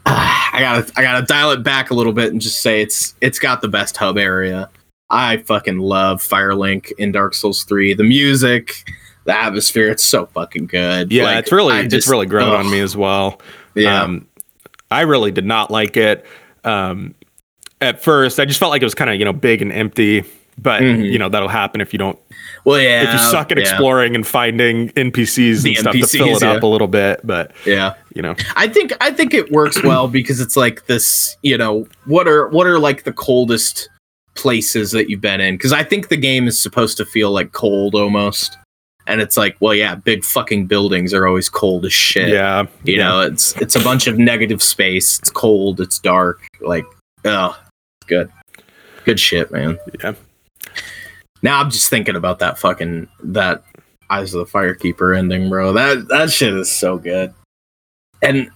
uh, 0.06 0.48
I 0.52 0.58
gotta 0.60 0.92
I 0.96 1.02
gotta 1.02 1.24
dial 1.24 1.50
it 1.52 1.62
back 1.62 1.90
a 1.90 1.94
little 1.94 2.12
bit 2.12 2.30
and 2.30 2.40
just 2.42 2.60
say 2.60 2.82
it's 2.82 3.14
it's 3.22 3.38
got 3.38 3.62
the 3.62 3.68
best 3.68 3.96
hub 3.96 4.18
area. 4.18 4.68
I 5.10 5.38
fucking 5.38 5.78
love 5.78 6.22
Firelink 6.22 6.92
in 6.98 7.12
Dark 7.12 7.34
Souls 7.34 7.64
3. 7.64 7.94
The 7.94 8.04
music, 8.04 8.84
the 9.24 9.36
atmosphere, 9.36 9.88
it's 9.88 10.04
so 10.04 10.26
fucking 10.26 10.66
good. 10.66 11.10
Yeah, 11.12 11.24
Like, 11.24 11.38
it's 11.40 11.52
really 11.52 11.74
I 11.74 11.80
it's 11.80 11.94
just- 11.94 12.08
really 12.08 12.26
grown 12.26 12.48
on 12.54 12.70
me 12.70 12.80
as 12.80 12.96
well. 12.96 13.40
Yeah. 13.74 14.02
Um, 14.02 14.26
I 14.90 15.02
really 15.02 15.30
did 15.30 15.44
not 15.46 15.70
like 15.70 15.96
it. 15.96 16.24
Um, 16.64 17.14
at 17.80 18.02
first, 18.02 18.38
I 18.40 18.44
just 18.44 18.58
felt 18.60 18.70
like 18.70 18.82
it 18.82 18.86
was 18.86 18.94
kind 18.94 19.08
of 19.10 19.16
you 19.16 19.24
know 19.24 19.32
big 19.32 19.62
and 19.62 19.72
empty. 19.72 20.24
But 20.58 20.82
Mhm. 20.82 21.10
you 21.10 21.18
know 21.18 21.30
that'll 21.30 21.48
happen 21.48 21.80
if 21.80 21.94
you 21.94 21.98
don't 21.98 22.18
well, 22.66 22.78
yeah. 22.78 23.04
if 23.04 23.12
you 23.14 23.18
suck 23.30 23.50
at 23.50 23.56
yeah, 23.56 23.62
exploring 23.62 24.14
and 24.14 24.26
finding 24.26 24.90
NPCs 24.90 25.62
The 25.62 25.70
and 25.70 25.78
stuff 25.78 25.94
to 25.94 26.06
fill 26.06 26.26
it 26.36 26.42
NPCs, 26.42 26.56
up 26.56 26.62
a 26.62 26.66
little 26.66 26.88
bit. 26.88 27.20
But 27.24 27.52
Yeah. 27.64 27.94
you 28.14 28.20
know, 28.20 28.34
I 28.56 28.68
think 28.68 28.92
I 29.00 29.10
think 29.10 29.32
it 29.32 29.50
works 29.50 29.82
well 29.82 30.06
because 30.08 30.38
it's 30.38 30.56
like 30.58 30.84
this, 30.86 31.34
you 31.42 31.56
know, 31.56 31.86
what 32.04 32.28
are 32.28 32.48
what 32.48 32.66
are 32.66 32.78
like 32.78 33.04
the 33.04 33.12
coldest 33.12 33.88
places 34.34 34.90
that 34.92 35.08
you've 35.10 35.20
been 35.20 35.40
in? 35.40 35.54
Because 35.54 35.72
I 35.72 35.82
think 35.84 36.08
the 36.08 36.16
game 36.16 36.46
is 36.48 36.60
supposed 36.60 36.96
to 36.98 37.04
feel 37.06 37.30
like 37.30 37.52
cold 37.52 37.94
almost. 37.94 38.56
And 39.06 39.20
it's 39.20 39.36
like, 39.36 39.56
well, 39.60 39.74
yeah, 39.74 39.94
big 39.96 40.24
fucking 40.24 40.66
buildings 40.66 41.12
are 41.12 41.26
always 41.26 41.48
cold 41.48 41.84
as 41.84 41.92
shit. 41.92 42.28
yeah, 42.28 42.66
You 42.84 42.96
yeah. 42.96 43.08
know, 43.08 43.20
it's 43.22 43.56
it's 43.60 43.74
a 43.74 43.80
bunch 43.82 44.06
of 44.06 44.18
negative 44.18 44.62
space. 44.62 45.18
It's 45.18 45.30
cold, 45.30 45.80
it's 45.80 45.98
dark. 45.98 46.40
Like, 46.60 46.84
oh, 47.24 47.58
good. 48.06 48.30
Good 49.04 49.18
shit, 49.18 49.50
man. 49.50 49.78
Yeah. 50.02 50.14
Now 51.42 51.60
I'm 51.60 51.70
just 51.70 51.88
thinking 51.88 52.16
about 52.16 52.38
that 52.40 52.58
fucking 52.58 53.08
that 53.24 53.64
Eyes 54.10 54.34
of 54.34 54.46
the 54.46 54.52
Firekeeper 54.52 55.16
ending, 55.16 55.48
bro. 55.48 55.72
That 55.72 56.08
that 56.08 56.30
shit 56.30 56.52
is 56.54 56.70
so 56.70 56.98
good. 56.98 57.32
And 58.22 58.50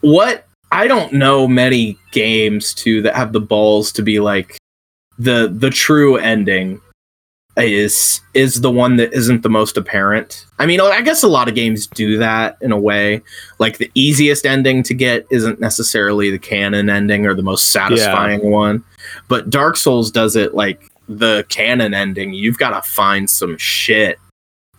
what 0.00 0.46
I 0.72 0.86
don't 0.86 1.12
know 1.12 1.46
many 1.48 1.98
games 2.12 2.72
too 2.74 3.02
that 3.02 3.14
have 3.14 3.32
the 3.32 3.40
balls 3.40 3.92
to 3.92 4.02
be 4.02 4.20
like 4.20 4.57
the 5.18 5.48
the 5.52 5.70
true 5.70 6.16
ending 6.16 6.80
is 7.56 8.20
is 8.34 8.60
the 8.60 8.70
one 8.70 8.96
that 8.96 9.12
isn't 9.12 9.42
the 9.42 9.48
most 9.48 9.76
apparent. 9.76 10.46
I 10.58 10.66
mean, 10.66 10.80
I 10.80 11.02
guess 11.02 11.22
a 11.22 11.28
lot 11.28 11.48
of 11.48 11.54
games 11.54 11.86
do 11.86 12.16
that 12.18 12.56
in 12.60 12.72
a 12.72 12.78
way. 12.78 13.22
Like 13.58 13.78
the 13.78 13.90
easiest 13.94 14.46
ending 14.46 14.82
to 14.84 14.94
get 14.94 15.26
isn't 15.30 15.60
necessarily 15.60 16.30
the 16.30 16.38
canon 16.38 16.88
ending 16.88 17.26
or 17.26 17.34
the 17.34 17.42
most 17.42 17.72
satisfying 17.72 18.50
one. 18.50 18.84
But 19.28 19.50
Dark 19.50 19.76
Souls 19.76 20.10
does 20.10 20.36
it 20.36 20.54
like 20.54 20.90
the 21.08 21.44
canon 21.48 21.94
ending. 21.94 22.32
You've 22.32 22.58
got 22.58 22.70
to 22.70 22.88
find 22.88 23.28
some 23.28 23.56
shit 23.58 24.18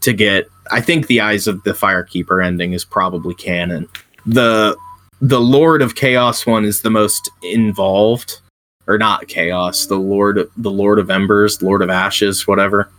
to 0.02 0.14
get 0.14 0.48
I 0.72 0.82
think 0.82 1.08
the 1.08 1.22
Eyes 1.22 1.48
of 1.48 1.64
the 1.64 1.72
Firekeeper 1.72 2.46
ending 2.46 2.74
is 2.74 2.86
probably 2.86 3.34
canon. 3.36 3.88
The 4.26 4.78
the 5.22 5.42
Lord 5.42 5.82
of 5.82 5.96
Chaos 5.96 6.46
one 6.46 6.64
is 6.64 6.82
the 6.82 6.90
most 6.90 7.30
involved, 7.44 8.40
or 8.90 8.98
not 8.98 9.28
Chaos. 9.30 9.86
The 9.86 9.96
Lord, 9.96 10.50
the 10.58 10.72
Lord 10.72 11.00
of 11.00 11.10
Embers, 11.10 11.62
Lord 11.62 11.82
of 11.82 11.90
Ashes, 11.90 12.46
whatever. 12.48 12.90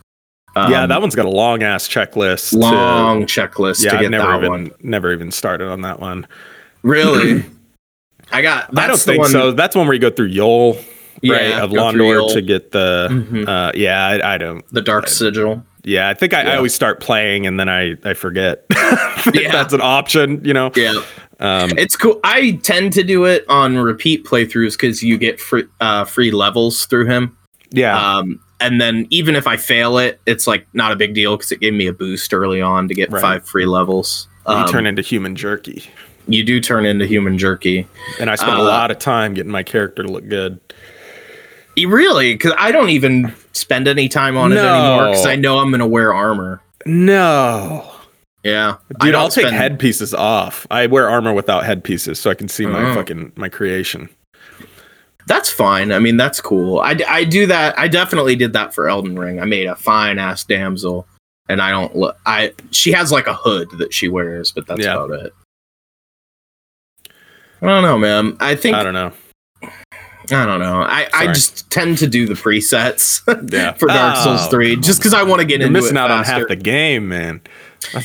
yeah, 0.57 0.83
Um, 0.85 0.89
that 0.89 1.01
one's 1.01 1.15
got 1.15 1.27
a 1.27 1.31
long 1.31 1.63
ass 1.63 1.87
checklist. 1.89 2.51
to- 2.51 2.59
long 2.59 3.25
checklist 3.27 3.85
yeah, 3.85 3.91
to 3.91 3.99
I 3.99 4.01
get 4.03 4.11
never 4.13 4.27
that 4.31 4.39
even 4.39 4.51
one. 4.51 4.71
never 4.83 5.13
even 5.13 5.31
started 5.31 5.69
on 5.69 5.83
that 5.83 6.01
one. 6.01 6.27
Really, 6.83 7.45
I 8.33 8.41
got. 8.43 8.71
I 8.79 8.87
don't 8.87 8.97
the 8.97 9.03
think 9.05 9.19
one- 9.23 9.31
so. 9.31 9.53
That's 9.53 9.77
one 9.77 9.87
where 9.87 9.95
you 9.95 10.01
go 10.01 10.11
through 10.11 10.31
Yol, 10.31 10.77
right, 10.77 10.83
Yeah, 11.23 11.63
of 11.63 11.71
Londor 11.71 12.33
to 12.33 12.41
get 12.41 12.71
the. 12.73 13.09
Mhm. 13.11 13.47
Uh, 13.49 13.73
yeah, 13.75 14.07
I, 14.07 14.35
I 14.35 14.39
don't. 14.39 14.67
the 14.73 14.81
Dark 14.83 15.09
Sigil. 15.09 15.63
Yeah, 15.83 16.09
I 16.09 16.15
think 16.15 16.35
I, 16.35 16.43
I 16.43 16.57
always 16.57 16.75
start 16.75 17.01
playing 17.01 17.47
and 17.47 17.59
then 17.59 17.69
I 17.69 17.97
I 18.05 18.15
forget. 18.15 18.65
Yeah. 19.35 19.53
That's 19.53 19.75
an 19.75 19.83
option, 19.83 20.43
you 20.47 20.55
know. 20.55 20.71
Yeah, 20.75 20.95
Um, 21.41 21.71
it's 21.79 21.97
cool. 21.97 22.21
I 22.23 22.53
tend 22.63 22.93
to 22.95 23.03
do 23.03 23.25
it 23.25 23.45
on 23.49 23.77
repeat 23.79 24.25
playthroughs 24.25 24.73
because 24.73 25.03
you 25.03 25.17
get 25.19 25.41
free 25.41 25.65
uh, 25.81 26.05
free 26.05 26.31
levels 26.31 26.85
through 26.87 27.07
him. 27.07 27.37
yeah, 27.71 28.19
Um, 28.19 28.41
and 28.61 28.79
then 28.81 29.07
even 29.11 29.35
if 29.37 29.47
I 29.47 29.57
fail 29.57 29.97
it, 29.97 30.21
it's 30.27 30.47
like 30.47 30.67
not 30.75 30.93
a 30.93 30.97
big 30.97 31.15
deal 31.15 31.37
because 31.37 31.51
it 31.51 31.61
gave 31.61 31.73
me 31.73 31.87
a 31.87 31.95
boost 31.95 32.35
early 32.35 32.61
on 32.61 32.89
to 32.89 32.95
get 32.95 33.11
Right. 33.11 33.23
five 33.23 33.49
free 33.49 33.65
levels. 33.67 34.29
you 34.47 34.55
Um, 34.55 34.69
turn 34.69 34.87
into 34.87 35.01
human 35.03 35.35
jerky, 35.35 35.85
you 36.29 36.45
do 36.45 36.61
turn 36.61 36.85
into 36.85 37.07
human 37.07 37.39
jerky. 37.39 37.87
and 38.19 38.29
I 38.31 38.35
spent 38.35 38.59
a 38.59 38.61
uh, 38.63 38.65
lot 38.65 38.91
of 38.91 38.99
time 38.99 39.33
getting 39.33 39.51
my 39.53 39.63
character 39.63 40.03
to 40.03 40.09
look 40.11 40.29
good. 40.29 40.61
Really? 41.79 42.35
Because 42.35 42.53
I 42.59 42.73
don't 42.73 42.91
even 42.91 43.33
spend 43.53 43.89
any 43.89 44.09
time 44.09 44.37
on 44.37 44.53
it 44.53 44.59
anymore 44.59 45.09
because 45.09 45.25
I 45.27 45.37
know 45.37 45.59
I'm 45.59 45.71
gonna 45.71 45.87
wear 45.87 46.13
armor. 46.13 46.61
No, 46.85 47.91
Yeah, 48.43 48.77
dude, 49.01 49.15
I'll 49.15 49.29
take 49.29 49.49
headpieces 49.53 50.15
off. 50.15 50.67
I 50.71 50.87
wear 50.87 51.11
armor 51.11 51.33
without 51.35 51.65
headpieces, 51.65 52.19
so 52.19 52.31
I 52.31 52.35
can 52.35 52.49
see 52.49 52.65
my 52.67 52.91
Oh. 52.91 52.95
fucking 52.95 53.33
my 53.37 53.49
creation. 53.51 54.09
That's 55.27 55.51
fine. 55.51 55.93
I 55.93 55.99
mean, 55.99 56.17
that's 56.17 56.41
cool. 56.41 56.81
I, 56.81 56.97
I 57.07 57.25
do 57.25 57.47
that. 57.47 57.79
I 57.79 57.87
definitely 57.87 58.35
did 58.37 58.55
that 58.55 58.75
for 58.75 58.89
Elden 58.89 59.19
Ring. 59.19 59.41
I 59.41 59.45
made 59.45 59.67
a 59.67 59.77
fine 59.77 60.19
ass 60.19 60.43
damsel, 60.45 61.07
and 61.49 61.61
I 61.61 61.71
don't 61.71 61.95
look. 61.95 62.17
I 62.25 62.55
she 62.71 62.93
has 62.93 63.13
like 63.13 63.27
a 63.27 63.35
hood 63.35 63.69
that 63.79 63.93
she 63.93 64.09
wears, 64.09 64.51
but 64.53 64.67
that's 64.67 64.81
Yeah. 64.83 64.95
about 64.95 65.11
it. 65.21 65.35
I 67.63 67.67
don't 67.67 67.83
know, 67.83 67.99
man. 67.99 68.37
I 68.41 68.55
think 68.55 68.75
I 68.77 68.83
don't 68.83 68.95
know. 68.95 69.13
I 70.33 70.47
don't, 70.47 70.61
know. 70.61 70.83
I, 70.83 71.09
I 71.13 71.27
just 71.27 71.69
tend 71.73 71.99
to 71.99 72.07
do 72.07 72.25
the 72.25 72.35
presets 72.35 73.21
Yeah, 73.53 73.73
for 73.73 73.87
Dark 73.89 74.17
Souls 74.17 74.43
Oh, 74.45 74.49
Three, 74.51 74.77
just 74.77 75.01
because 75.01 75.13
I 75.13 75.25
want 75.25 75.41
to 75.41 75.45
get 75.47 75.59
You're 75.59 75.67
into 75.67 75.81
missing 75.81 75.97
out 75.97 76.13
on 76.13 76.23
half 76.25 76.47
the 76.47 76.55
game, 76.55 77.09
man. 77.09 77.41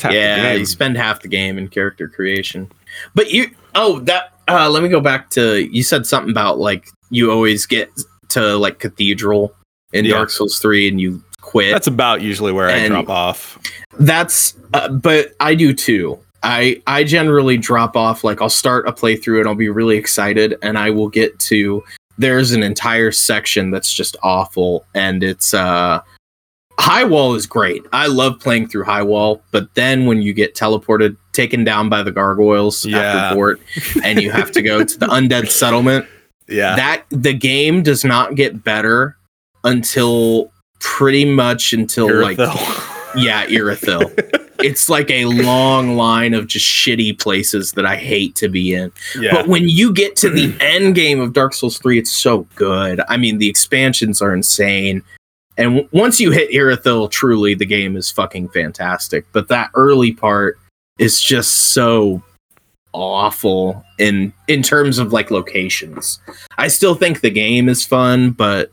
Yeah, 0.03 0.53
you 0.53 0.65
spend 0.65 0.97
half 0.97 1.21
the 1.21 1.27
game 1.27 1.57
in 1.57 1.67
character 1.67 2.07
creation. 2.07 2.71
But 3.13 3.31
you, 3.31 3.49
oh, 3.75 3.99
that. 4.01 4.31
Uh, 4.47 4.69
let 4.69 4.83
me 4.83 4.89
go 4.89 5.01
back 5.01 5.31
to 5.31 5.67
you 5.71 5.81
said 5.81 6.05
something 6.05 6.29
about 6.29 6.59
like 6.59 6.87
you 7.09 7.31
always 7.31 7.65
get 7.65 7.89
to 8.29 8.55
like 8.57 8.79
cathedral 8.79 9.55
in 9.91 10.05
Yeah. 10.05 10.11
Dark 10.13 10.29
Souls 10.29 10.59
three 10.59 10.87
and 10.87 11.01
you 11.01 11.23
quit. 11.41 11.71
That's 11.71 11.87
about 11.87 12.21
usually 12.21 12.51
where 12.51 12.69
I 12.69 12.87
drop 12.87 13.09
off. 13.09 13.59
That's, 13.99 14.55
uh, 14.73 14.89
but 14.89 15.33
I 15.39 15.55
do 15.55 15.73
too. 15.73 16.19
I 16.43 16.81
I 16.85 17.03
generally 17.03 17.57
drop 17.57 17.95
off. 17.97 18.23
Like 18.23 18.39
I'll 18.39 18.49
start 18.49 18.87
a 18.87 18.91
playthrough 18.91 19.39
and 19.39 19.47
I'll 19.47 19.55
be 19.55 19.69
really 19.69 19.97
excited, 19.97 20.57
and 20.61 20.77
I 20.77 20.91
will 20.91 21.09
get 21.09 21.37
to. 21.39 21.83
There's 22.17 22.51
an 22.51 22.61
entire 22.63 23.11
section 23.11 23.71
that's 23.71 23.91
just 23.91 24.15
awful, 24.21 24.85
and 24.93 25.23
it's 25.23 25.53
uh, 25.55 26.01
High 26.79 27.03
Wall 27.05 27.35
is 27.35 27.45
great. 27.45 27.83
I 27.93 28.07
love 28.07 28.39
playing 28.39 28.67
through 28.67 28.83
High 28.83 29.03
Wall, 29.03 29.41
but 29.51 29.73
then 29.75 30.05
when 30.05 30.21
you 30.21 30.33
get 30.33 30.55
teleported, 30.55 31.15
taken 31.31 31.63
down 31.63 31.89
by 31.89 32.03
the 32.03 32.11
gargoyles 32.11 32.85
Yeah. 32.85 32.99
after 32.99 33.35
Fort, 33.35 33.61
and 34.03 34.21
you 34.21 34.31
have 34.31 34.51
to 34.51 34.61
go 34.61 34.83
to 34.83 34.97
the 34.99 35.07
undead 35.07 35.49
settlement, 35.49 36.05
Yeah, 36.47 36.75
that 36.75 37.03
the 37.09 37.33
game 37.33 37.81
does 37.81 38.03
not 38.05 38.35
get 38.35 38.63
better 38.63 39.17
until 39.63 40.51
pretty 40.79 41.25
much 41.25 41.73
until 41.73 42.21
like 42.21 42.37
yeah, 42.37 43.45
Irithyll. 43.47 44.41
it's 44.59 44.89
like 44.89 45.09
a 45.11 45.25
long 45.25 45.95
line 45.95 46.33
of 46.33 46.47
just 46.47 46.65
shitty 46.65 47.17
places 47.19 47.71
that 47.73 47.85
I 47.85 47.95
hate 47.95 48.35
to 48.35 48.49
be 48.49 48.73
in. 48.73 48.91
yeah. 49.19 49.31
But 49.33 49.47
when 49.47 49.67
you 49.69 49.91
get 49.93 50.15
to 50.17 50.29
the 50.29 50.55
end 50.59 50.95
game 50.95 51.19
of 51.19 51.33
Dark 51.33 51.53
Souls 51.53 51.77
3, 51.79 51.97
it's 51.99 52.11
so 52.11 52.47
good. 52.55 53.01
I 53.09 53.17
mean, 53.17 53.37
the 53.37 53.49
expansions 53.49 54.21
are 54.21 54.33
insane. 54.33 55.01
And 55.57 55.75
w- 55.75 55.89
once 55.91 56.19
you 56.19 56.31
hit 56.31 56.51
Irithyll, 56.51 57.11
truly, 57.11 57.53
the 57.53 57.65
game 57.65 57.95
is 57.95 58.11
fucking 58.11 58.49
fantastic. 58.49 59.25
But 59.31 59.47
that 59.47 59.71
early 59.73 60.11
part 60.11 60.59
is 60.99 61.21
just 61.21 61.73
so 61.73 62.21
awful 62.93 63.83
in 63.97 64.31
in 64.47 64.63
terms 64.63 64.97
of 64.99 65.11
like 65.11 65.31
locations. 65.31 66.19
I 66.57 66.67
still 66.67 66.95
think 66.95 67.21
the 67.21 67.29
game 67.29 67.69
is 67.69 67.85
fun, 67.85 68.31
but 68.31 68.71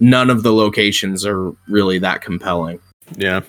none 0.00 0.30
of 0.30 0.42
the 0.42 0.52
locations 0.52 1.26
are 1.26 1.52
really 1.68 1.98
that 1.98 2.22
compelling 2.22 2.80
yeah. 3.16 3.40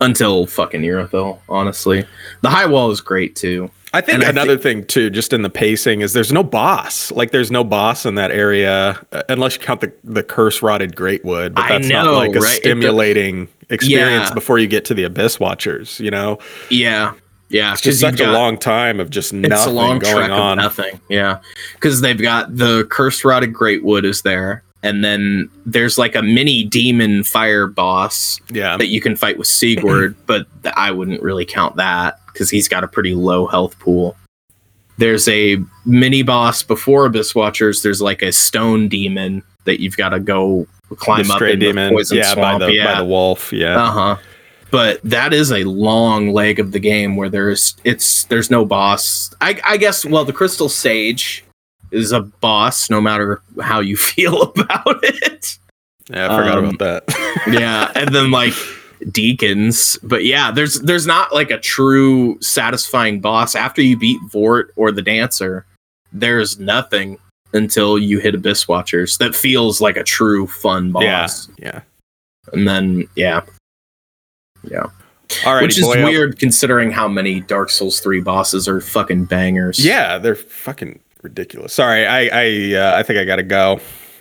until 0.00 0.46
fucking 0.46 0.82
Irithyll, 0.82 1.38
honestly. 1.48 2.04
The 2.40 2.50
high 2.50 2.66
wall 2.66 2.90
is 2.90 3.00
great 3.00 3.36
too. 3.36 3.70
I 3.94 4.00
think 4.00 4.14
And 4.16 4.24
I 4.24 4.30
another 4.30 4.56
thing 4.56 4.84
too, 4.86 5.10
just 5.10 5.32
in 5.32 5.42
the 5.42 5.50
pacing, 5.50 6.00
is 6.00 6.12
there's 6.14 6.32
no 6.32 6.42
boss. 6.42 7.12
Like 7.12 7.30
there's 7.30 7.50
no 7.50 7.62
boss 7.62 8.06
in 8.06 8.14
that 8.14 8.30
area 8.30 8.98
uh, 9.12 9.22
unless 9.28 9.54
you 9.56 9.60
count 9.60 9.80
the 9.82 9.92
the 10.02 10.22
curse 10.22 10.62
rotted 10.62 10.96
greatwood. 10.96 11.54
But 11.54 11.68
that's 11.68 11.88
know, 11.88 12.04
not 12.04 12.14
like 12.14 12.34
a 12.34 12.40
right? 12.40 12.56
Stimulating 12.56 13.48
experience 13.68 14.28
Yeah. 14.30 14.34
before 14.34 14.58
you 14.58 14.66
get 14.66 14.84
to 14.86 14.94
the 14.94 15.04
abyss 15.04 15.38
watchers. 15.38 16.00
You 16.00 16.10
know, 16.10 16.38
Yeah. 16.70 17.12
Yeah. 17.50 17.72
it's 17.72 17.82
just 17.82 18.00
such 18.00 18.18
a 18.20 18.32
long 18.32 18.56
time 18.56 18.98
of 18.98 19.10
just 19.10 19.34
nothing 19.34 19.52
it's 19.52 19.66
a 19.66 19.70
long 19.70 19.98
going 19.98 20.16
trek 20.16 20.30
on. 20.30 20.58
of 20.58 20.64
nothing. 20.64 20.98
Yeah. 21.10 21.40
Because 21.74 22.00
they've 22.00 22.20
got 22.20 22.56
the 22.56 22.86
curse 22.90 23.24
rotted 23.26 23.52
greatwood 23.52 24.04
is 24.04 24.22
there. 24.22 24.62
And 24.82 25.04
then 25.04 25.48
there's 25.66 25.96
like 25.98 26.14
a 26.16 26.22
mini 26.22 26.64
demon 26.64 27.22
fire 27.24 27.66
boss 27.68 28.40
Yeah, 28.50 28.76
that 28.78 28.86
you 28.88 29.00
can 29.00 29.14
fight 29.16 29.38
with 29.38 29.46
Sigurd, 29.46 30.16
but 30.26 30.46
I 30.76 30.90
wouldn't 30.90 31.22
really 31.22 31.44
count 31.44 31.76
that 31.76 32.18
because 32.32 32.50
he's 32.50 32.68
got 32.68 32.84
a 32.84 32.88
pretty 32.88 33.14
low 33.14 33.46
health 33.46 33.78
pool. 33.78 34.16
There's 34.98 35.26
a 35.28 35.58
mini 35.86 36.22
boss 36.22 36.62
before 36.62 37.06
Abyss 37.06 37.34
Watchers. 37.34 37.82
There's 37.82 38.02
like 38.02 38.22
a 38.22 38.30
stone 38.32 38.88
demon 38.88 39.42
that 39.64 39.80
you've 39.80 39.96
got 39.96 40.10
to 40.10 40.20
go 40.20 40.66
climb 40.96 41.24
the 41.24 41.32
up 41.32 41.36
stray 41.38 41.52
in 41.54 41.58
demon. 41.60 41.88
the 41.88 41.96
poison 41.96 42.18
Yeah, 42.18 42.32
swamp. 42.34 42.60
by 42.60 42.66
the 42.66 42.72
yeah, 42.74 42.92
by 42.94 42.98
the 43.00 43.06
wolf. 43.06 43.52
Yeah, 43.52 43.82
uh 43.82 43.90
huh. 43.90 44.16
But 44.70 45.00
that 45.02 45.32
is 45.34 45.50
a 45.52 45.64
long 45.64 46.30
leg 46.32 46.58
of 46.58 46.72
the 46.72 46.78
game 46.78 47.16
where 47.16 47.28
there's 47.28 47.74
it's 47.84 48.24
there's 48.24 48.50
no 48.50 48.64
boss. 48.64 49.34
I, 49.40 49.60
I 49.64 49.76
guess 49.76 50.04
well 50.04 50.24
the 50.24 50.32
Crystal 50.32 50.68
Sage 50.68 51.44
is 51.90 52.12
a 52.12 52.20
boss 52.20 52.88
no 52.90 53.00
matter 53.00 53.42
how 53.60 53.80
you 53.80 53.96
feel 53.98 54.42
about 54.42 54.98
it. 55.02 55.58
yeah. 56.10 56.26
I 56.32 56.36
forgot 56.38 56.58
um, 56.58 56.64
about 56.74 57.06
that. 57.06 57.44
yeah, 57.48 57.90
and 57.94 58.14
then 58.14 58.30
like 58.30 58.54
deacons, 59.10 59.98
but 60.02 60.24
yeah, 60.24 60.50
there's 60.50 60.80
there's 60.80 61.06
not 61.06 61.32
like 61.34 61.50
a 61.50 61.58
true 61.58 62.38
satisfying 62.40 63.20
boss 63.20 63.54
after 63.54 63.82
you 63.82 63.96
beat 63.96 64.20
Vort 64.30 64.72
or 64.76 64.92
the 64.92 65.02
dancer. 65.02 65.64
There's 66.12 66.58
nothing 66.58 67.18
until 67.54 67.98
you 67.98 68.18
hit 68.18 68.34
Abyss 68.34 68.68
Watchers 68.68 69.18
that 69.18 69.34
feels 69.34 69.80
like 69.80 69.96
a 69.96 70.04
true 70.04 70.46
fun 70.46 70.92
boss. 70.92 71.48
yeah. 71.58 71.64
yeah. 71.66 71.80
And 72.52 72.66
then 72.68 73.08
yeah, 73.16 73.42
yeah. 74.64 74.86
All 75.46 75.54
right, 75.54 75.62
Which 75.62 75.78
is 75.78 75.84
boy, 75.84 76.00
I'll- 76.00 76.04
weird 76.04 76.38
considering 76.38 76.90
how 76.90 77.08
many 77.08 77.40
Dark 77.40 77.70
Souls 77.70 78.00
3 78.00 78.20
bosses 78.20 78.68
are 78.68 78.80
fucking 78.80 79.24
bangers. 79.26 79.82
Yeah, 79.84 80.18
they're 80.18 80.34
fucking 80.34 81.00
ridiculous. 81.22 81.72
Sorry, 81.72 82.06
I 82.06 82.26
I 82.26 82.74
uh, 82.78 82.96
I 82.98 83.02
think 83.02 83.18
I 83.18 83.24
gotta 83.24 83.42
go. 83.42 83.80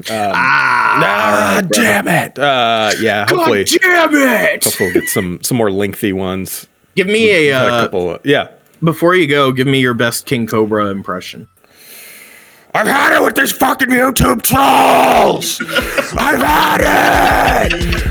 Um, 0.10 0.32
Ah, 0.36 1.52
alright, 1.56 1.70
bro. 1.70 1.82
damn 1.84 2.08
it. 2.08 2.40
Uh, 2.40 2.92
yeah, 3.00 3.26
God 3.28 3.36
hopefully, 3.36 3.64
damn 3.66 4.14
it! 4.14 4.64
hopefully 4.64 4.92
we'll 4.92 5.02
get 5.02 5.10
some 5.10 5.40
some 5.44 5.58
more 5.58 5.72
lengthy 5.72 6.14
ones. 6.14 6.68
Give 6.96 7.08
me 7.08 7.30
a, 7.30 7.38
We've 7.48 7.54
had 7.54 7.70
uh, 7.72 7.82
couple. 7.84 8.20
Yeah, 8.24 8.48
before 8.84 9.16
you 9.16 9.28
go, 9.28 9.52
give 9.52 9.68
me 9.68 9.80
your 9.80 9.94
best 9.94 10.26
King 10.26 10.48
Cobra 10.48 10.88
impression. 10.88 11.48
I've 12.74 12.88
had 12.88 13.18
it 13.18 13.22
with 13.22 13.36
these 13.36 13.52
fucking 13.52 13.90
YouTube 13.90 14.42
trolls. 14.44 15.60
I've 16.18 16.40
had 16.40 16.82
it. 17.74 18.02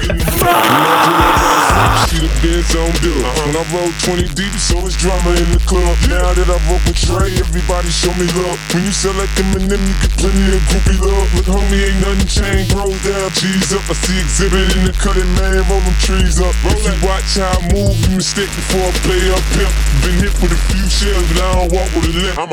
When 3.41 3.57
I 3.57 3.65
roll 3.73 3.89
20 4.05 4.29
deep, 4.37 4.53
so 4.61 4.85
it's 4.85 4.97
drama 5.01 5.33
in 5.33 5.49
the 5.55 5.63
club. 5.65 5.97
Now 6.13 6.35
that 6.37 6.45
I 6.45 6.59
roll 6.69 6.83
with 6.85 7.01
Trey, 7.01 7.33
everybody 7.41 7.89
show 7.89 8.13
me 8.21 8.29
love. 8.37 8.61
When 8.77 8.85
you 8.85 8.93
sell 8.93 9.17
like 9.17 9.33
Eminem, 9.41 9.81
you 9.81 9.97
get 10.05 10.13
plenty 10.21 10.45
of 10.53 10.63
groupie 10.69 11.01
love. 11.01 11.29
Look, 11.35 11.49
homie, 11.49 11.81
ain't 11.81 12.05
nothing 12.05 12.29
changed. 12.29 12.77
Roll 12.77 12.93
down, 13.01 13.33
cheese 13.33 13.73
up. 13.73 13.83
I 13.89 13.97
see 13.97 14.19
exhibit 14.21 14.71
in 14.77 14.87
the 14.87 14.95
cutting, 14.95 15.31
man. 15.41 15.65
Roll 15.73 15.81
them 15.81 15.97
trees 16.05 16.37
up. 16.37 16.53
If 16.69 16.85
you 16.85 16.95
watch 17.01 17.41
how 17.41 17.57
I 17.57 17.65
move, 17.73 17.97
you 17.97 18.21
mistake 18.21 18.53
before 18.53 18.85
I 18.85 18.93
play 19.09 19.25
up 19.33 19.43
pimp. 19.57 19.73
Been 20.05 20.21
hit 20.21 20.35
with 20.45 20.53
a 20.53 20.61
few 20.69 20.85
shells, 20.91 21.25
but 21.33 21.41
I 21.41 21.49
don't 21.65 21.73
walk 21.73 21.89
with 21.97 22.11
a 22.11 22.15
limp. 22.15 22.37
I'm 22.37 22.53